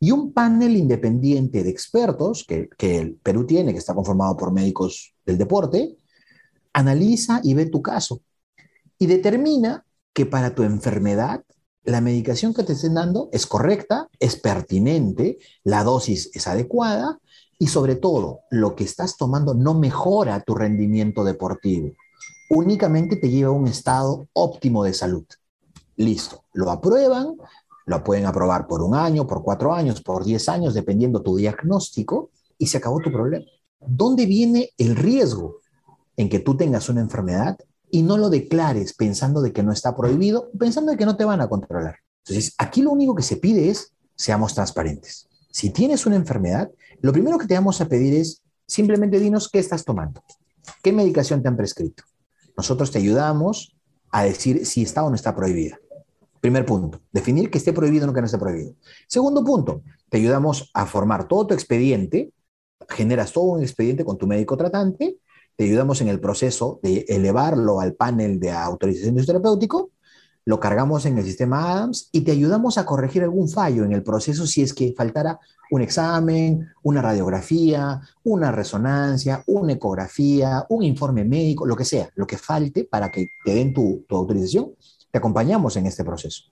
y 0.00 0.10
un 0.10 0.32
panel 0.32 0.76
independiente 0.76 1.62
de 1.62 1.70
expertos 1.70 2.44
que, 2.44 2.68
el 2.98 3.14
Perú 3.14 3.46
tiene, 3.46 3.72
que 3.72 3.78
está 3.78 3.94
conformado 3.94 4.36
por 4.36 4.52
médicos 4.52 5.14
del 5.24 5.38
deporte, 5.38 5.96
analiza 6.72 7.40
y 7.42 7.54
ve 7.54 7.66
tu 7.66 7.80
caso 7.80 8.20
y 8.98 9.06
determina 9.06 9.86
que 10.12 10.26
para 10.26 10.54
tu 10.54 10.62
enfermedad 10.62 11.44
la 11.86 12.00
medicación 12.00 12.52
que 12.52 12.62
te 12.62 12.74
estén 12.74 12.94
dando 12.94 13.28
es 13.32 13.46
correcta, 13.46 14.08
es 14.18 14.36
pertinente, 14.36 15.38
la 15.64 15.84
dosis 15.84 16.30
es 16.34 16.46
adecuada 16.46 17.18
y 17.58 17.68
sobre 17.68 17.96
todo 17.96 18.40
lo 18.50 18.74
que 18.74 18.84
estás 18.84 19.16
tomando 19.16 19.54
no 19.54 19.74
mejora 19.74 20.40
tu 20.40 20.54
rendimiento 20.54 21.24
deportivo, 21.24 21.92
únicamente 22.50 23.16
te 23.16 23.30
lleva 23.30 23.50
a 23.50 23.52
un 23.52 23.66
estado 23.66 24.26
óptimo 24.32 24.84
de 24.84 24.92
salud. 24.92 25.24
Listo, 25.96 26.44
lo 26.52 26.70
aprueban, 26.70 27.36
lo 27.86 28.04
pueden 28.04 28.26
aprobar 28.26 28.66
por 28.66 28.82
un 28.82 28.94
año, 28.94 29.26
por 29.26 29.42
cuatro 29.42 29.72
años, 29.72 30.02
por 30.02 30.24
diez 30.24 30.48
años, 30.48 30.74
dependiendo 30.74 31.22
tu 31.22 31.36
diagnóstico, 31.36 32.30
y 32.58 32.66
se 32.66 32.78
acabó 32.78 33.00
tu 33.00 33.12
problema. 33.12 33.46
¿dónde 33.80 34.26
viene 34.26 34.70
el 34.78 34.96
riesgo 34.96 35.60
en 36.16 36.28
que 36.28 36.38
tú 36.38 36.56
tengas 36.56 36.88
una 36.88 37.00
enfermedad 37.00 37.58
y 37.90 38.02
no 38.02 38.16
lo 38.16 38.30
declares 38.30 38.94
pensando 38.94 39.40
de 39.40 39.52
que 39.52 39.62
no 39.62 39.72
está 39.72 39.96
prohibido, 39.96 40.50
pensando 40.58 40.92
de 40.92 40.98
que 40.98 41.06
no 41.06 41.16
te 41.16 41.24
van 41.24 41.40
a 41.40 41.48
controlar? 41.48 41.96
Entonces, 42.24 42.54
aquí 42.58 42.82
lo 42.82 42.90
único 42.90 43.14
que 43.14 43.22
se 43.22 43.36
pide 43.36 43.70
es 43.70 43.92
seamos 44.16 44.54
transparentes. 44.54 45.28
Si 45.50 45.70
tienes 45.70 46.06
una 46.06 46.16
enfermedad, 46.16 46.70
lo 47.00 47.12
primero 47.12 47.38
que 47.38 47.46
te 47.46 47.54
vamos 47.54 47.80
a 47.80 47.88
pedir 47.88 48.14
es 48.14 48.42
simplemente 48.66 49.20
dinos 49.20 49.48
qué 49.48 49.58
estás 49.58 49.84
tomando, 49.84 50.22
qué 50.82 50.92
medicación 50.92 51.42
te 51.42 51.48
han 51.48 51.56
prescrito. 51.56 52.02
Nosotros 52.56 52.90
te 52.90 52.98
ayudamos 52.98 53.76
a 54.10 54.24
decir 54.24 54.66
si 54.66 54.82
está 54.82 55.04
o 55.04 55.08
no 55.08 55.14
está 55.14 55.34
prohibida. 55.34 55.78
Primer 56.40 56.64
punto, 56.64 57.00
definir 57.12 57.50
que 57.50 57.58
esté 57.58 57.72
prohibido 57.72 58.04
o 58.04 58.06
no 58.06 58.14
que 58.14 58.20
no 58.20 58.26
esté 58.26 58.38
prohibido. 58.38 58.74
Segundo 59.08 59.44
punto, 59.44 59.82
te 60.08 60.18
ayudamos 60.18 60.70
a 60.74 60.86
formar 60.86 61.28
todo 61.28 61.48
tu 61.48 61.54
expediente, 61.54 62.32
generas 62.88 63.32
todo 63.32 63.44
un 63.44 63.62
expediente 63.62 64.04
con 64.04 64.16
tu 64.16 64.26
médico 64.26 64.56
tratante, 64.56 65.16
te 65.56 65.64
ayudamos 65.64 66.00
en 66.00 66.08
el 66.08 66.20
proceso 66.20 66.80
de 66.82 67.04
elevarlo 67.08 67.80
al 67.80 67.94
panel 67.94 68.38
de 68.38 68.52
autorización 68.52 69.14
de 69.14 69.22
uso 69.22 69.32
terapéutico 69.32 69.90
lo 70.46 70.60
cargamos 70.60 71.04
en 71.06 71.18
el 71.18 71.24
sistema 71.24 71.72
Adams 71.72 72.08
y 72.12 72.20
te 72.20 72.30
ayudamos 72.30 72.78
a 72.78 72.86
corregir 72.86 73.24
algún 73.24 73.48
fallo 73.48 73.84
en 73.84 73.92
el 73.92 74.04
proceso 74.04 74.46
si 74.46 74.62
es 74.62 74.72
que 74.72 74.94
faltara 74.96 75.40
un 75.72 75.82
examen, 75.82 76.68
una 76.84 77.02
radiografía, 77.02 78.00
una 78.22 78.52
resonancia, 78.52 79.42
una 79.48 79.72
ecografía, 79.72 80.64
un 80.68 80.84
informe 80.84 81.24
médico, 81.24 81.66
lo 81.66 81.74
que 81.74 81.84
sea, 81.84 82.08
lo 82.14 82.28
que 82.28 82.38
falte 82.38 82.84
para 82.84 83.10
que 83.10 83.26
te 83.44 83.54
den 83.54 83.74
tu, 83.74 84.04
tu 84.08 84.14
autorización, 84.14 84.70
te 85.10 85.18
acompañamos 85.18 85.76
en 85.76 85.86
este 85.86 86.04
proceso. 86.04 86.44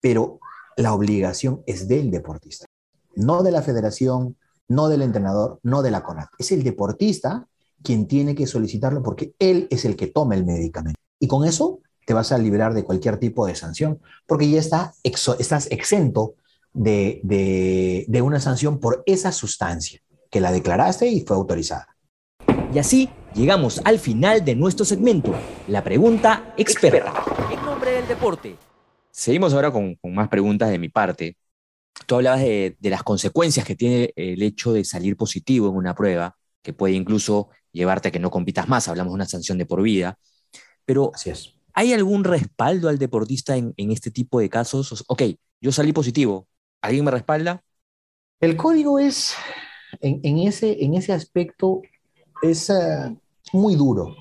Pero 0.00 0.40
la 0.78 0.94
obligación 0.94 1.62
es 1.66 1.86
del 1.86 2.10
deportista, 2.10 2.64
no 3.16 3.42
de 3.42 3.50
la 3.50 3.60
federación, 3.60 4.38
no 4.68 4.88
del 4.88 5.02
entrenador, 5.02 5.60
no 5.62 5.82
de 5.82 5.90
la 5.90 6.02
CONAC. 6.02 6.30
Es 6.38 6.52
el 6.52 6.62
deportista 6.62 7.46
quien 7.82 8.06
tiene 8.06 8.34
que 8.34 8.46
solicitarlo 8.46 9.02
porque 9.02 9.34
él 9.38 9.66
es 9.70 9.84
el 9.84 9.96
que 9.96 10.06
toma 10.06 10.34
el 10.34 10.44
medicamento. 10.44 10.98
Y 11.18 11.28
con 11.28 11.46
eso 11.46 11.80
te 12.04 12.14
vas 12.14 12.32
a 12.32 12.38
librar 12.38 12.74
de 12.74 12.84
cualquier 12.84 13.18
tipo 13.18 13.46
de 13.46 13.54
sanción, 13.54 14.00
porque 14.26 14.50
ya 14.50 14.58
está 14.58 14.94
estás 15.04 15.68
exento 15.70 16.34
de, 16.72 17.20
de 18.08 18.22
una 18.22 18.40
sanción 18.40 18.80
por 18.80 19.02
esa 19.06 19.30
sustancia 19.32 20.00
que 20.30 20.40
la 20.40 20.50
declaraste 20.50 21.06
y 21.08 21.20
fue 21.20 21.36
autorizada. 21.36 21.94
Y 22.72 22.78
así 22.78 23.10
llegamos 23.34 23.82
al 23.84 23.98
final 23.98 24.44
de 24.44 24.54
nuestro 24.54 24.84
segmento, 24.84 25.34
la 25.68 25.84
pregunta 25.84 26.54
experta, 26.56 27.12
en 27.52 27.62
nombre 27.62 27.92
del 27.92 28.08
deporte. 28.08 28.56
Seguimos 29.10 29.52
ahora 29.52 29.70
con, 29.70 29.94
con 29.96 30.14
más 30.14 30.28
preguntas 30.28 30.70
de 30.70 30.78
mi 30.78 30.88
parte. 30.88 31.36
Tú 32.06 32.14
hablabas 32.14 32.40
de, 32.40 32.76
de, 32.80 32.90
las 32.90 33.02
consecuencias 33.02 33.66
que 33.66 33.76
tiene 33.76 34.12
el 34.16 34.42
hecho 34.42 34.72
de 34.72 34.84
salir 34.84 35.18
positivo 35.18 35.68
en 35.68 35.76
una 35.76 35.94
prueba, 35.94 36.34
que 36.62 36.72
puede 36.72 36.94
incluso 36.94 37.50
llevarte 37.72 38.08
a 38.08 38.10
que 38.10 38.18
no 38.18 38.30
compitas 38.30 38.68
más, 38.68 38.88
hablamos 38.88 39.12
de 39.12 39.16
una 39.16 39.26
sanción 39.26 39.58
de 39.58 39.66
por 39.66 39.82
vida. 39.82 40.18
Pero 40.84 41.10
Así 41.14 41.30
es. 41.30 41.54
¿Hay 41.74 41.92
algún 41.92 42.24
respaldo 42.24 42.88
al 42.88 42.98
deportista 42.98 43.56
en, 43.56 43.72
en, 43.76 43.92
este 43.92 44.10
tipo 44.10 44.40
de 44.40 44.50
casos? 44.50 45.04
Ok, 45.08 45.22
yo 45.60 45.72
salí 45.72 45.92
positivo, 45.92 46.46
¿alguien 46.82 47.04
me 47.04 47.10
respalda? 47.10 47.62
El 48.40 48.56
código 48.56 48.98
es, 48.98 49.34
en, 50.00 50.20
en 50.22 50.38
ese, 50.38 50.84
en 50.84 50.94
ese 50.94 51.12
aspecto, 51.12 51.80
es 52.42 52.68
uh, 52.68 53.16
muy 53.52 53.74
duro. 53.76 54.14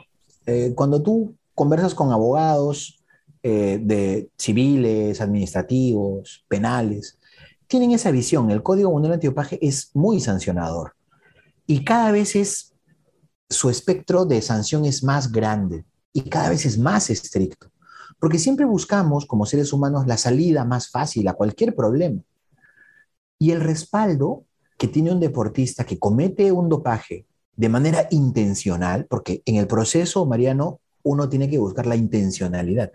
Eh, 0.45 0.73
cuando 0.75 1.01
tú 1.01 1.35
conversas 1.53 1.93
con 1.93 2.11
abogados 2.11 2.99
eh, 3.43 3.79
de 3.81 4.29
civiles, 4.37 5.19
administrativos, 5.19 6.45
penales, 6.47 7.17
tienen 7.67 7.91
esa 7.91 8.11
visión. 8.11 8.51
El 8.51 8.63
Código 8.63 8.91
Mundial 8.91 9.13
Antidopaje 9.13 9.57
es 9.65 9.91
muy 9.93 10.19
sancionador 10.19 10.93
y 11.71 11.85
cada 11.85 12.11
vez 12.11 12.35
es, 12.35 12.73
su 13.49 13.69
espectro 13.69 14.25
de 14.25 14.41
sanción 14.41 14.83
es 14.83 15.05
más 15.05 15.31
grande 15.31 15.85
y 16.11 16.23
cada 16.23 16.49
vez 16.49 16.65
es 16.65 16.77
más 16.77 17.09
estricto, 17.09 17.71
porque 18.19 18.39
siempre 18.39 18.65
buscamos 18.65 19.25
como 19.25 19.45
seres 19.45 19.71
humanos 19.71 20.05
la 20.05 20.17
salida 20.17 20.65
más 20.65 20.89
fácil 20.89 21.29
a 21.29 21.33
cualquier 21.33 21.73
problema. 21.73 22.21
Y 23.39 23.51
el 23.51 23.61
respaldo 23.61 24.43
que 24.77 24.89
tiene 24.89 25.13
un 25.13 25.21
deportista 25.21 25.85
que 25.85 25.97
comete 25.97 26.51
un 26.51 26.67
dopaje 26.67 27.25
de 27.55 27.69
manera 27.69 28.05
intencional, 28.11 29.05
porque 29.09 29.41
en 29.45 29.55
el 29.55 29.67
proceso, 29.67 30.25
Mariano, 30.25 30.81
uno 31.03 31.29
tiene 31.29 31.49
que 31.49 31.57
buscar 31.57 31.85
la 31.85 31.95
intencionalidad. 31.95 32.91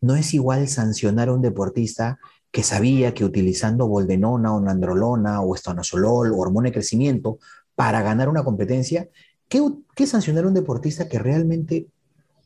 No 0.00 0.16
es 0.16 0.32
igual 0.32 0.66
sancionar 0.68 1.28
a 1.28 1.34
un 1.34 1.42
deportista 1.42 2.18
que 2.50 2.62
sabía 2.62 3.12
que 3.12 3.26
utilizando 3.26 3.86
boldenona 3.86 4.54
o 4.54 4.60
nandrolona 4.60 5.42
o 5.42 5.54
estanozolol 5.54 6.32
o 6.32 6.38
hormona 6.38 6.68
de 6.68 6.72
crecimiento 6.72 7.38
para 7.74 8.02
ganar 8.02 8.28
una 8.28 8.44
competencia, 8.44 9.08
que 9.48 10.06
sancionar 10.06 10.44
a 10.44 10.48
un 10.48 10.54
deportista 10.54 11.08
que 11.08 11.18
realmente 11.18 11.88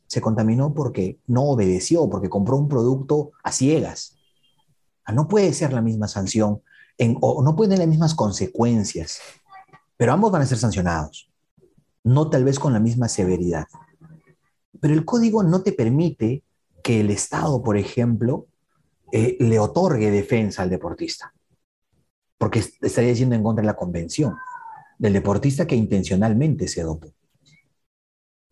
se 0.07 0.20
contaminó 0.20 0.74
porque 0.74 1.18
no 1.26 1.45
obedeció, 1.45 2.09
porque 2.09 2.29
compró 2.29 2.57
un 2.57 2.68
producto 2.68 3.33
a 3.43 3.53
ciegas. 3.53 4.16
Ah, 5.05 5.12
no 5.12 5.29
puede 5.29 5.53
ser 5.53 5.72
la 5.72 5.83
misma 5.83 6.09
sanción 6.09 6.62
en, 6.97 7.16
o 7.20 7.43
no 7.43 7.55
pueden 7.55 7.79
las 7.79 7.89
mismas 7.89 8.14
consecuencias, 8.14 9.20
pero 9.97 10.12
ambos 10.12 10.33
van 10.33 10.43
a 10.43 10.47
ser 10.47 10.59
sancionados, 10.59 11.31
no 12.05 12.29
tal 12.31 12.45
vez 12.45 12.59
con 12.59 12.72
la 12.72 12.81
misma 12.81 13.09
severidad. 13.09 13.66
Pero 14.81 14.95
el 14.95 15.05
código 15.05 15.43
no 15.43 15.62
te 15.62 15.72
permite 15.72 16.43
que 16.83 17.01
el 17.01 17.11
Estado, 17.11 17.62
por 17.62 17.76
ejemplo, 17.76 18.47
eh, 19.12 19.37
le 19.41 19.59
otorgue 19.59 20.11
defensa 20.11 20.62
al 20.62 20.70
deportista, 20.70 21.33
porque 22.39 22.59
estaría 22.59 23.11
diciendo 23.11 23.35
en 23.35 23.43
contra 23.43 23.62
de 23.62 23.66
la 23.66 23.76
convención 23.76 24.35
del 24.99 25.13
deportista 25.13 25.67
que 25.67 25.77
intencionalmente 25.77 26.69
se 26.69 26.83
dopó 26.83 27.13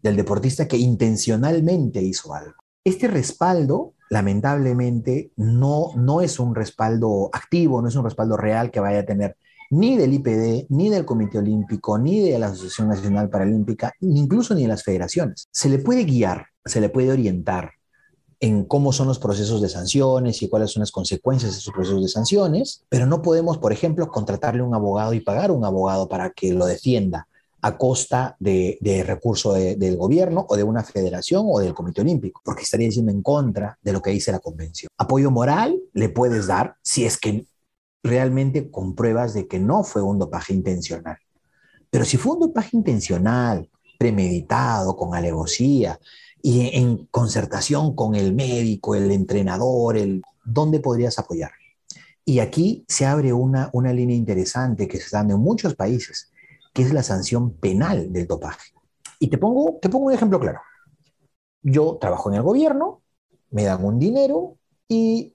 del 0.06 0.16
deportista 0.16 0.68
que 0.68 0.76
intencionalmente 0.76 2.00
hizo 2.00 2.32
algo. 2.32 2.54
Este 2.84 3.08
respaldo, 3.08 3.94
lamentablemente, 4.08 5.32
no, 5.36 5.90
no 5.96 6.20
es 6.20 6.38
un 6.38 6.54
respaldo 6.54 7.28
activo, 7.32 7.82
no 7.82 7.88
es 7.88 7.96
un 7.96 8.04
respaldo 8.04 8.36
real 8.36 8.70
que 8.70 8.80
vaya 8.80 9.00
a 9.00 9.06
tener 9.06 9.36
ni 9.70 9.96
del 9.96 10.14
IPD, 10.14 10.66
ni 10.68 10.90
del 10.90 11.04
Comité 11.04 11.38
Olímpico, 11.38 11.98
ni 11.98 12.20
de 12.20 12.38
la 12.38 12.46
Asociación 12.46 12.88
Nacional 12.88 13.28
Paralímpica, 13.28 13.92
incluso 14.00 14.54
ni 14.54 14.62
de 14.62 14.68
las 14.68 14.84
federaciones. 14.84 15.48
Se 15.50 15.68
le 15.68 15.80
puede 15.80 16.04
guiar, 16.04 16.46
se 16.64 16.80
le 16.80 16.88
puede 16.88 17.10
orientar 17.10 17.72
en 18.40 18.64
cómo 18.64 18.92
son 18.92 19.08
los 19.08 19.18
procesos 19.18 19.62
de 19.62 19.68
sanciones 19.68 20.42
y 20.42 20.48
cuáles 20.48 20.72
son 20.72 20.80
las 20.80 20.92
consecuencias 20.92 21.52
de 21.52 21.58
esos 21.58 21.72
procesos 21.72 22.02
de 22.02 22.08
sanciones, 22.08 22.84
pero 22.88 23.06
no 23.06 23.22
podemos, 23.22 23.58
por 23.58 23.72
ejemplo, 23.72 24.08
contratarle 24.08 24.62
un 24.62 24.74
abogado 24.74 25.14
y 25.14 25.20
pagar 25.20 25.50
un 25.50 25.64
abogado 25.64 26.08
para 26.08 26.30
que 26.30 26.52
lo 26.52 26.66
defienda 26.66 27.26
a 27.62 27.78
costa 27.78 28.36
de, 28.38 28.78
de 28.80 29.02
recurso 29.02 29.54
de, 29.54 29.76
del 29.76 29.96
gobierno 29.96 30.46
o 30.48 30.56
de 30.56 30.62
una 30.62 30.84
federación 30.84 31.46
o 31.48 31.58
del 31.58 31.74
Comité 31.74 32.02
Olímpico, 32.02 32.40
porque 32.44 32.62
estaría 32.62 32.86
diciendo 32.86 33.10
en 33.10 33.22
contra 33.22 33.78
de 33.82 33.92
lo 33.92 34.02
que 34.02 34.10
dice 34.10 34.30
la 34.30 34.38
convención. 34.38 34.88
Apoyo 34.98 35.30
moral 35.30 35.80
le 35.94 36.08
puedes 36.08 36.46
dar 36.46 36.76
si 36.82 37.04
es 37.04 37.18
que 37.18 37.46
realmente 38.02 38.70
compruebas 38.70 39.34
de 39.34 39.48
que 39.48 39.58
no 39.58 39.82
fue 39.82 40.02
un 40.02 40.18
dopaje 40.18 40.52
intencional. 40.52 41.16
Pero 41.90 42.04
si 42.04 42.18
fue 42.18 42.34
un 42.34 42.40
dopaje 42.40 42.76
intencional, 42.76 43.68
premeditado, 43.98 44.96
con 44.96 45.14
alevosía 45.14 45.98
y 46.46 46.76
en 46.76 47.06
concertación 47.06 47.96
con 47.96 48.14
el 48.14 48.32
médico, 48.32 48.94
el 48.94 49.10
entrenador, 49.10 49.96
el, 49.96 50.22
¿dónde 50.44 50.78
podrías 50.78 51.18
apoyar? 51.18 51.50
Y 52.24 52.38
aquí 52.38 52.84
se 52.86 53.04
abre 53.04 53.32
una, 53.32 53.68
una 53.72 53.92
línea 53.92 54.14
interesante 54.14 54.86
que 54.86 54.98
se 54.98 55.06
está 55.06 55.18
dando 55.18 55.34
en 55.34 55.40
muchos 55.40 55.74
países 55.74 56.30
que 56.72 56.82
es 56.82 56.92
la 56.92 57.02
sanción 57.02 57.54
penal 57.54 58.12
del 58.12 58.28
dopaje. 58.28 58.70
Y 59.18 59.26
te 59.26 59.38
pongo, 59.38 59.80
te 59.82 59.88
pongo 59.88 60.06
un 60.06 60.12
ejemplo 60.12 60.38
claro. 60.38 60.60
Yo 61.62 61.98
trabajo 62.00 62.30
en 62.30 62.36
el 62.36 62.42
gobierno, 62.42 63.02
me 63.50 63.64
dan 63.64 63.84
un 63.84 63.98
dinero 63.98 64.56
y 64.86 65.34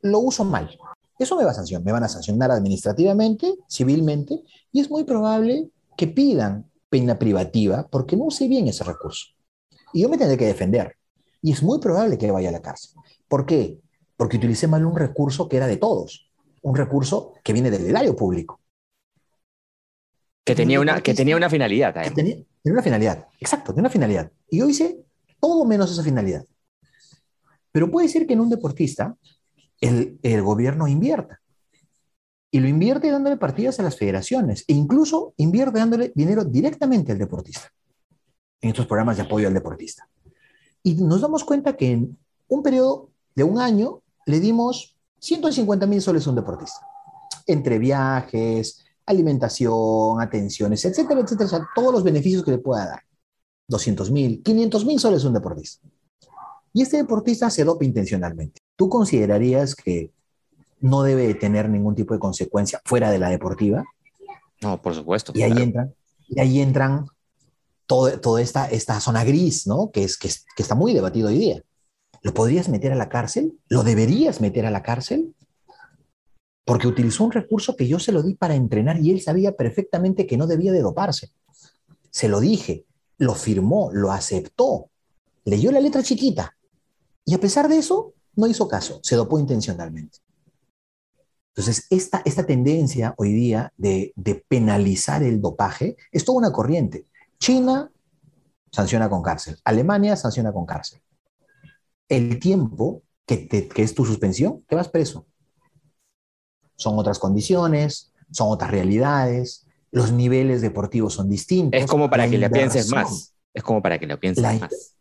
lo 0.00 0.20
uso 0.20 0.46
mal. 0.46 0.70
Eso 1.18 1.36
me 1.36 1.44
va 1.44 1.50
a 1.50 1.54
sancionar, 1.54 1.84
me 1.84 1.92
van 1.92 2.04
a 2.04 2.08
sancionar 2.08 2.52
administrativamente, 2.52 3.52
civilmente, 3.68 4.44
y 4.72 4.80
es 4.80 4.88
muy 4.88 5.04
probable 5.04 5.68
que 5.94 6.06
pidan 6.06 6.70
pena 6.88 7.18
privativa 7.18 7.86
porque 7.90 8.16
no 8.16 8.24
use 8.24 8.48
bien 8.48 8.66
ese 8.66 8.84
recurso. 8.84 9.36
Y 9.92 10.02
yo 10.02 10.08
me 10.08 10.18
tendré 10.18 10.36
que 10.36 10.46
defender. 10.46 10.96
Y 11.42 11.52
es 11.52 11.62
muy 11.62 11.80
probable 11.80 12.18
que 12.18 12.30
vaya 12.30 12.48
a 12.48 12.52
la 12.52 12.62
cárcel. 12.62 13.00
¿Por 13.28 13.46
qué? 13.46 13.78
Porque 14.16 14.36
utilicé 14.36 14.66
mal 14.66 14.84
un 14.84 14.96
recurso 14.96 15.48
que 15.48 15.56
era 15.56 15.66
de 15.66 15.76
todos, 15.76 16.30
un 16.62 16.76
recurso 16.76 17.34
que 17.44 17.52
viene 17.52 17.70
del 17.70 17.86
erario 17.86 18.16
público. 18.16 18.60
Que 20.44 20.54
tenía 20.54 20.80
una, 20.80 21.00
que 21.02 21.14
tenía 21.14 21.36
una 21.36 21.50
finalidad. 21.50 21.94
Que 22.02 22.10
tenía, 22.10 22.36
tenía, 22.62 22.72
una 22.72 22.82
finalidad, 22.82 23.26
exacto, 23.38 23.72
tenía 23.72 23.82
una 23.82 23.90
finalidad. 23.90 24.32
Y 24.48 24.58
yo 24.58 24.68
hice 24.68 25.04
todo 25.38 25.64
menos 25.64 25.92
esa 25.92 26.02
finalidad. 26.02 26.44
Pero 27.70 27.90
puede 27.90 28.08
ser 28.08 28.26
que 28.26 28.32
en 28.32 28.40
un 28.40 28.48
deportista 28.48 29.14
el, 29.80 30.18
el 30.22 30.42
gobierno 30.42 30.88
invierta. 30.88 31.40
Y 32.50 32.60
lo 32.60 32.66
invierte 32.66 33.10
dándole 33.10 33.36
partidas 33.36 33.78
a 33.78 33.82
las 33.82 33.96
federaciones. 33.96 34.64
E 34.66 34.72
incluso 34.72 35.34
invierte 35.36 35.78
dándole 35.78 36.12
dinero 36.14 36.44
directamente 36.44 37.12
al 37.12 37.18
deportista. 37.18 37.70
En 38.60 38.70
estos 38.70 38.86
programas 38.86 39.16
de 39.16 39.22
apoyo 39.22 39.48
al 39.48 39.54
deportista. 39.54 40.08
Y 40.82 40.94
nos 40.94 41.20
damos 41.20 41.44
cuenta 41.44 41.76
que 41.76 41.92
en 41.92 42.18
un 42.48 42.62
periodo 42.62 43.10
de 43.34 43.44
un 43.44 43.60
año 43.60 44.02
le 44.26 44.40
dimos 44.40 44.96
150 45.20 45.86
mil 45.86 46.00
soles 46.00 46.26
a 46.26 46.30
un 46.30 46.36
deportista. 46.36 46.80
Entre 47.46 47.78
viajes, 47.78 48.84
alimentación, 49.06 50.20
atenciones, 50.20 50.84
etcétera, 50.84 51.20
etcétera, 51.20 51.46
o 51.46 51.48
sea, 51.48 51.68
todos 51.74 51.92
los 51.92 52.04
beneficios 52.04 52.44
que 52.44 52.52
le 52.52 52.58
pueda 52.58 52.86
dar. 52.86 53.02
200 53.68 54.10
mil, 54.10 54.42
500 54.42 54.84
mil 54.86 54.98
soles 54.98 55.24
un 55.24 55.34
deportista. 55.34 55.86
Y 56.72 56.82
este 56.82 56.98
deportista 56.98 57.50
se 57.50 57.64
dopa 57.64 57.84
intencionalmente. 57.84 58.60
¿Tú 58.76 58.88
considerarías 58.88 59.74
que 59.74 60.10
no 60.80 61.02
debe 61.02 61.34
tener 61.34 61.68
ningún 61.68 61.94
tipo 61.94 62.14
de 62.14 62.20
consecuencia 62.20 62.80
fuera 62.84 63.10
de 63.10 63.18
la 63.18 63.30
deportiva? 63.30 63.84
No, 64.62 64.80
por 64.80 64.94
supuesto. 64.94 65.32
Y 65.34 65.42
ahí 65.42 65.52
entran, 65.62 65.94
y 66.28 66.40
ahí 66.40 66.60
entran 66.60 67.06
todo, 67.88 68.20
toda 68.20 68.42
esta, 68.42 68.66
esta 68.66 69.00
zona 69.00 69.24
gris, 69.24 69.66
¿no? 69.66 69.90
Que, 69.90 70.04
es, 70.04 70.18
que, 70.18 70.28
está 70.58 70.74
muy 70.74 70.92
debatido 70.92 71.28
hoy 71.28 71.38
día. 71.38 71.62
¿Lo 72.22 72.34
podrías 72.34 72.68
meter 72.68 72.92
a 72.92 72.96
la 72.96 73.08
cárcel? 73.08 73.58
¿Lo 73.68 73.82
deberías 73.82 74.40
meter 74.40 74.66
a 74.66 74.70
la 74.70 74.82
cárcel? 74.82 75.34
Porque 76.66 76.86
utilizó 76.86 77.24
un 77.24 77.32
recurso 77.32 77.76
que 77.76 77.88
yo 77.88 77.98
se 77.98 78.12
lo 78.12 78.22
di 78.22 78.34
para 78.34 78.54
entrenar 78.54 79.00
y 79.00 79.10
él 79.10 79.22
sabía 79.22 79.52
perfectamente 79.52 80.26
que 80.26 80.36
no 80.36 80.46
debía 80.46 80.70
de 80.70 80.82
doparse. 80.82 81.32
Se 82.10 82.28
lo 82.28 82.40
dije, 82.40 82.84
lo 83.16 83.34
firmó, 83.34 83.90
lo 83.92 84.12
aceptó, 84.12 84.90
leyó 85.44 85.72
la 85.72 85.80
letra 85.80 86.02
chiquita 86.02 86.56
y 87.24 87.34
a 87.34 87.40
pesar 87.40 87.68
de 87.68 87.78
eso 87.78 88.12
no 88.36 88.46
hizo 88.46 88.68
caso, 88.68 89.00
se 89.02 89.16
dopó 89.16 89.38
intencionalmente. 89.38 90.18
Entonces, 91.56 91.86
esta, 91.88 92.20
esta 92.26 92.44
tendencia 92.44 93.14
hoy 93.16 93.32
día 93.32 93.72
de 93.76 94.12
penalizar 94.46 95.22
el 95.22 95.40
dopaje 95.40 95.96
es 96.12 96.24
toda 96.24 96.38
una 96.38 96.52
corriente. 96.52 97.06
China 97.38 97.90
sanciona 98.70 99.08
con 99.08 99.22
cárcel, 99.22 99.58
Alemania 99.64 100.16
sanciona 100.16 100.52
con 100.52 100.66
cárcel. 100.66 101.00
El 102.08 102.38
tiempo 102.38 103.02
que, 103.26 103.36
te, 103.38 103.68
que 103.68 103.82
es 103.82 103.94
tu 103.94 104.04
suspensión, 104.04 104.64
te 104.66 104.76
vas 104.76 104.88
preso. 104.88 105.26
Son 106.76 106.98
otras 106.98 107.18
condiciones, 107.18 108.12
son 108.30 108.48
otras 108.50 108.70
realidades, 108.70 109.66
los 109.90 110.12
niveles 110.12 110.60
deportivos 110.62 111.14
son 111.14 111.28
distintos. 111.28 111.80
Es 111.80 111.86
como 111.86 112.08
para 112.10 112.24
la 112.24 112.30
que 112.30 112.38
le 112.38 112.50
pienses 112.50 112.92
más. 112.92 113.34
Es 113.54 113.62
como 113.62 113.82
para 113.82 113.98
que 113.98 114.06
lo 114.06 114.18
pienses 114.20 114.42
La- 114.42 114.54
más. 114.54 114.94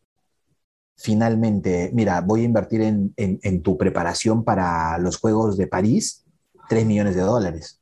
Finalmente, 0.99 1.91
mira, 1.93 2.21
voy 2.21 2.41
a 2.41 2.45
invertir 2.45 2.81
en, 2.81 3.13
en- 3.17 3.39
en 3.43 3.61
tu 3.61 3.77
preparación 3.77 4.43
para 4.43 4.97
los 4.97 5.17
Juegos 5.17 5.55
de 5.55 5.67
París 5.67 6.25
3 6.67 6.85
millones 6.85 7.15
de 7.15 7.21
dólares. 7.21 7.79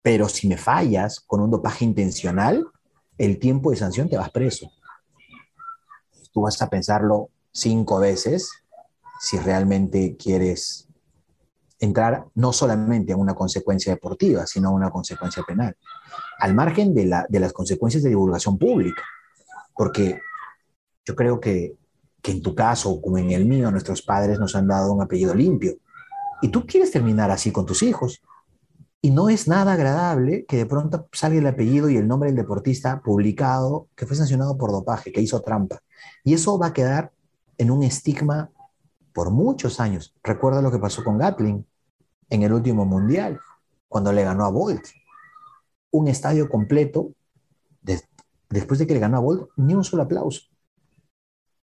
Pero 0.00 0.28
si 0.28 0.46
me 0.48 0.56
fallas 0.56 1.18
con 1.20 1.40
un 1.40 1.50
dopaje 1.50 1.84
intencional, 1.84 2.64
el 3.18 3.38
tiempo 3.38 3.70
de 3.70 3.76
sanción 3.76 4.08
te 4.08 4.16
vas 4.16 4.30
preso. 4.30 4.70
Tú 6.32 6.42
vas 6.42 6.60
a 6.62 6.68
pensarlo 6.68 7.30
cinco 7.52 8.00
veces 8.00 8.50
si 9.20 9.38
realmente 9.38 10.16
quieres 10.16 10.88
entrar 11.78 12.26
no 12.34 12.52
solamente 12.52 13.12
a 13.12 13.16
una 13.16 13.34
consecuencia 13.34 13.92
deportiva, 13.92 14.46
sino 14.46 14.68
a 14.68 14.72
una 14.72 14.90
consecuencia 14.90 15.42
penal, 15.46 15.76
al 16.38 16.54
margen 16.54 16.94
de, 16.94 17.06
la- 17.06 17.26
de 17.28 17.40
las 17.40 17.52
consecuencias 17.52 18.02
de 18.02 18.10
divulgación 18.10 18.58
pública. 18.58 19.02
Porque 19.74 20.20
yo 21.04 21.14
creo 21.14 21.40
que 21.40 21.74
en 22.24 22.42
tu 22.42 22.54
caso, 22.54 23.00
como 23.00 23.18
en 23.18 23.30
el 23.30 23.44
mío, 23.44 23.70
nuestros 23.70 24.02
padres 24.02 24.38
nos 24.38 24.56
han 24.56 24.66
dado 24.66 24.92
un 24.92 25.02
apellido 25.02 25.34
limpio. 25.34 25.76
Y 26.42 26.48
tú 26.48 26.66
quieres 26.66 26.90
terminar 26.90 27.30
así 27.30 27.52
con 27.52 27.66
tus 27.66 27.82
hijos. 27.82 28.22
Y 29.04 29.10
no 29.10 29.28
es 29.28 29.48
nada 29.48 29.74
agradable 29.74 30.46
que 30.46 30.56
de 30.56 30.64
pronto 30.64 31.10
salga 31.12 31.38
el 31.38 31.46
apellido 31.46 31.90
y 31.90 31.98
el 31.98 32.08
nombre 32.08 32.30
del 32.30 32.38
deportista 32.38 33.02
publicado 33.02 33.90
que 33.94 34.06
fue 34.06 34.16
sancionado 34.16 34.56
por 34.56 34.72
dopaje, 34.72 35.12
que 35.12 35.20
hizo 35.20 35.42
trampa. 35.42 35.80
Y 36.24 36.32
eso 36.32 36.58
va 36.58 36.68
a 36.68 36.72
quedar 36.72 37.12
en 37.58 37.70
un 37.70 37.82
estigma 37.82 38.50
por 39.12 39.30
muchos 39.30 39.78
años. 39.78 40.14
Recuerda 40.22 40.62
lo 40.62 40.70
que 40.70 40.78
pasó 40.78 41.04
con 41.04 41.18
Gatling 41.18 41.66
en 42.30 42.42
el 42.44 42.54
último 42.54 42.86
mundial, 42.86 43.38
cuando 43.88 44.10
le 44.10 44.24
ganó 44.24 44.46
a 44.46 44.50
Bolt. 44.50 44.86
Un 45.90 46.08
estadio 46.08 46.48
completo, 46.48 47.12
de- 47.82 48.00
después 48.48 48.78
de 48.78 48.86
que 48.86 48.94
le 48.94 49.00
ganó 49.00 49.18
a 49.18 49.20
Bolt, 49.20 49.50
ni 49.56 49.74
un 49.74 49.84
solo 49.84 50.04
aplauso. 50.04 50.46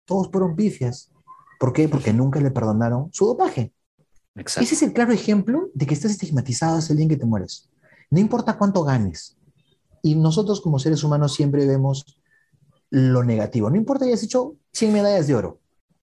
Todos 0.04 0.30
fueron 0.30 0.54
pifias. 0.54 1.10
¿Por 1.58 1.72
qué? 1.72 1.88
Porque 1.88 2.12
nunca 2.12 2.40
le 2.40 2.50
perdonaron 2.50 3.08
su 3.10 3.24
dopaje. 3.24 3.72
Exacto. 4.34 4.64
Ese 4.64 4.74
es 4.74 4.82
el 4.82 4.92
claro 4.92 5.12
ejemplo 5.12 5.70
de 5.74 5.86
que 5.86 5.94
estás 5.94 6.10
estigmatizado 6.10 6.78
hasta 6.78 6.92
el 6.92 6.98
día 6.98 7.04
en 7.04 7.10
que 7.10 7.16
te 7.16 7.26
mueres. 7.26 7.68
No 8.10 8.18
importa 8.18 8.58
cuánto 8.58 8.84
ganes. 8.84 9.36
Y 10.02 10.14
nosotros 10.14 10.60
como 10.60 10.78
seres 10.78 11.04
humanos 11.04 11.34
siempre 11.34 11.66
vemos 11.66 12.18
lo 12.90 13.24
negativo. 13.24 13.70
No 13.70 13.76
importa 13.76 14.04
que 14.04 14.10
hayas 14.10 14.22
hecho 14.22 14.56
100 14.72 14.92
medallas 14.92 15.26
de 15.26 15.34
oro. 15.34 15.60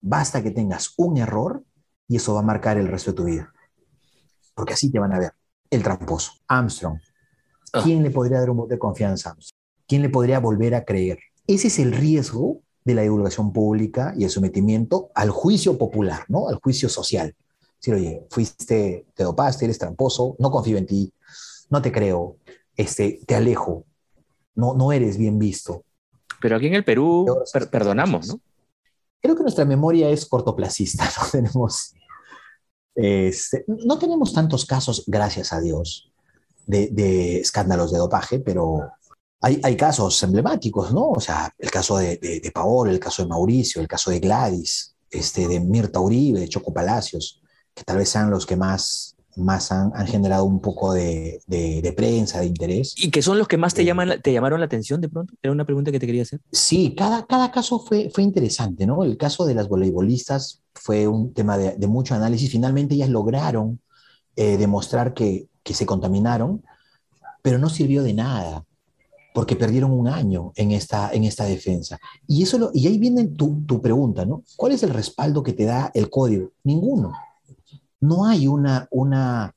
Basta 0.01 0.43
que 0.43 0.51
tengas 0.51 0.95
un 0.97 1.19
error 1.19 1.63
y 2.09 2.17
eso 2.17 2.35
va 2.35 2.41
a 2.41 2.45
marcar 2.45 2.79
el 2.79 2.89
resto 2.89 3.11
de 3.11 3.17
tu 3.17 3.25
vida. 3.25 3.53
Porque 4.55 4.75
así 4.75 4.91
te 4.91 4.99
van 4.99 5.13
a 5.13 5.19
ver. 5.19 5.33
El 5.69 5.83
tramposo. 5.83 6.33
Armstrong. 6.49 6.99
Ah. 7.73 7.83
¿Quién 7.85 8.03
le 8.03 8.11
podría 8.11 8.41
dar 8.41 8.51
un 8.51 8.57
voto 8.59 8.71
de 8.71 8.79
confianza 8.79 9.29
a 9.29 9.33
Armstrong? 9.33 9.61
¿Quién 9.87 10.03
le 10.03 10.09
podría 10.09 10.39
volver 10.41 10.75
a 10.75 10.85
creer? 10.85 11.19
Ese 11.47 11.69
es 11.69 11.79
el 11.79 11.93
riesgo 11.93 12.63
de 12.85 12.95
la 12.95 13.03
divulgación 13.03 13.53
pública 13.53 14.15
y 14.17 14.25
el 14.25 14.31
sometimiento 14.31 15.11
al 15.15 15.31
juicio 15.31 15.77
popular, 15.77 16.25
¿no? 16.29 16.49
Al 16.49 16.57
juicio 16.57 16.89
social. 16.89 17.35
Decir, 17.81 17.95
oye, 17.95 18.27
fuiste, 18.31 19.07
te 19.15 19.25
dopaste, 19.25 19.65
eres 19.65 19.79
tramposo, 19.79 20.37
no 20.39 20.51
confío 20.51 20.77
en 20.77 20.87
ti, 20.87 21.13
no 21.71 21.81
te 21.81 21.91
creo, 21.91 22.37
este, 22.77 23.21
te 23.27 23.35
alejo, 23.35 23.85
no, 24.55 24.75
no 24.75 24.93
eres 24.93 25.17
bien 25.17 25.39
visto. 25.39 25.85
Pero 26.43 26.57
aquí 26.57 26.67
en 26.67 26.75
el 26.75 26.85
Perú 26.85 27.27
per- 27.53 27.71
perdonamos, 27.71 28.29
¿no? 28.29 28.41
Creo 29.23 29.35
que 29.37 29.43
nuestra 29.43 29.65
memoria 29.65 30.09
es 30.11 30.27
cortoplacista, 30.27 31.05
no 31.21 31.29
tenemos, 31.31 31.95
este, 32.95 33.65
no 33.67 33.99
tenemos 33.99 34.33
tantos 34.33 34.67
casos, 34.67 35.05
gracias 35.07 35.53
a 35.53 35.61
Dios, 35.61 36.13
de, 36.67 36.89
de 36.89 37.41
escándalos 37.41 37.93
de 37.93 37.99
dopaje, 37.99 38.41
pero 38.41 38.91
hay, 39.41 39.59
hay 39.63 39.77
casos 39.77 40.23
emblemáticos, 40.23 40.93
¿no? 40.93 41.11
O 41.11 41.21
sea, 41.21 41.53
el 41.59 41.71
caso 41.71 41.97
de, 41.99 42.19
de, 42.19 42.41
de 42.41 42.51
Paolo, 42.51 42.91
el 42.91 43.01
caso 43.01 43.23
de 43.23 43.29
Mauricio, 43.29 43.81
el 43.81 43.89
caso 43.89 44.11
de 44.11 44.21
Gladys, 44.21 44.95
este, 45.11 45.49
de 45.49 45.61
Mirta 45.61 45.99
Uribe, 46.01 46.41
de 46.41 46.49
Choco 46.49 46.73
Palacios, 46.73 47.40
que 47.75 47.85
tal 47.85 47.99
vez 47.99 48.09
sean 48.09 48.31
los 48.31 48.47
que 48.47 48.57
más, 48.57 49.17
más 49.37 49.71
han, 49.73 49.93
han 49.95 50.07
generado 50.07 50.45
un 50.45 50.61
poco 50.61 50.93
de, 50.93 51.41
de, 51.47 51.81
de 51.83 51.93
prensa, 51.93 52.41
de 52.41 52.47
interés. 52.47 52.95
¿Y 52.97 53.11
que 53.11 53.23
son 53.23 53.39
los 53.39 53.49
que 53.49 53.57
más 53.57 53.75
te, 53.75 53.83
Eh. 53.83 53.85
llaman, 53.85 54.09
la- 54.09 54.19
te 54.21 54.33
llamaron 54.33 54.61
la 54.61 54.67
atención 54.67 55.01
de 55.01 55.09
pronto? 55.09 55.35
Era 55.43 55.53
una 55.53 55.65
pregunta 55.65 55.91
que 55.93 56.01
te 56.01 56.07
quería 56.07 56.23
hacer. 56.23 56.41
Sí, 56.53 56.95
cada, 56.97 57.27
cada 57.27 57.51
caso 57.51 57.79
fue, 57.79 58.11
fue 58.13 58.23
interesante, 58.25 58.87
¿no? 58.87 59.05
El 59.05 59.17
caso 59.17 59.47
de 59.47 59.55
las 59.55 59.69
voleibolistas 59.69 60.63
fue 60.75 61.07
un 61.09 61.33
tema 61.33 61.57
de, 61.57 61.77
de 61.77 61.87
mucho 61.87 62.15
análisis. 62.15 62.51
Finalmente 62.51 62.95
ellas 62.95 63.09
lograron 63.09 63.81
eh, 64.37 64.57
demostrar 64.57 65.15
que, 65.15 65.49
que 65.63 65.75
se 65.75 65.87
contaminaron, 65.87 66.63
pero 67.43 67.59
no 67.59 67.69
sirvió 67.71 68.03
de 68.03 68.15
nada, 68.15 68.65
porque 69.33 69.55
perdieron 69.57 69.93
un 69.93 70.09
año 70.09 70.53
en 70.57 70.73
esta, 70.73 71.11
en 71.13 71.25
esta 71.25 71.45
defensa. 71.45 71.99
Y, 72.27 72.43
eso 72.43 72.59
lo- 72.59 72.71
y 72.75 72.87
ahí 72.89 72.99
viene 72.99 73.29
tu, 73.29 73.63
tu 73.65 73.81
pregunta, 73.81 74.25
¿no? 74.27 74.43
¿Cuál 74.57 74.73
es 74.73 74.83
el 74.83 74.91
respaldo 74.91 75.43
que 75.43 75.53
te 75.53 75.65
da 75.65 75.91
el 75.95 76.11
código? 76.11 76.51
Ninguno. 76.65 77.13
No 78.01 78.27
hay 78.27 78.47
una, 78.47 78.89
una, 78.91 79.55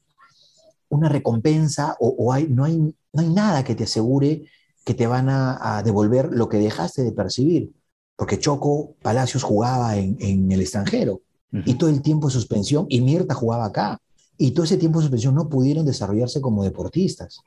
una 0.90 1.10
recompensa 1.10 1.96
o, 2.00 2.10
o 2.10 2.34
hay, 2.34 2.48
no, 2.48 2.66
hay, 2.66 2.78
no 2.78 3.22
hay 3.22 3.30
nada 3.30 3.64
que 3.64 3.76
te 3.76 3.86
asegure 3.86 4.46
que 4.84 4.94
te 4.94 5.08
van 5.08 5.30
a, 5.30 5.78
a 5.78 5.84
devolver 5.84 6.30
lo 6.32 6.50
que 6.50 6.58
dejaste 6.58 7.04
de 7.04 7.12
percibir. 7.12 7.72
Porque 8.16 8.40
Choco 8.40 8.96
Palacios 9.02 9.44
jugaba 9.44 9.98
en, 9.98 10.18
en 10.20 10.52
el 10.52 10.62
extranjero 10.62 11.22
y 11.66 11.76
todo 11.76 11.90
el 11.90 12.02
tiempo 12.02 12.28
de 12.28 12.34
suspensión, 12.34 12.88
y 12.90 13.00
Mirta 13.02 13.36
jugaba 13.36 13.66
acá, 13.66 14.00
y 14.38 14.52
todo 14.52 14.66
ese 14.66 14.78
tiempo 14.78 15.00
de 15.00 15.04
suspensión 15.04 15.36
no 15.36 15.50
pudieron 15.50 15.86
desarrollarse 15.86 16.42
como 16.42 16.64
deportistas. 16.64 17.42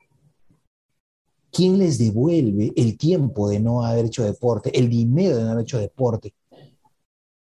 ¿Quién 1.50 1.78
les 1.78 1.98
devuelve 1.98 2.72
el 2.76 2.96
tiempo 2.96 3.48
de 3.48 3.58
no 3.58 3.84
haber 3.84 4.04
hecho 4.04 4.22
deporte, 4.22 4.78
el 4.78 4.88
dinero 4.88 5.36
de 5.36 5.42
no 5.42 5.50
haber 5.50 5.62
hecho 5.62 5.78
deporte? 5.78 6.34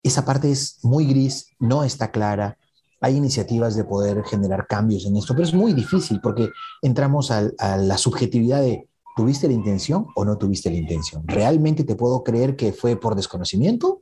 Esa 0.02 0.24
parte 0.24 0.50
es 0.50 0.80
muy 0.84 1.06
gris, 1.08 1.48
no 1.60 1.84
está 1.84 2.10
clara. 2.10 2.58
Hay 3.06 3.18
iniciativas 3.18 3.76
de 3.76 3.84
poder 3.84 4.24
generar 4.24 4.66
cambios 4.66 5.06
en 5.06 5.16
esto, 5.16 5.36
pero 5.36 5.46
es 5.46 5.54
muy 5.54 5.74
difícil 5.74 6.20
porque 6.22 6.50
entramos 6.82 7.30
a, 7.30 7.44
la 7.78 7.98
subjetividad 8.00 8.62
de 8.62 8.90
¿tuviste 9.16 9.48
la 9.48 9.54
intención 9.54 10.08
o 10.16 10.26
no 10.26 10.40
tuviste 10.40 10.72
la 10.72 10.78
intención? 10.78 11.22
¿Realmente 11.28 11.84
te 11.84 11.94
puedo 11.96 12.24
creer 12.24 12.56
que 12.56 12.74
fue 12.74 12.96
por 12.96 13.14
desconocimiento? 13.16 14.02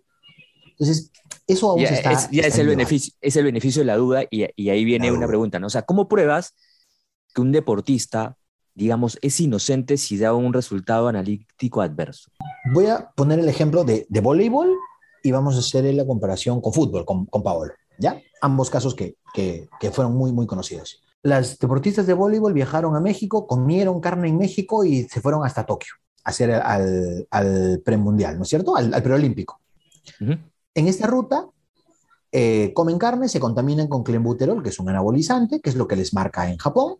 Entonces, 0.72 1.12
eso 1.46 1.72
aún 1.72 1.82
Ya, 1.82 1.88
se 1.90 1.94
está... 1.96 2.12
es, 2.14 2.30
ya 2.32 2.44
está 2.44 2.48
es 2.48 2.58
el 2.60 2.68
beneficio, 2.68 3.14
es 3.20 3.36
el 3.36 3.44
beneficio 3.44 3.82
de 3.82 3.86
la 3.88 3.98
duda 3.98 4.24
y, 4.32 4.46
y 4.56 4.70
ahí 4.70 4.86
viene 4.86 5.08
La 5.08 5.12
una 5.12 5.20
duda. 5.26 5.28
pregunta, 5.28 5.60
¿no? 5.60 5.68
O 5.68 5.70
sea, 5.70 5.82
¿cómo 5.82 6.08
pruebas 6.08 6.54
que 7.36 7.42
un 7.42 7.52
deportista, 7.52 8.38
digamos, 8.74 9.20
es 9.22 9.38
inocente 9.42 9.98
si 9.98 10.18
da 10.18 10.34
un 10.34 10.54
resultado 10.54 11.10
analítico 11.10 11.82
adverso? 11.82 12.32
Voy 12.74 12.86
a 12.86 13.12
poner 13.18 13.40
el 13.40 13.50
ejemplo 13.50 13.84
de, 13.84 14.06
de 14.08 14.22
voleibol 14.22 14.72
y 15.24 15.32
vamos 15.32 15.56
a 15.58 15.60
hacer 15.60 15.84
la 15.94 16.06
comparación 16.06 16.62
con 16.62 16.72
fútbol, 16.72 17.04
con, 17.06 17.26
con 17.26 17.44
Paolo, 17.44 17.74
¿ya? 17.98 18.22
Ambos 18.42 18.70
casos 18.70 18.96
que, 18.96 19.18
que, 19.34 19.70
que 19.80 19.92
fueron 19.92 20.16
muy, 20.16 20.32
muy 20.32 20.46
conocidos. 20.48 21.02
Las 21.22 21.58
deportistas 21.58 22.06
de 22.06 22.14
voleibol 22.14 22.54
viajaron 22.54 22.96
a 22.96 23.00
México, 23.00 23.48
comieron 23.48 24.02
carne 24.02 24.28
en 24.28 24.38
México 24.38 24.84
y 24.84 25.04
se 25.04 25.22
fueron 25.22 25.46
hasta 25.46 25.66
Tokio 25.66 25.94
a 26.26 26.30
hacer 26.30 26.52
al, 26.52 27.28
al 27.32 27.82
premundial, 27.84 28.38
¿no 28.38 28.44
es 28.44 28.50
cierto? 28.50 28.76
Al, 28.76 28.94
al 28.94 29.04
preolímpico. 29.04 29.62
Ujú. 30.20 30.34
En 30.76 30.88
esta 30.88 31.08
ruta 31.08 31.48
eh, 32.32 32.72
comen 32.74 32.98
carne, 32.98 33.30
se 33.30 33.40
contaminan 33.40 33.88
con 33.88 34.04
clenbuterol, 34.04 34.64
que 34.64 34.70
es 34.70 34.80
un 34.80 34.90
anabolizante, 34.90 35.62
que 35.62 35.70
es 35.70 35.76
lo 35.76 35.88
que 35.88 35.96
les 35.96 36.14
marca 36.14 36.50
en 36.50 36.58
Japón, 36.58 36.96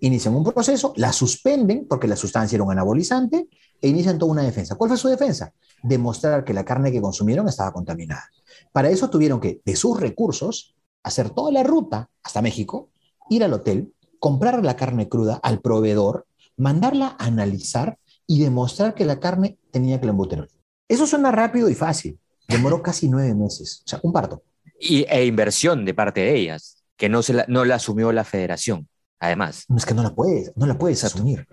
inician 0.00 0.34
un 0.34 0.44
proceso, 0.44 0.94
la 0.96 1.12
suspenden 1.12 1.86
porque 1.86 2.08
la 2.08 2.16
sustancia 2.16 2.56
era 2.56 2.64
un 2.64 2.72
anabolizante 2.72 3.48
e 3.82 3.88
inician 3.88 4.18
toda 4.18 4.32
una 4.32 4.42
defensa. 4.42 4.76
¿Cuál 4.76 4.88
fue 4.88 4.96
su 4.96 5.08
defensa? 5.08 5.52
Demostrar 5.82 6.44
que 6.44 6.54
la 6.54 6.64
carne 6.64 6.92
que 6.92 7.02
consumieron 7.02 7.48
estaba 7.48 7.72
contaminada. 7.72 8.24
Para 8.72 8.90
eso 8.90 9.10
tuvieron 9.10 9.40
que, 9.40 9.60
de 9.64 9.76
sus 9.76 10.00
recursos, 10.00 10.74
hacer 11.02 11.30
toda 11.30 11.50
la 11.50 11.62
ruta 11.62 12.08
hasta 12.22 12.42
México, 12.42 12.90
ir 13.28 13.44
al 13.44 13.52
hotel, 13.52 13.92
comprar 14.18 14.64
la 14.64 14.76
carne 14.76 15.08
cruda 15.08 15.40
al 15.42 15.60
proveedor, 15.60 16.26
mandarla 16.56 17.16
a 17.18 17.26
analizar 17.26 17.98
y 18.26 18.40
demostrar 18.40 18.94
que 18.94 19.04
la 19.04 19.18
carne 19.18 19.58
tenía 19.70 20.00
clenbuterol. 20.00 20.48
Eso 20.88 21.06
suena 21.06 21.32
rápido 21.32 21.68
y 21.68 21.74
fácil. 21.74 22.18
Demoró 22.46 22.82
casi 22.82 23.08
nueve 23.08 23.34
meses, 23.34 23.82
o 23.84 23.88
sea, 23.88 24.00
un 24.02 24.12
parto. 24.12 24.42
Y, 24.78 25.04
e 25.08 25.26
inversión 25.26 25.84
de 25.84 25.94
parte 25.94 26.20
de 26.20 26.36
ellas, 26.36 26.84
que 26.96 27.08
no, 27.08 27.22
se 27.22 27.32
la, 27.32 27.44
no 27.48 27.64
la 27.64 27.76
asumió 27.76 28.12
la 28.12 28.24
federación, 28.24 28.88
además. 29.18 29.64
No 29.68 29.76
es 29.76 29.86
que 29.86 29.94
no 29.94 30.02
la 30.02 30.14
puedes, 30.14 30.52
no 30.56 30.66
la 30.66 30.78
puedes 30.78 31.02
asumir. 31.04 31.46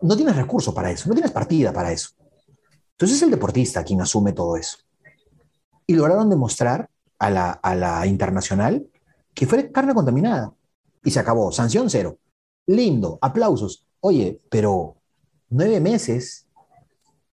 No 0.00 0.16
tienes 0.16 0.36
recurso 0.36 0.74
para 0.74 0.90
eso, 0.90 1.08
no 1.08 1.14
tienes 1.14 1.32
partida 1.32 1.72
para 1.72 1.92
eso. 1.92 2.10
Entonces 2.92 3.18
es 3.18 3.22
el 3.22 3.30
deportista 3.30 3.84
quien 3.84 4.00
asume 4.00 4.32
todo 4.32 4.56
eso. 4.56 4.78
Y 5.90 5.94
lograron 5.94 6.30
demostrar 6.30 6.88
a 7.18 7.30
la, 7.30 7.50
a 7.50 7.74
la 7.74 8.06
internacional 8.06 8.86
que 9.34 9.44
fue 9.44 9.72
carne 9.72 9.92
contaminada. 9.92 10.54
Y 11.02 11.10
se 11.10 11.18
acabó, 11.18 11.50
sanción 11.50 11.90
cero. 11.90 12.16
Lindo, 12.66 13.18
aplausos. 13.20 13.88
Oye, 13.98 14.40
pero 14.48 14.94
nueve 15.48 15.80
meses 15.80 16.46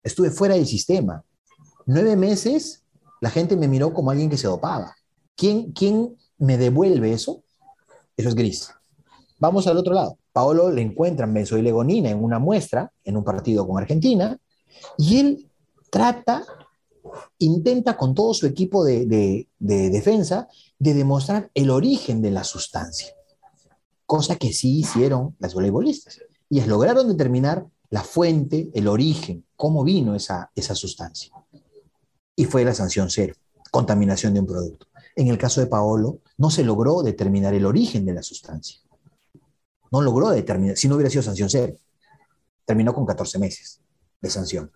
estuve 0.04 0.30
fuera 0.30 0.54
del 0.54 0.68
sistema. 0.68 1.24
Nueve 1.86 2.14
meses 2.14 2.84
la 3.20 3.28
gente 3.28 3.56
me 3.56 3.66
miró 3.66 3.92
como 3.92 4.12
alguien 4.12 4.30
que 4.30 4.38
se 4.38 4.46
dopaba. 4.46 4.94
¿Quién, 5.34 5.72
quién 5.72 6.16
me 6.38 6.56
devuelve 6.56 7.12
eso? 7.12 7.42
Eso 8.16 8.28
es 8.28 8.36
gris. 8.36 8.70
Vamos 9.40 9.66
al 9.66 9.78
otro 9.78 9.94
lado. 9.94 10.16
Paolo 10.32 10.70
le 10.70 10.82
encuentran 10.82 11.34
benzoilegonina 11.34 12.08
en 12.08 12.22
una 12.22 12.38
muestra, 12.38 12.92
en 13.02 13.16
un 13.16 13.24
partido 13.24 13.66
con 13.66 13.82
Argentina, 13.82 14.38
y 14.96 15.18
él 15.18 15.50
trata, 15.90 16.44
intenta 17.38 17.96
con 17.96 18.14
todo 18.14 18.34
su 18.34 18.46
equipo 18.46 18.84
de, 18.84 19.06
de, 19.06 19.48
de 19.58 19.90
defensa 19.90 20.48
de 20.78 20.94
demostrar 20.94 21.50
el 21.54 21.70
origen 21.70 22.22
de 22.22 22.30
la 22.30 22.44
sustancia, 22.44 23.14
cosa 24.06 24.36
que 24.36 24.52
sí 24.52 24.78
hicieron 24.80 25.36
las 25.38 25.54
voleibolistas. 25.54 26.20
Y 26.48 26.60
lograron 26.62 27.08
determinar 27.08 27.66
la 27.90 28.02
fuente, 28.02 28.70
el 28.74 28.88
origen, 28.88 29.44
cómo 29.56 29.84
vino 29.84 30.14
esa, 30.14 30.50
esa 30.54 30.74
sustancia 30.74 31.32
y 32.36 32.44
fue 32.44 32.64
la 32.64 32.74
sanción 32.74 33.10
cero, 33.10 33.34
contaminación 33.70 34.34
de 34.34 34.40
un 34.40 34.46
producto. 34.46 34.86
En 35.16 35.28
el 35.28 35.38
caso 35.38 35.60
de 35.60 35.66
Paolo, 35.66 36.20
no 36.36 36.50
se 36.50 36.64
logró 36.64 37.02
determinar 37.02 37.54
el 37.54 37.66
origen 37.66 38.04
de 38.04 38.14
la 38.14 38.22
sustancia. 38.22 38.80
No 39.90 40.02
logró 40.02 40.30
determinar, 40.30 40.76
si 40.76 40.88
no 40.88 40.96
hubiera 40.96 41.10
sido 41.10 41.22
sanción 41.22 41.48
cero. 41.48 41.74
Terminó 42.64 42.94
con 42.94 43.06
14 43.06 43.38
meses 43.38 43.80
de 44.20 44.30
sanción. 44.30 44.72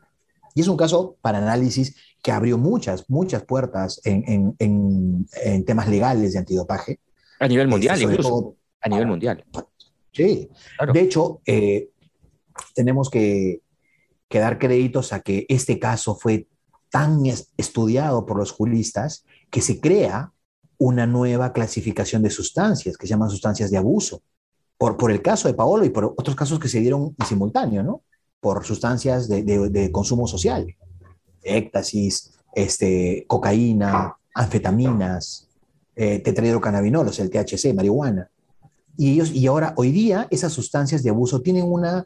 Y 0.55 0.61
es 0.61 0.69
un 0.69 0.77
caso 0.77 1.17
para 1.21 1.39
análisis 1.39 1.97
que 2.23 2.33
abrió 2.33 2.59
muchas, 2.59 3.09
muchas 3.09 3.45
puertas 3.45 4.01
en, 4.05 4.57
en, 4.59 5.27
en, 5.33 5.65
temas 5.65 5.89
legales 5.89 6.33
de 6.33 6.39
antidopaje. 6.41 7.01
A 7.41 7.49
nivel 7.49 7.69
mundial, 7.69 8.01
incluso. 8.01 8.29
Todo, 8.29 8.57
a 8.81 8.89
nivel 8.89 9.07
mundial. 9.07 9.45
Sí. 10.13 10.49
Claro. 10.77 10.93
De 10.93 11.01
hecho, 11.01 11.41
eh, 11.47 11.91
tenemos 12.75 13.11
que, 13.11 13.63
que 14.29 14.39
dar 14.39 14.59
créditos 14.59 15.13
a 15.13 15.21
que 15.21 15.47
este 15.49 15.79
caso 15.79 16.17
fue 16.17 16.49
tan 16.91 17.23
estudiado 17.57 18.27
por 18.27 18.39
los 18.39 18.53
juristas 18.53 19.25
que 19.51 19.61
se 19.61 19.81
crea 19.81 20.33
una 20.79 21.07
nueva 21.07 21.53
clasificación 21.53 22.23
de 22.23 22.31
sustancias 22.31 22.97
que 22.97 23.07
se 23.07 23.11
llaman 23.11 23.31
sustancias 23.31 23.71
de 23.71 23.79
abuso, 23.79 24.23
por, 24.77 24.97
por 24.97 25.11
el 25.11 25.21
caso 25.21 25.49
de 25.49 25.55
Paolo 25.55 25.85
y 25.85 25.91
por 25.91 26.05
otros 26.05 26.37
casos 26.37 26.59
que 26.59 26.69
se 26.69 26.81
dieron 26.81 27.15
en 27.19 27.27
simultáneo, 27.27 27.83
¿no? 27.83 28.03
Por 28.41 28.65
sustancias 28.65 29.29
de, 29.29 29.91
consumo 29.93 30.27
social, 30.27 30.67
éxtasis, 31.43 32.33
este, 32.55 33.25
cocaína, 33.27 34.17
anfetaminas, 34.35 35.49
eh, 35.97 36.23
el 36.25 37.31
THC, 37.31 37.75
marihuana. 37.75 38.31
Y, 38.97 39.13
ellos, 39.13 39.33
y 39.33 39.47
ahora, 39.47 39.75
hoy 39.77 39.91
día, 39.91 40.29
esas 40.31 40.53
sustancias 40.53 41.03
de 41.03 41.11
abuso 41.11 41.41
tienen 41.41 41.65
una, 41.65 42.05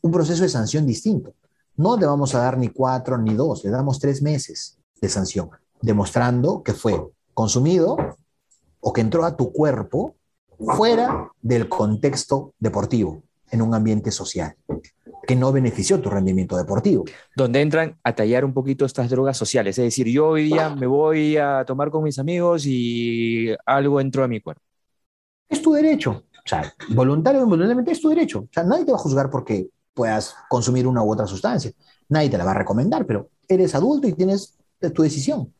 un 0.00 0.12
proceso 0.12 0.42
de 0.42 0.48
sanción 0.48 0.86
distinto. 0.86 1.34
No 1.76 1.96
le 1.96 2.06
vamos 2.06 2.34
a 2.34 2.40
dar 2.40 2.58
ni 2.58 2.68
cuatro 2.68 3.18
ni 3.18 3.34
dos, 3.34 3.64
le 3.64 3.70
damos 3.70 3.98
tres 3.98 4.22
meses 4.22 4.78
de 5.00 5.08
sanción, 5.08 5.50
demostrando 5.80 6.62
que 6.62 6.74
fue 6.74 7.00
consumido 7.34 7.96
o 8.80 8.92
que 8.92 9.00
entró 9.00 9.24
a 9.24 9.36
tu 9.36 9.52
cuerpo 9.52 10.16
fuera 10.58 11.30
del 11.40 11.68
contexto 11.68 12.54
deportivo, 12.58 13.22
en 13.50 13.62
un 13.62 13.74
ambiente 13.74 14.10
social, 14.10 14.56
que 15.28 15.36
no 15.36 15.52
benefició 15.52 16.00
tu 16.00 16.08
rendimiento 16.08 16.56
deportivo. 16.56 17.04
Donde 17.36 17.60
entran 17.60 17.98
a 18.02 18.14
tallar 18.14 18.46
un 18.46 18.54
poquito 18.54 18.86
estas 18.86 19.10
drogas 19.10 19.36
sociales, 19.36 19.76
es 19.76 19.84
decir, 19.84 20.08
yo 20.08 20.28
hoy 20.28 20.44
día 20.44 20.70
me 20.70 20.86
voy 20.86 21.36
a 21.36 21.66
tomar 21.66 21.90
con 21.90 22.02
mis 22.02 22.18
amigos 22.18 22.64
y 22.64 23.50
algo 23.66 24.00
entró 24.00 24.24
a 24.24 24.28
mi 24.28 24.40
cuerpo. 24.40 24.62
Es 25.46 25.60
tu 25.60 25.74
derecho, 25.74 26.24
o 26.32 26.48
sea, 26.48 26.72
voluntario 26.94 27.42
o 27.42 27.44
involuntariamente 27.44 27.92
es 27.92 28.00
tu 28.00 28.08
derecho, 28.08 28.38
o 28.38 28.48
sea, 28.50 28.64
nadie 28.64 28.86
te 28.86 28.92
va 28.92 28.96
a 28.96 29.02
juzgar 29.02 29.28
porque 29.28 29.68
puedas 29.92 30.34
consumir 30.48 30.86
una 30.86 31.02
u 31.02 31.12
otra 31.12 31.26
sustancia. 31.26 31.72
Nadie 32.08 32.30
te 32.30 32.38
la 32.38 32.44
va 32.44 32.52
a 32.52 32.60
recomendar, 32.60 33.04
pero 33.04 33.28
eres 33.46 33.74
adulto 33.74 34.08
y 34.08 34.14
tienes 34.14 34.56
tu 34.94 35.02
decisión. 35.02 35.52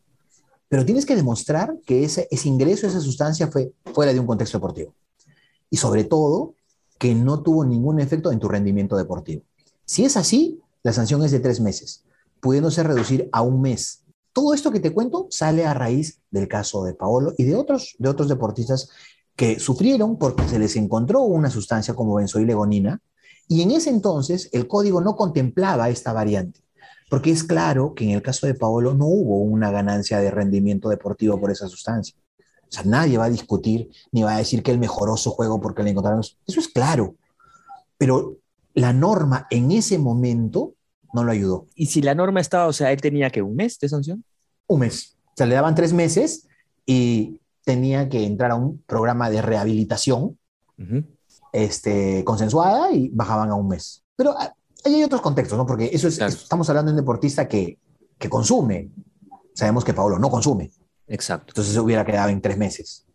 Pero 0.71 0.87
tienes 0.87 1.05
que 1.05 1.15
demostrar 1.15 1.77
que 1.85 2.05
ese, 2.05 2.27
ese 2.31 2.49
ingreso, 2.49 2.87
esa 2.87 3.03
sustancia 3.03 3.49
fue 3.49 3.71
fuera 3.93 4.15
de 4.15 4.21
un 4.21 4.27
contexto 4.27 4.57
deportivo. 4.57 4.95
Y 5.69 5.77
sobre 5.77 6.05
todo, 6.05 6.55
que 6.99 7.15
no 7.15 7.43
tuvo 7.43 7.67
ningún 7.67 8.01
efecto 8.01 8.33
en 8.33 8.39
tu 8.39 8.49
rendimiento 8.49 8.97
deportivo. 8.97 9.43
Si 9.89 10.05
es 10.05 10.19
así, 10.19 10.61
la 10.83 10.93
sanción 10.93 11.25
es 11.25 11.31
de 11.31 11.41
tres 11.41 11.61
meses, 11.61 12.05
pudiéndose 12.41 12.83
reducir 12.83 13.31
a 13.33 13.41
un 13.41 13.63
mes. 13.63 14.05
Todo 14.35 14.53
esto 14.53 14.71
que 14.71 14.81
te 14.81 14.93
cuento 14.93 15.29
sale 15.31 15.65
a 15.65 15.73
raíz 15.73 16.21
del 16.31 16.47
caso 16.47 16.85
de 16.85 16.93
Paolo 16.93 17.33
y 17.39 17.45
de 17.45 17.57
otros, 17.57 17.97
de 17.99 18.11
otros 18.11 18.29
deportistas 18.29 18.91
que 19.35 19.59
sufrieron 19.59 20.19
porque 20.19 20.47
se 20.47 20.59
les 20.59 20.77
encontró 20.77 21.23
una 21.23 21.49
sustancia 21.49 21.95
como 21.95 22.17
benzoilegonina 22.17 23.01
y 23.49 23.63
en 23.63 23.71
ese 23.71 23.89
entonces 23.89 24.51
el 24.53 24.69
código 24.69 25.01
no 25.01 25.17
contemplaba 25.17 25.89
esta 25.89 26.13
variante, 26.13 26.61
porque 27.09 27.31
es 27.31 27.43
claro 27.43 27.95
que 27.95 28.05
en 28.05 28.11
el 28.11 28.21
caso 28.21 28.47
de 28.47 28.53
Paolo 28.53 28.93
no 28.93 29.07
hubo 29.07 29.39
una 29.39 29.71
ganancia 29.71 30.19
de 30.19 30.31
rendimiento 30.31 30.91
deportivo 30.91 31.41
por 31.41 31.51
esa 31.51 31.67
sustancia. 31.67 32.15
O 32.39 32.71
sea, 32.71 32.83
nadie 32.85 33.17
va 33.17 33.25
a 33.25 33.31
discutir 33.31 33.89
ni 34.13 34.23
va 34.23 34.35
a 34.35 34.39
decir 34.39 34.63
que 34.63 34.71
él 34.71 34.79
mejoró 34.79 35.17
su 35.17 35.31
juego 35.31 35.59
porque 35.63 35.83
le 35.83 35.91
encontraron. 35.91 36.21
Eso 36.21 36.61
es 36.61 36.69
claro. 36.69 37.15
Pero 37.97 38.37
la 38.79 38.93
norma 38.93 39.47
en 39.51 39.71
ese 39.73 39.99
momento 39.99 40.75
no 41.13 41.25
lo 41.25 41.33
ayudó. 41.33 41.67
¿Y 41.75 41.87
si 41.87 42.03
la 42.03 42.15
norma 42.15 42.41
estaba, 42.41 42.67
o 42.67 42.73
sea, 42.73 42.93
él 42.93 43.01
tenía 43.01 43.31
que 43.31 43.43
un 43.43 43.57
mes 43.57 43.79
de 43.79 43.89
sanción? 43.89 44.25
Un 44.67 44.81
mes. 44.81 45.17
O 45.27 45.33
sea, 45.37 45.47
le 45.47 45.55
daban 45.55 45.75
tres 45.75 45.93
meses 45.93 46.47
y 46.85 47.41
tenía 47.65 48.09
que 48.09 48.25
entrar 48.25 48.51
a 48.51 48.57
un 48.57 48.83
programa 48.87 49.31
de 49.31 49.43
rehabilitación. 49.43 50.39
Uh 50.79 50.83
-huh 50.83 51.05
este, 51.53 52.25
consensuada 52.25 52.93
y 52.93 53.09
bajaban 53.11 53.51
a 53.51 53.55
un 53.55 53.69
mes. 53.69 54.05
Pero 54.17 54.35
ahí 54.39 54.95
hay 54.95 55.05
otros 55.05 55.21
contextos, 55.21 55.59
¿no? 55.59 55.67
Porque 55.67 55.91
eso 55.93 56.09
es, 56.09 56.17
claro. 56.17 56.33
estamos 56.33 56.69
hablando 56.69 56.91
de 56.91 56.99
un 56.99 57.05
deportista 57.05 57.49
que, 57.49 57.79
que 58.19 58.29
consume. 58.29 58.91
Sabemos 59.55 59.85
que 59.85 59.95
Pablo 59.95 60.19
no 60.19 60.31
consume. 60.31 60.71
Exacto. 61.07 61.51
Entonces 61.51 61.75
se 61.75 61.81
hubiera 61.81 62.05
quedado 62.05 62.29
en 62.29 62.41
tres 62.41 62.59
meses. 62.59 63.07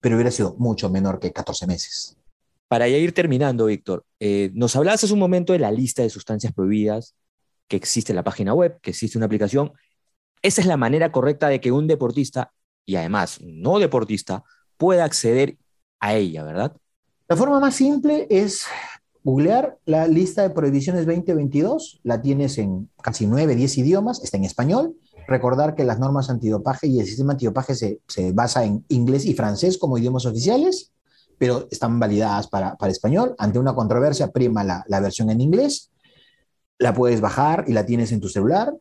Pero 0.00 0.16
hubiera 0.16 0.30
sido 0.30 0.54
mucho 0.58 0.90
menor 0.90 1.18
que 1.18 1.32
14 1.32 1.66
meses. 1.66 2.16
Para 2.68 2.86
ya 2.86 2.98
ir 2.98 3.14
terminando, 3.14 3.66
Víctor, 3.66 4.04
eh, 4.20 4.50
nos 4.54 4.76
hablabas 4.76 5.02
hace 5.02 5.12
un 5.12 5.18
momento 5.18 5.54
de 5.54 5.58
la 5.58 5.72
lista 5.72 6.02
de 6.02 6.10
sustancias 6.10 6.52
prohibidas 6.52 7.14
que 7.66 7.76
existe 7.76 8.12
en 8.12 8.16
la 8.16 8.24
página 8.24 8.52
web, 8.52 8.78
que 8.82 8.90
existe 8.90 9.16
una 9.16 9.26
aplicación. 9.26 9.72
Esa 10.42 10.60
es 10.60 10.66
la 10.66 10.76
manera 10.76 11.10
correcta 11.10 11.48
de 11.48 11.60
que 11.60 11.72
un 11.72 11.86
deportista, 11.86 12.52
y 12.84 12.96
además 12.96 13.40
no 13.42 13.78
deportista, 13.78 14.44
pueda 14.76 15.04
acceder 15.04 15.56
a 15.98 16.14
ella, 16.14 16.44
¿verdad? 16.44 16.76
La 17.26 17.36
forma 17.36 17.58
más 17.58 17.74
simple 17.74 18.26
es 18.30 18.66
googlear 19.24 19.78
la 19.86 20.06
lista 20.06 20.42
de 20.42 20.50
prohibiciones 20.50 21.06
2022, 21.06 22.00
la 22.02 22.20
tienes 22.20 22.58
en 22.58 22.90
casi 23.02 23.26
9, 23.26 23.56
10 23.56 23.78
idiomas, 23.78 24.22
está 24.22 24.36
en 24.36 24.44
español. 24.44 24.94
Recordar 25.26 25.74
que 25.74 25.84
las 25.84 25.98
normas 25.98 26.30
antidopaje 26.30 26.86
y 26.86 27.00
el 27.00 27.06
sistema 27.06 27.32
antidopaje 27.32 27.74
se, 27.74 28.00
se 28.08 28.32
basa 28.32 28.64
en 28.64 28.84
inglés 28.88 29.26
y 29.26 29.34
francés 29.34 29.76
como 29.76 29.98
idiomas 29.98 30.24
oficiales, 30.24 30.92
pero 31.38 31.68
están 31.70 31.98
validadas 31.98 32.48
para, 32.48 32.76
para 32.76 32.92
español. 32.92 33.34
Ante 33.38 33.58
una 33.58 33.74
controversia, 33.74 34.30
prima 34.30 34.64
la, 34.64 34.84
la 34.88 35.00
versión 35.00 35.30
en 35.30 35.40
inglés. 35.40 35.90
La 36.78 36.92
puedes 36.92 37.20
bajar 37.20 37.64
y 37.66 37.72
la 37.72 37.86
tienes 37.86 38.12
en 38.12 38.20
tu 38.20 38.28
celular, 38.28 38.72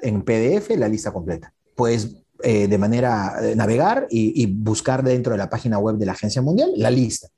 en 0.00 0.22
PDF, 0.22 0.70
la 0.76 0.88
lista 0.88 1.12
completa. 1.12 1.52
Puedes 1.74 2.16
eh, 2.42 2.66
de 2.66 2.78
manera 2.78 3.36
eh, 3.42 3.54
navegar 3.54 4.06
y, 4.10 4.42
y 4.42 4.46
buscar 4.46 5.02
dentro 5.02 5.32
de 5.32 5.38
la 5.38 5.48
página 5.48 5.78
web 5.78 5.96
de 5.96 6.06
la 6.06 6.12
Agencia 6.12 6.42
Mundial 6.42 6.72
la 6.76 6.90
lista. 6.90 7.28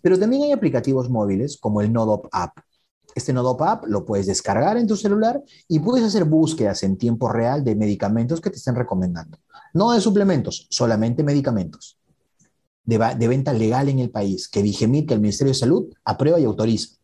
Pero 0.00 0.18
también 0.18 0.42
hay 0.42 0.52
aplicativos 0.52 1.08
móviles 1.08 1.56
como 1.58 1.80
el 1.80 1.92
Nodop 1.92 2.26
App. 2.32 2.58
Este 3.14 3.32
Nodop 3.32 3.62
App 3.62 3.84
lo 3.86 4.04
puedes 4.04 4.26
descargar 4.26 4.76
en 4.76 4.86
tu 4.86 4.96
celular 4.96 5.42
y 5.68 5.78
puedes 5.78 6.04
hacer 6.04 6.24
búsquedas 6.24 6.82
en 6.82 6.98
tiempo 6.98 7.28
real 7.30 7.62
de 7.62 7.76
medicamentos 7.76 8.40
que 8.40 8.50
te 8.50 8.56
estén 8.56 8.74
recomendando. 8.74 9.38
No 9.72 9.92
de 9.92 10.00
suplementos, 10.00 10.66
solamente 10.70 11.22
medicamentos. 11.22 11.98
De, 12.84 13.28
venta 13.28 13.52
legal 13.52 13.88
en 13.88 13.98
el 13.98 14.10
país, 14.10 14.48
que 14.48 14.62
Vigemit, 14.62 15.08
que 15.08 15.14
el 15.14 15.20
Ministerio 15.20 15.52
de 15.52 15.58
Salud, 15.58 15.92
aprueba 16.04 16.38
y 16.38 16.44
autoriza. 16.44 16.96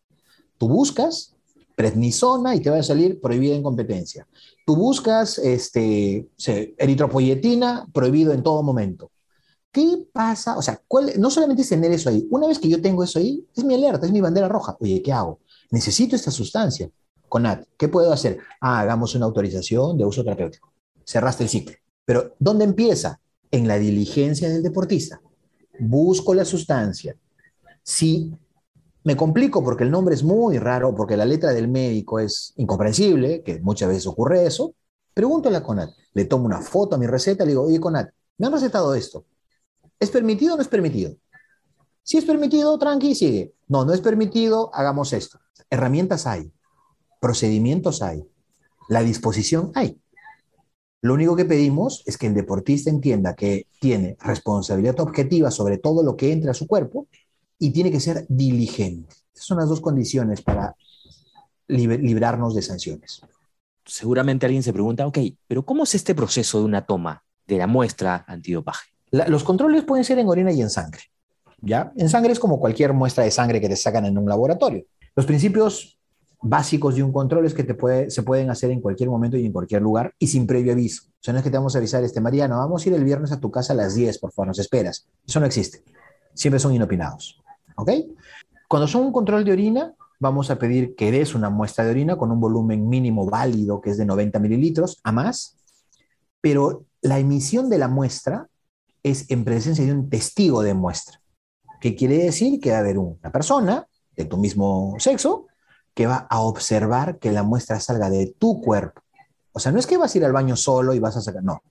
Tú 0.59 0.69
buscas 0.69 1.35
prednisona 1.81 2.55
y 2.55 2.61
te 2.61 2.69
va 2.69 2.77
a 2.77 2.83
salir 2.83 3.19
prohibida 3.23 3.55
en 3.55 3.63
competencia. 3.63 4.29
Tú 4.67 4.77
buscas 4.77 5.39
este, 5.39 6.29
eritropoyetina, 6.77 7.89
prohibido 7.91 8.35
en 8.35 8.43
todo 8.43 8.63
momento. 8.63 9.11
¿Qué 9.73 10.05
pasa? 10.13 10.59
O 10.59 10.63
sea, 10.63 10.83
no 11.17 11.31
solamente 11.31 11.63
es 11.63 11.71
tener 11.71 11.91
eso 11.93 12.11
ahí. 12.11 12.27
Una 12.31 12.49
vez 12.49 12.59
que 12.59 12.69
yo 12.69 12.83
tengo 12.83 13.03
eso 13.03 13.19
ahí, 13.19 13.47
es 13.57 13.65
mi 13.65 13.75
alerta, 13.75 14.05
es 14.05 14.13
mi 14.13 14.21
bandera 14.21 14.47
roja. 14.47 14.77
Oye, 14.79 15.01
¿qué 15.01 15.11
hago? 15.11 15.41
Necesito 15.71 16.17
esta 16.17 16.31
sustancia. 16.31 16.91
CONAT, 17.31 17.65
¿qué 17.79 17.89
puedo 17.89 18.13
hacer? 18.13 18.41
Ah, 18.61 18.81
hagamos 18.81 19.15
una 19.15 19.25
autorización 19.25 19.97
de 19.97 20.05
uso 20.05 20.23
terapéutico. 20.23 20.71
Cerraste 21.07 21.45
el 21.45 21.49
ciclo. 21.49 21.77
Pero 22.05 22.35
¿dónde 22.39 22.67
empieza? 22.67 23.21
En 23.51 23.67
la 23.67 23.79
diligencia 23.79 24.51
del 24.51 24.63
deportista. 24.63 25.23
Busco 25.81 26.35
la 26.35 26.45
sustancia. 26.45 27.17
Si 27.83 28.33
me 29.05 29.17
complico 29.17 29.65
porque 29.65 29.85
el 29.85 29.91
nombre 29.91 30.15
es 30.15 30.23
muy 30.23 30.59
raro, 30.59 30.95
porque 30.95 31.17
la 31.17 31.25
letra 31.25 31.53
del 31.53 31.69
médico 31.69 32.19
es 32.19 32.53
incomprensible, 32.57 33.43
que 33.43 33.61
muchas 33.61 33.89
veces 33.89 34.07
ocurre 34.07 34.47
eso, 34.47 34.75
pregúntale 35.15 35.57
a 35.57 35.63
CONAT. 35.63 35.91
Le 36.13 36.25
tomo 36.27 36.45
una 36.45 36.61
foto 36.61 36.97
a 36.97 36.99
mi 36.99 37.07
receta, 37.07 37.45
le 37.45 37.53
digo, 37.53 37.63
oye, 37.63 37.81
CONAT, 37.81 38.11
me 38.39 38.47
han 38.47 38.53
recetado 38.53 38.95
esto. 38.95 39.25
¿Es 39.99 40.11
permitido 40.11 40.55
o 40.55 40.57
no 40.57 40.63
es 40.63 40.69
permitido? 40.69 41.17
Si 42.03 42.19
es 42.19 42.25
permitido, 42.25 42.79
tranqui, 42.79 43.15
sigue. 43.15 43.55
No, 43.69 43.85
no 43.85 43.93
es 43.93 44.01
permitido, 44.01 44.71
hagamos 44.75 45.13
esto. 45.13 45.39
Herramientas 45.71 46.27
hay, 46.27 46.53
procedimientos 47.21 48.03
hay, 48.03 48.27
la 48.89 49.03
disposición 49.03 49.73
hay. 49.75 50.01
Lo 51.03 51.15
único 51.15 51.35
que 51.35 51.47
pedimos 51.47 52.03
es 52.07 52.19
que 52.19 52.27
el 52.27 52.35
deportista 52.35 52.91
entienda 52.91 53.35
que 53.35 53.67
tiene 53.81 54.17
responsabilidad 54.21 55.01
objetiva 55.01 55.51
sobre 55.51 55.79
todo 55.79 56.03
lo 56.03 56.17
que 56.17 56.33
entra 56.33 56.51
a 56.51 56.55
su 56.55 56.67
cuerpo 56.67 57.07
y 57.59 57.71
tiene 57.71 57.91
que 57.91 58.01
ser 58.01 58.27
diligente. 58.29 59.15
Esas 59.35 59.47
son 59.47 59.59
las 59.59 59.69
dos 59.69 59.81
condiciones 59.81 60.43
para 60.43 60.75
librarnos 61.69 62.55
de 62.55 62.63
sanciones. 62.63 63.23
Seguramente 63.85 64.47
alguien 64.47 64.63
se 64.63 64.73
pregunta, 64.73 65.07
ok, 65.07 65.19
pero 65.47 65.65
¿cómo 65.65 65.85
es 65.85 65.95
este 65.95 66.15
proceso 66.15 66.59
de 66.59 66.65
una 66.65 66.85
toma 66.85 67.25
de 67.47 67.59
la 67.59 67.67
muestra 67.67 68.25
antidopaje? 68.27 68.91
los 69.13 69.43
controles 69.43 69.83
pueden 69.83 70.05
ser 70.05 70.21
en 70.21 70.29
orina 70.29 70.53
y 70.53 70.63
en 70.63 70.71
sangre. 70.71 71.03
¿ya? 71.61 71.93
En 71.97 72.09
sangre 72.09 72.33
es 72.33 72.39
como 72.39 72.61
cualquier 72.61 72.93
muestra 72.93 73.25
de 73.25 73.33
sangre 73.33 73.61
que 73.61 73.69
te 73.69 73.75
sacan 73.75 74.05
en 74.05 74.17
un 74.17 74.29
laboratorio. 74.29 74.85
Los 75.17 75.27
principios 75.27 75.99
básicos 76.43 76.95
de 76.95 77.03
un 77.03 77.13
control 77.13 77.47
es 77.47 77.55
que 77.55 77.65
te 77.65 77.75
puede, 77.75 78.11
se 78.11 78.23
pueden 78.23 78.51
hacer 78.51 78.71
en 78.71 78.81
cualquier 78.81 79.11
momento 79.11 79.37
y 79.37 79.45
en 79.45 79.53
cualquier 79.53 79.83
lugar 79.83 80.15
y 80.19 80.27
sin 80.27 80.47
previo 80.47 80.73
aviso. 80.73 81.05
O 81.09 81.23
sea, 81.23 81.33
no 81.33 81.39
es 81.39 81.45
que 81.45 81.51
te 81.51 81.59
vamos 81.59 81.75
a 81.75 81.79
avisar, 81.79 82.03
este 82.03 82.21
Mariano, 82.21 82.57
vamos 82.57 82.85
a 82.85 82.89
ir 82.89 82.95
el 82.95 83.05
viernes 83.05 83.33
a 83.33 83.41
tu 83.41 83.51
casa 83.51 83.73
a 83.73 83.77
las 83.77 83.95
10, 83.95 84.19
por 84.19 84.33
favor, 84.33 84.49
nos 84.49 84.59
esperas. 84.59 85.07
Eso 85.27 85.41
no 85.41 85.47
existe. 85.47 85.85
Siempre 86.35 86.59
son 86.59 86.75
inopinados. 86.75 87.43
¿Ok? 87.77 87.91
Cuando 88.69 88.89
son 88.89 89.03
un 89.03 89.13
control 89.13 89.45
de 89.45 89.53
orina, 89.53 89.95
vamos 90.19 90.51
a 90.51 90.59
pedir 90.59 90.95
que 90.95 91.11
des 91.11 91.35
una 91.35 91.51
muestra 91.51 91.85
de 91.85 91.91
orina 91.91 92.17
con 92.17 92.31
un 92.31 92.41
volumen 92.41 92.89
mínimo 92.89 93.27
válido, 93.27 93.81
que 93.81 93.91
es 93.91 93.99
de 93.99 94.07
90 94.07 94.39
mililitros 94.39 95.01
a 95.03 95.13
más, 95.13 95.57
pero 96.41 96.85
la 97.03 97.19
emisión 97.19 97.69
de 97.69 97.79
la 97.79 97.89
muestra 97.89 98.49
es 99.03 99.31
en 99.31 99.45
presencia 99.45 99.85
de 99.85 99.93
un 99.93 100.09
testigo 100.09 100.63
de 100.63 100.75
muestra, 100.75 101.21
que 101.81 101.95
quiere 101.95 102.19
decir 102.19 102.61
que 102.61 102.71
va 102.71 102.79
a 102.79 102.81
haber 102.81 102.99
una 102.99 103.33
persona 103.33 103.87
de 104.17 104.25
tu 104.25 104.37
mismo 104.37 104.95
sexo 104.99 105.47
que 105.95 106.07
va 106.07 106.27
a 106.31 106.41
observar 106.41 107.19
que 107.19 107.33
la 107.33 107.43
muestra 107.43 107.81
salga 107.81 108.11
de 108.11 108.35
tu 108.39 108.61
cuerpo. 108.61 109.03
O 109.53 109.61
sea, 109.61 109.73
no 109.73 109.79
es 109.79 109.87
que 109.87 109.97
vas 109.97 110.15
a 110.15 110.19
ir 110.19 110.25
al 110.25 110.33
baño 110.33 110.57
solo 110.57 110.95
y 110.95 110.99
vas 110.99 111.17
a 111.17 111.21
sacar, 111.21 111.43
no. 111.43 111.63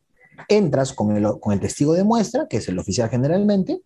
Entras 0.48 0.94
con 0.94 1.16
el, 1.16 1.40
con 1.40 1.54
el 1.54 1.60
testigo 1.60 1.94
de 1.94 2.04
muestra, 2.04 2.48
que 2.48 2.58
es 2.58 2.68
el 2.68 2.80
oficial 2.80 3.10
generalmente, 3.10 3.82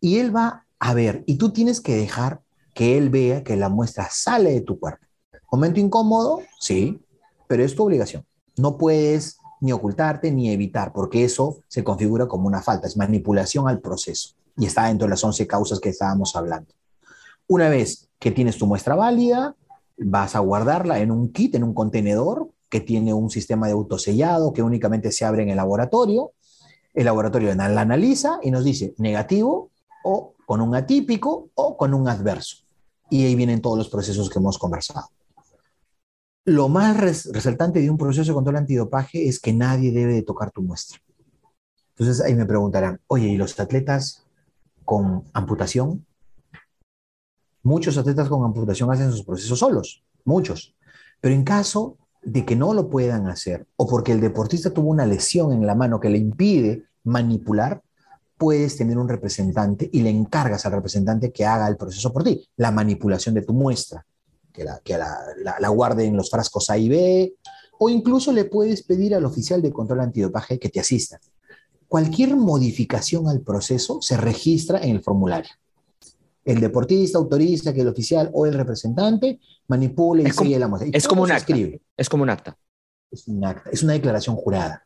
y 0.00 0.18
él 0.18 0.34
va 0.34 0.66
a 0.78 0.94
ver, 0.94 1.22
y 1.26 1.36
tú 1.36 1.52
tienes 1.52 1.80
que 1.80 1.96
dejar 1.96 2.40
que 2.74 2.98
él 2.98 3.10
vea 3.10 3.44
que 3.44 3.56
la 3.56 3.68
muestra 3.68 4.08
sale 4.10 4.50
de 4.50 4.60
tu 4.62 4.80
cuerpo. 4.80 5.06
Momento 5.50 5.78
incómodo, 5.78 6.40
sí, 6.58 7.00
pero 7.46 7.62
es 7.62 7.74
tu 7.74 7.84
obligación. 7.84 8.24
No 8.56 8.78
puedes 8.78 9.36
ni 9.60 9.70
ocultarte 9.70 10.32
ni 10.32 10.50
evitar, 10.50 10.92
porque 10.92 11.24
eso 11.24 11.60
se 11.68 11.84
configura 11.84 12.26
como 12.26 12.48
una 12.48 12.62
falta, 12.62 12.88
es 12.88 12.96
manipulación 12.96 13.68
al 13.68 13.80
proceso 13.80 14.30
y 14.56 14.66
está 14.66 14.86
dentro 14.86 15.06
de 15.06 15.10
las 15.10 15.22
11 15.22 15.46
causas 15.46 15.78
que 15.78 15.90
estábamos 15.90 16.34
hablando. 16.34 16.74
Una 17.46 17.68
vez 17.68 18.08
que 18.22 18.30
tienes 18.30 18.56
tu 18.56 18.68
muestra 18.68 18.94
válida, 18.94 19.56
vas 19.96 20.36
a 20.36 20.38
guardarla 20.38 21.00
en 21.00 21.10
un 21.10 21.32
kit, 21.32 21.56
en 21.56 21.64
un 21.64 21.74
contenedor 21.74 22.52
que 22.68 22.78
tiene 22.78 23.12
un 23.12 23.30
sistema 23.30 23.66
de 23.66 23.72
autosellado 23.72 24.52
que 24.52 24.62
únicamente 24.62 25.10
se 25.10 25.24
abre 25.24 25.42
en 25.42 25.48
el 25.48 25.56
laboratorio. 25.56 26.30
El 26.94 27.06
laboratorio 27.06 27.52
la 27.52 27.80
analiza 27.80 28.38
y 28.40 28.52
nos 28.52 28.62
dice 28.62 28.94
negativo 28.98 29.72
o 30.04 30.34
con 30.46 30.60
un 30.60 30.72
atípico 30.76 31.48
o 31.54 31.76
con 31.76 31.94
un 31.94 32.08
adverso. 32.08 32.58
Y 33.10 33.24
ahí 33.24 33.34
vienen 33.34 33.60
todos 33.60 33.76
los 33.76 33.88
procesos 33.88 34.30
que 34.30 34.38
hemos 34.38 34.56
conversado. 34.56 35.08
Lo 36.44 36.68
más 36.68 36.96
resaltante 36.98 37.80
de 37.80 37.90
un 37.90 37.98
proceso 37.98 38.30
de 38.30 38.34
control 38.34 38.56
antidopaje 38.56 39.26
es 39.26 39.40
que 39.40 39.52
nadie 39.52 39.90
debe 39.90 40.12
de 40.12 40.22
tocar 40.22 40.52
tu 40.52 40.62
muestra. 40.62 41.00
Entonces 41.96 42.24
ahí 42.24 42.36
me 42.36 42.46
preguntarán, 42.46 43.00
oye, 43.08 43.26
¿y 43.26 43.36
los 43.36 43.58
atletas 43.58 44.24
con 44.84 45.24
amputación? 45.32 46.06
Muchos 47.62 47.96
atletas 47.96 48.28
con 48.28 48.44
amputación 48.44 48.90
hacen 48.90 49.10
sus 49.10 49.24
procesos 49.24 49.58
solos, 49.58 50.02
muchos. 50.24 50.74
Pero 51.20 51.34
en 51.34 51.44
caso 51.44 51.96
de 52.22 52.44
que 52.44 52.56
no 52.56 52.74
lo 52.74 52.88
puedan 52.88 53.28
hacer 53.28 53.66
o 53.76 53.86
porque 53.86 54.12
el 54.12 54.20
deportista 54.20 54.70
tuvo 54.70 54.90
una 54.90 55.06
lesión 55.06 55.52
en 55.52 55.66
la 55.66 55.74
mano 55.74 56.00
que 56.00 56.10
le 56.10 56.18
impide 56.18 56.84
manipular, 57.04 57.82
puedes 58.36 58.76
tener 58.76 58.98
un 58.98 59.08
representante 59.08 59.88
y 59.92 60.02
le 60.02 60.10
encargas 60.10 60.66
al 60.66 60.72
representante 60.72 61.32
que 61.32 61.46
haga 61.46 61.68
el 61.68 61.76
proceso 61.76 62.12
por 62.12 62.24
ti, 62.24 62.48
la 62.56 62.72
manipulación 62.72 63.34
de 63.34 63.42
tu 63.42 63.52
muestra 63.52 64.04
que 64.52 64.64
la, 64.64 64.80
que 64.84 65.68
guarde 65.68 66.04
en 66.04 66.16
los 66.16 66.30
frascos 66.30 66.70
A 66.70 66.78
y 66.78 66.88
B, 66.88 67.34
o 67.78 67.88
incluso 67.88 68.32
le 68.32 68.44
puedes 68.44 68.82
pedir 68.82 69.14
al 69.14 69.24
oficial 69.24 69.62
de 69.62 69.72
control 69.72 70.00
antidopaje 70.00 70.58
que 70.58 70.68
te 70.68 70.80
asista. 70.80 71.20
Cualquier 71.88 72.36
modificación 72.36 73.28
al 73.28 73.40
proceso 73.40 74.00
se 74.00 74.16
registra 74.16 74.78
en 74.78 74.90
el 74.90 75.02
formulario. 75.02 75.50
El 76.44 76.60
deportista 76.60 77.18
autoriza 77.18 77.72
que 77.72 77.82
el 77.82 77.88
oficial 77.88 78.30
o 78.32 78.46
el 78.46 78.54
representante 78.54 79.40
manipule 79.68 80.24
y 80.24 80.26
es 80.26 80.36
sigue 80.36 80.58
la 80.58 80.68
muestra. 80.68 80.90
Es 80.92 81.06
como 81.06 81.22
un 81.22 81.30
acta. 81.30 81.54
Es 81.96 82.08
como 82.08 82.24
un 82.24 82.30
acta. 82.30 82.58
Es 83.10 83.28
un 83.28 83.44
acta. 83.44 83.70
Es 83.70 83.82
una 83.82 83.92
declaración 83.92 84.36
jurada. 84.36 84.84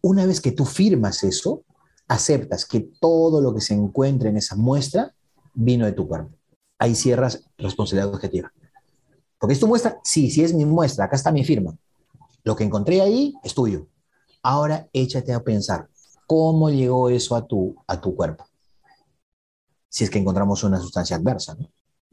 Una 0.00 0.24
vez 0.24 0.40
que 0.40 0.52
tú 0.52 0.64
firmas 0.64 1.22
eso, 1.24 1.64
aceptas 2.08 2.64
que 2.64 2.80
todo 3.00 3.40
lo 3.40 3.54
que 3.54 3.60
se 3.60 3.74
encuentra 3.74 4.28
en 4.28 4.36
esa 4.36 4.56
muestra 4.56 5.14
vino 5.54 5.84
de 5.84 5.92
tu 5.92 6.06
cuerpo. 6.06 6.30
Ahí 6.78 6.94
cierras 6.94 7.44
responsabilidad 7.58 8.14
objetiva. 8.14 8.52
Porque 9.38 9.54
es 9.54 9.60
tu 9.60 9.66
muestra, 9.66 9.98
sí, 10.02 10.30
sí 10.30 10.42
es 10.42 10.54
mi 10.54 10.64
muestra, 10.64 11.04
acá 11.04 11.16
está 11.16 11.30
mi 11.30 11.44
firma. 11.44 11.76
Lo 12.44 12.56
que 12.56 12.64
encontré 12.64 13.00
ahí 13.00 13.34
es 13.42 13.54
tuyo. 13.54 13.86
Ahora 14.42 14.88
échate 14.92 15.32
a 15.32 15.42
pensar, 15.42 15.88
¿cómo 16.26 16.70
llegó 16.70 17.10
eso 17.10 17.34
a 17.34 17.46
tu, 17.46 17.74
a 17.86 18.00
tu 18.00 18.14
cuerpo? 18.14 18.46
Si 19.96 20.04
es 20.04 20.10
que 20.10 20.18
encontramos 20.18 20.62
una 20.62 20.78
sustancia 20.78 21.16
adversa. 21.16 21.56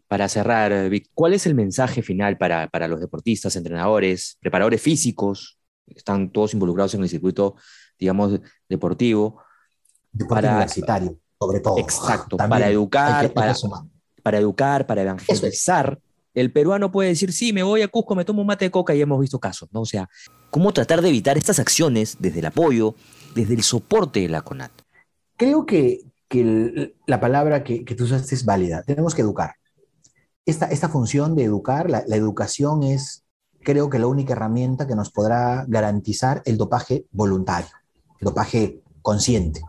Para 0.07 0.29
cerrar, 0.29 0.89
Vic, 0.89 1.09
¿cuál 1.13 1.33
es 1.33 1.45
el 1.45 1.53
mensaje 1.53 2.01
final 2.01 2.37
para, 2.37 2.69
para 2.69 2.87
los 2.87 3.01
deportistas, 3.01 3.57
entrenadores, 3.57 4.37
preparadores 4.39 4.81
físicos? 4.81 5.59
Están 5.87 6.31
todos 6.31 6.53
involucrados 6.53 6.93
en 6.93 7.03
el 7.03 7.09
circuito, 7.09 7.55
digamos, 7.99 8.39
deportivo. 8.69 9.43
para, 10.29 10.51
universitario, 10.51 11.19
sobre 11.37 11.59
todo. 11.59 11.77
Exacto, 11.77 12.37
para 12.37 12.69
educar, 12.69 13.33
para, 13.33 13.53
para, 14.23 14.37
educar, 14.37 14.87
para 14.87 15.01
evangelizar 15.01 15.99
el 16.33 16.53
peruano 16.53 16.89
puede 16.89 17.09
decir, 17.09 17.33
sí, 17.33 17.51
me 17.51 17.63
voy 17.63 17.81
a 17.81 17.89
Cusco, 17.89 18.15
me 18.15 18.23
tomo 18.23 18.39
un 18.39 18.47
mate 18.47 18.63
de 18.63 18.71
coca 18.71 18.95
y 18.95 19.01
hemos 19.01 19.19
visto 19.19 19.39
casos, 19.39 19.67
¿no? 19.73 19.81
O 19.81 19.85
sea, 19.85 20.09
¿cómo 20.51 20.71
tratar 20.71 21.01
de 21.01 21.09
evitar 21.09 21.37
estas 21.37 21.59
acciones 21.59 22.15
desde 22.19 22.39
el 22.39 22.45
apoyo, 22.45 22.95
desde 23.35 23.55
el 23.55 23.63
soporte 23.63 24.21
de 24.21 24.29
la 24.29 24.41
CONAT? 24.41 24.71
Creo 25.35 25.65
que, 25.65 26.12
la 27.05 27.19
palabra 27.19 27.63
que, 27.63 27.83
tú 27.83 28.05
usaste 28.05 28.35
es 28.35 28.45
válida. 28.45 28.83
Tenemos 28.83 29.13
que 29.13 29.21
educar. 29.21 29.55
Esta, 30.45 30.65
esta 30.67 30.89
función 30.89 31.35
de 31.35 31.43
educar, 31.43 31.89
la, 31.89 32.03
la 32.07 32.15
educación 32.15 32.83
es, 32.83 33.23
creo 33.61 33.89
que 33.89 33.99
la 33.99 34.07
única 34.07 34.33
herramienta 34.33 34.87
que 34.87 34.95
nos 34.95 35.11
podrá 35.11 35.65
garantizar 35.67 36.41
el 36.45 36.57
dopaje 36.57 37.05
voluntario, 37.11 37.71
el 38.19 38.25
dopaje 38.25 38.81
consciente. 39.01 39.61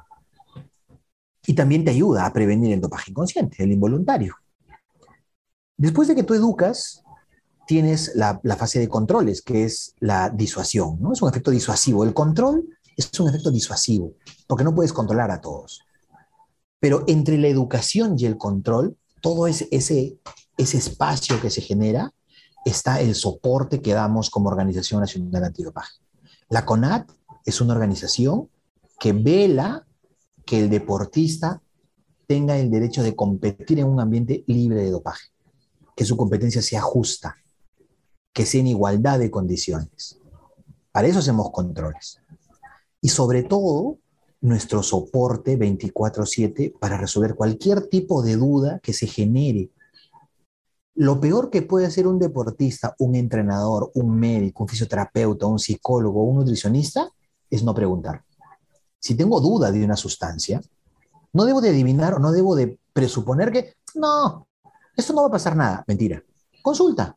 Y 1.46 1.54
también 1.54 1.84
te 1.84 1.90
ayuda 1.90 2.24
a 2.24 2.32
prevenir 2.32 2.72
el 2.72 2.80
dopaje 2.80 3.10
inconsciente, 3.10 3.62
el 3.62 3.72
involuntario. 3.72 4.34
Después 5.76 6.08
de 6.08 6.14
que 6.14 6.22
tú 6.22 6.34
educas, 6.34 7.04
tienes 7.66 8.12
la, 8.14 8.40
fase 8.56 8.78
de 8.78 8.88
controles, 8.88 9.42
que 9.42 9.64
es 9.64 9.94
la 9.98 10.30
disuasión, 10.30 10.98
¿no? 11.00 11.12
Es 11.12 11.22
un 11.22 11.28
efecto 11.28 11.50
disuasivo. 11.50 12.04
El 12.04 12.14
control 12.14 12.64
es 12.96 13.10
un 13.18 13.28
efecto 13.28 13.50
disuasivo, 13.50 14.14
porque 14.46 14.64
no 14.64 14.74
puedes 14.74 14.92
controlar 14.92 15.30
a 15.30 15.40
todos. 15.40 15.84
Pero 16.85 17.03
entre 17.07 17.39
la 17.39 17.49
educación 17.49 18.16
y 18.18 18.26
el 18.26 18.37
control, 18.37 18.99
todo 19.22 19.47
ese, 19.47 19.66
ese, 19.70 20.18
espacio 20.59 21.41
que 21.41 21.49
se 21.49 21.62
genera, 21.62 22.12
está 22.66 23.01
el 23.01 23.14
soporte 23.14 23.80
que 23.80 23.95
damos 23.95 24.28
como 24.28 24.51
Organización 24.51 25.01
Nacional 25.01 25.45
Antidopaje. 25.45 25.95
La 26.51 26.66
CONAT 26.66 27.11
es 27.47 27.62
una 27.62 27.72
organización 27.72 28.51
que 29.01 29.14
vela 29.14 29.87
que 30.45 30.61
el 30.61 30.68
deportista 30.68 31.62
tenga 32.26 32.59
el 32.59 32.70
derecho 32.70 33.03
de 33.03 33.16
competir 33.16 33.78
en 33.78 33.87
un 33.87 33.99
ambiente 33.99 34.45
libre 34.47 34.82
de 34.82 34.91
dopaje, 34.91 35.28
que 35.97 36.05
su 36.05 36.18
competencia 36.18 36.61
sea 36.61 36.82
justa, 36.82 37.39
que 38.35 38.45
sea 38.45 38.61
en 38.61 38.66
igualdad 38.66 39.18
de 39.18 39.30
condiciones. 39.30 40.18
Para 40.93 41.09
eso 41.09 41.20
hacemos 41.20 41.51
controles. 41.51 42.20
Y 43.01 43.09
sobre 43.09 43.43
todo, 43.43 43.97
nuestro 44.45 44.82
soporte 44.82 45.57
24/7 45.57 46.74
para 46.78 46.99
resolver 46.99 47.34
cualquier 47.34 47.86
tipo 47.86 48.22
de 48.22 48.36
duda 48.36 48.78
que 48.82 48.92
se 48.92 49.07
genere. 49.07 49.70
Lo 50.95 51.18
peor 51.18 51.49
que 51.49 51.62
puede 51.62 51.86
hacer 51.86 52.07
un 52.07 52.18
deportista, 52.18 52.95
un 52.99 53.14
entrenador, 53.14 53.90
un 53.95 54.14
médico, 54.14 54.64
un 54.64 54.68
fisioterapeuta, 54.68 55.47
un 55.47 55.59
psicólogo, 55.59 56.22
un 56.24 56.36
nutricionista, 56.36 57.11
es 57.49 57.64
no 57.64 57.74
preguntar. 57.74 58.22
Si 59.01 59.14
tengo 59.14 59.40
duda 59.40 59.72
de 59.72 59.82
una 59.82 59.97
sustancia, 59.97 60.61
no 61.32 61.47
debo 61.47 61.62
de 61.62 61.70
adivinar 61.70 62.14
o 62.14 62.18
no 62.18 62.30
debo 62.30 62.55
de 62.55 62.78
presuponer 62.92 63.51
que, 63.51 63.74
no, 63.95 64.47
esto 64.95 65.14
no 65.14 65.22
va 65.22 65.28
a 65.28 65.32
pasar 65.32 65.57
nada. 65.57 65.84
Mentira. 65.88 66.22
Consulta. 66.62 67.16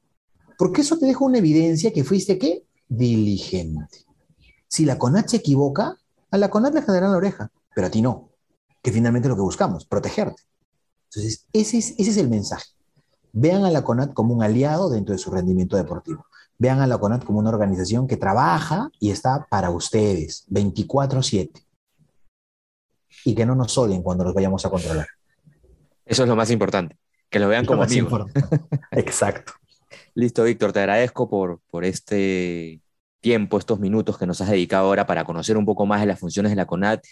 Porque 0.58 0.82
eso 0.82 0.98
te 0.98 1.06
deja 1.06 1.26
una 1.26 1.40
evidencia 1.40 1.92
que 1.92 2.06
fuiste, 2.06 2.40
¿qué? 2.40 2.64
Diligente. 2.88 4.06
Si 4.68 4.86
la 4.86 4.98
CONAT 4.98 5.28
se 5.28 5.38
equivoca, 5.38 5.98
a 6.32 6.38
la 6.38 6.50
CONAT 6.50 6.74
le 6.74 6.82
generan 6.82 7.12
la 7.12 7.18
oreja, 7.18 7.52
pero 7.74 7.88
a 7.88 7.90
ti 7.90 8.02
no, 8.02 8.30
que 8.82 8.92
finalmente 8.92 9.28
es 9.28 9.30
lo 9.30 9.36
que 9.36 9.42
buscamos, 9.42 9.86
protegerte. 9.86 10.44
Entonces, 11.06 11.46
ese 11.54 11.78
es, 11.78 11.96
ese 11.98 12.12
es 12.12 12.18
el 12.18 12.30
mensaje. 12.30 12.66
Vean 13.32 13.64
a 13.64 13.72
la 13.72 13.84
CONAT 13.84 14.14
como 14.14 14.34
un 14.34 14.44
aliado 14.44 14.90
dentro 14.90 15.14
de 15.14 15.20
su 15.20 15.32
rendimiento 15.32 15.78
deportivo. 15.78 16.26
Vean 16.58 16.82
a 16.82 16.88
la 16.88 16.98
CONAT 16.98 17.24
como 17.24 17.40
una 17.40 17.50
organización 17.50 18.08
que 18.08 18.18
trabaja 18.18 18.90
y 19.00 19.12
está 19.12 19.46
para 19.50 19.70
ustedes 19.70 20.46
24/7 20.50 21.66
y 23.26 23.36
que 23.36 23.46
no 23.46 23.56
nos 23.56 23.78
odien 23.78 24.02
cuando 24.02 24.24
los 24.24 24.34
vayamos 24.34 24.66
a 24.66 24.70
controlar. 24.70 25.08
Eso 26.06 26.24
es 26.24 26.30
lo 26.30 26.36
más 26.36 26.50
importante, 26.50 26.98
que 27.30 27.40
lo 27.40 27.48
vean 27.48 27.66
como 27.66 27.84
amigos. 27.84 28.32
Exacto. 28.92 29.54
Listo, 30.16 30.44
Víctor, 30.44 30.74
te 30.74 30.80
agradezco 30.80 31.30
por, 31.30 31.60
por 31.70 31.86
este 31.86 32.82
tiempo, 33.28 33.58
estos 33.58 33.78
minutos 33.82 34.18
que 34.18 34.26
nos 34.26 34.40
has 34.40 34.50
dedicado 34.50 34.88
ahora 34.88 35.06
para 35.06 35.26
conocer 35.26 35.58
un 35.58 35.66
poco 35.66 35.86
más 35.86 36.00
de 36.00 36.06
las 36.06 36.18
funciones 36.18 36.50
de 36.50 36.56
la 36.56 36.66
CONAT 36.66 37.04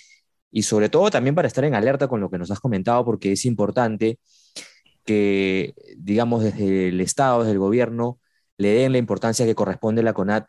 y 0.50 0.62
sobre 0.62 0.88
todo 0.88 1.12
también 1.12 1.36
para 1.36 1.50
estar 1.50 1.66
en 1.66 1.76
alerta 1.76 2.08
con 2.08 2.22
lo 2.22 2.30
que 2.30 2.38
nos 2.38 2.50
has 2.52 2.62
comentado, 2.62 3.04
porque 3.04 3.34
es 3.34 3.44
importante 3.44 4.18
que, 5.04 5.76
digamos, 5.98 6.42
desde 6.42 6.88
el 6.88 7.02
Estado, 7.02 7.40
desde 7.40 7.52
el 7.52 7.60
gobierno, 7.60 8.18
le 8.58 8.70
den 8.70 8.94
la 8.94 8.98
importancia 8.98 9.46
que 9.46 9.56
corresponde 9.56 10.00
a 10.00 10.06
la 10.06 10.14
CONAT 10.14 10.48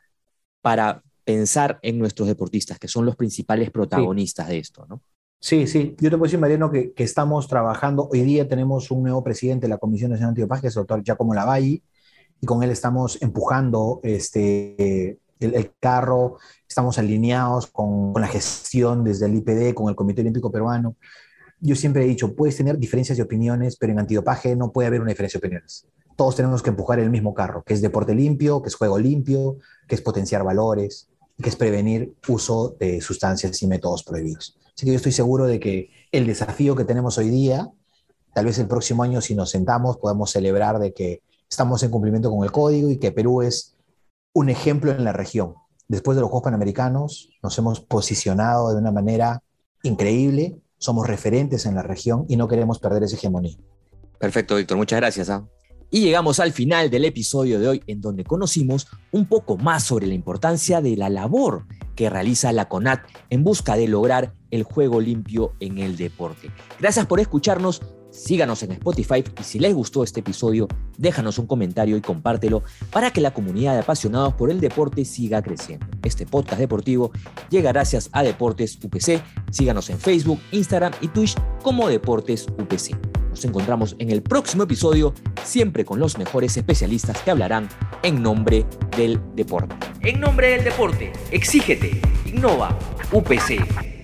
para 0.61 1.03
pensar 1.25 1.81
en 1.83 1.99
nuestros 1.99 2.29
deportistas, 2.29 2.79
que 2.79 2.87
son 2.87 3.05
los 3.05 3.17
principales 3.17 3.73
protagonistas 3.73 4.47
de 4.47 4.59
esto, 4.59 4.87
¿no? 4.89 5.03
Sí, 5.41 5.67
sí. 5.67 5.97
Yo 5.99 6.11
te 6.11 6.17
puedo 6.17 6.29
decir, 6.29 6.39
Mariano, 6.39 6.71
que, 6.71 6.93
estamos 6.99 7.49
trabajando. 7.49 8.09
Hoy 8.13 8.21
día 8.21 8.47
tenemos 8.47 8.93
un 8.93 9.03
nuevo 9.03 9.25
presidente 9.25 9.67
de 9.67 9.71
la 9.71 9.79
Comisión 9.79 10.13
Nacional 10.13 10.29
Antidopaje, 10.29 10.61
que 10.61 10.69
es 10.69 10.77
el 10.77 10.83
doctor 10.83 11.03
Giacomo 11.03 11.35
Lavalle, 11.35 11.83
y 12.41 12.47
con 12.47 12.63
él 12.63 12.71
estamos 12.71 13.21
empujando 13.21 13.99
este, 14.05 15.19
el, 15.41 15.55
el 15.55 15.73
carro, 15.79 16.39
estamos 16.69 16.99
alineados 16.99 17.67
con, 17.67 18.13
con, 18.13 18.23
la 18.23 18.29
gestión 18.29 19.05
desde 19.05 19.27
el 19.27 19.35
IPD, 19.37 19.75
con 19.75 19.89
el 19.89 19.97
Comité 19.97 20.23
Olímpico 20.23 20.51
Peruano. 20.51 20.97
Yo 21.61 21.75
siempre 21.75 22.05
he 22.05 22.07
dicho, 22.07 22.35
puedes 22.35 22.57
tener 22.57 22.79
diferencias 22.79 23.17
de 23.17 23.25
opiniones, 23.25 23.77
pero 23.77 23.93
en 23.93 23.99
antidopaje 23.99 24.57
no 24.57 24.73
puede 24.73 24.89
haber 24.89 25.01
una 25.01 25.11
diferencia 25.11 25.39
de 25.39 25.47
opiniones. 25.47 25.87
Todos 26.17 26.37
tenemos 26.37 26.63
que 26.63 26.71
empujar 26.71 26.99
el 26.99 27.11
mismo 27.11 27.35
carro, 27.35 27.63
que 27.63 27.75
es 27.75 27.83
deporte 27.83 28.15
limpio, 28.15 28.63
que 28.63 28.69
es 28.69 28.75
juego 28.75 28.99
limpio, 28.99 29.59
que 29.87 29.95
es 29.95 30.01
potenciar 30.01 30.45
valores, 30.45 31.09
que 31.43 31.49
es 31.49 31.57
prevenir 31.57 32.15
uso 32.29 32.77
de 32.81 33.01
sustancias 33.01 33.63
y 33.63 33.67
métodos 33.67 34.03
prohibidos. 34.03 34.59
Así 34.75 34.87
que 34.87 34.93
yo 34.93 34.97
estoy 34.97 35.13
seguro 35.13 35.45
de 35.45 35.61
que 35.61 35.91
el 36.13 36.27
desafío 36.27 36.75
que 36.77 36.85
tenemos 36.85 37.19
hoy 37.19 37.29
día, 37.29 37.71
tal 38.35 38.47
vez 38.47 38.59
el 38.59 38.67
próximo 38.67 39.03
año 39.03 39.21
si 39.21 39.35
nos 39.35 39.51
sentamos 39.51 39.99
podemos 39.99 40.31
celebrar 40.31 40.79
de 40.79 40.93
que 40.93 41.23
estamos 41.49 41.83
en 41.83 41.91
cumplimiento 41.91 42.31
con 42.31 42.45
el 42.45 42.53
código 42.53 42.91
y 42.91 42.99
que 42.99 43.13
Perú 43.13 43.43
es 43.43 43.76
un 44.37 44.51
ejemplo 44.51 44.93
en 44.93 45.03
la 45.03 45.15
región. 45.15 45.55
Después 45.89 46.15
de 46.15 46.21
los 46.21 46.29
Juegos 46.29 46.45
Panamericanos 46.45 47.31
nos 47.43 47.57
hemos 47.57 47.81
posicionado 47.81 48.71
de 48.71 48.77
una 48.77 48.93
manera 48.93 49.43
increíble, 49.83 50.61
somos 50.77 51.07
referentes 51.07 51.65
en 51.65 51.75
la 51.75 51.83
región 51.83 52.27
y 52.29 52.37
no 52.37 52.47
queremos 52.47 52.79
perder 52.79 53.03
esa 53.05 53.17
hegemonía. 53.17 53.57
Perfecto, 54.19 54.57
Víctor, 54.57 54.77
muchas 54.77 55.01
gracias. 55.01 55.31
¿eh? 55.31 55.41
Y 55.91 56.03
llegamos 56.03 56.39
al 56.39 56.53
final 56.53 56.91
del 56.91 57.07
episodio 57.07 57.59
de 57.59 57.67
hoy 57.67 57.83
en 57.87 58.03
donde 58.03 58.25
conocimos 58.25 58.89
un 59.11 59.25
poco 59.25 59.57
más 59.57 59.85
sobre 59.85 60.07
la 60.07 60.13
importancia 60.13 60.83
de 60.83 60.99
la 60.99 61.09
labor 61.09 61.65
que 61.95 62.11
realiza 62.11 62.53
la 62.53 62.69
CONAT 62.69 63.07
en 63.31 63.43
busca 63.43 63.75
de 63.75 63.89
lograr 63.89 64.35
el 64.51 64.65
juego 64.65 65.01
limpio 65.01 65.55
en 65.61 65.79
el 65.79 65.97
deporte. 65.97 66.51
Gracias 66.79 67.07
por 67.07 67.21
escucharnos, 67.21 67.81
síganos 68.17 68.63
en 68.63 68.73
Spotify 68.73 69.23
y 69.41 69.45
si 69.45 69.59
les 69.59 69.75
gustó 69.75 70.03
este 70.03 70.21
episodio, 70.21 70.69
déjanos 70.97 71.39
un 71.39 71.47
comentario 71.47 71.97
y 71.97 72.01
compártelo 72.01 72.63
para 72.91 73.11
que 73.11 73.21
la 73.21 73.33
comunidad 73.33 73.75
de 73.75 73.81
apasionados 73.81 74.35
por 74.35 74.51
el 74.51 74.61
deporte 74.61 75.05
siga 75.05 75.43
creciendo. 75.43 75.87
Este 76.03 76.27
podcast 76.27 76.61
deportivo 76.61 77.13
llega 77.51 77.73
gracias 77.73 78.09
a 78.13 78.23
Deportes 78.23 78.79
UPC. 78.83 79.23
Síganos 79.51 79.91
en 79.91 79.99
Facebook, 79.99 80.41
Instagram 80.53 80.93
y 81.01 81.09
Twitch 81.09 81.37
como 81.63 81.89
Deportes 81.89 82.47
UPC. 82.59 82.97
Nos 83.31 83.45
encontramos 83.45 83.97
en 83.99 84.11
el 84.11 84.23
próximo 84.23 84.63
episodio, 84.63 85.13
siempre 85.45 85.85
con 85.85 86.01
los 86.01 86.17
mejores 86.17 86.57
especialistas 86.57 87.21
que 87.21 87.31
hablarán 87.31 87.69
en 88.03 88.23
nombre 88.23 88.65
del 88.97 89.21
deporte. 89.35 89.77
En 90.01 90.21
nombre 90.21 90.53
del 90.53 90.65
deporte, 90.65 91.13
exígete, 91.31 92.01
innova, 92.25 92.79
UPC. 93.13 93.96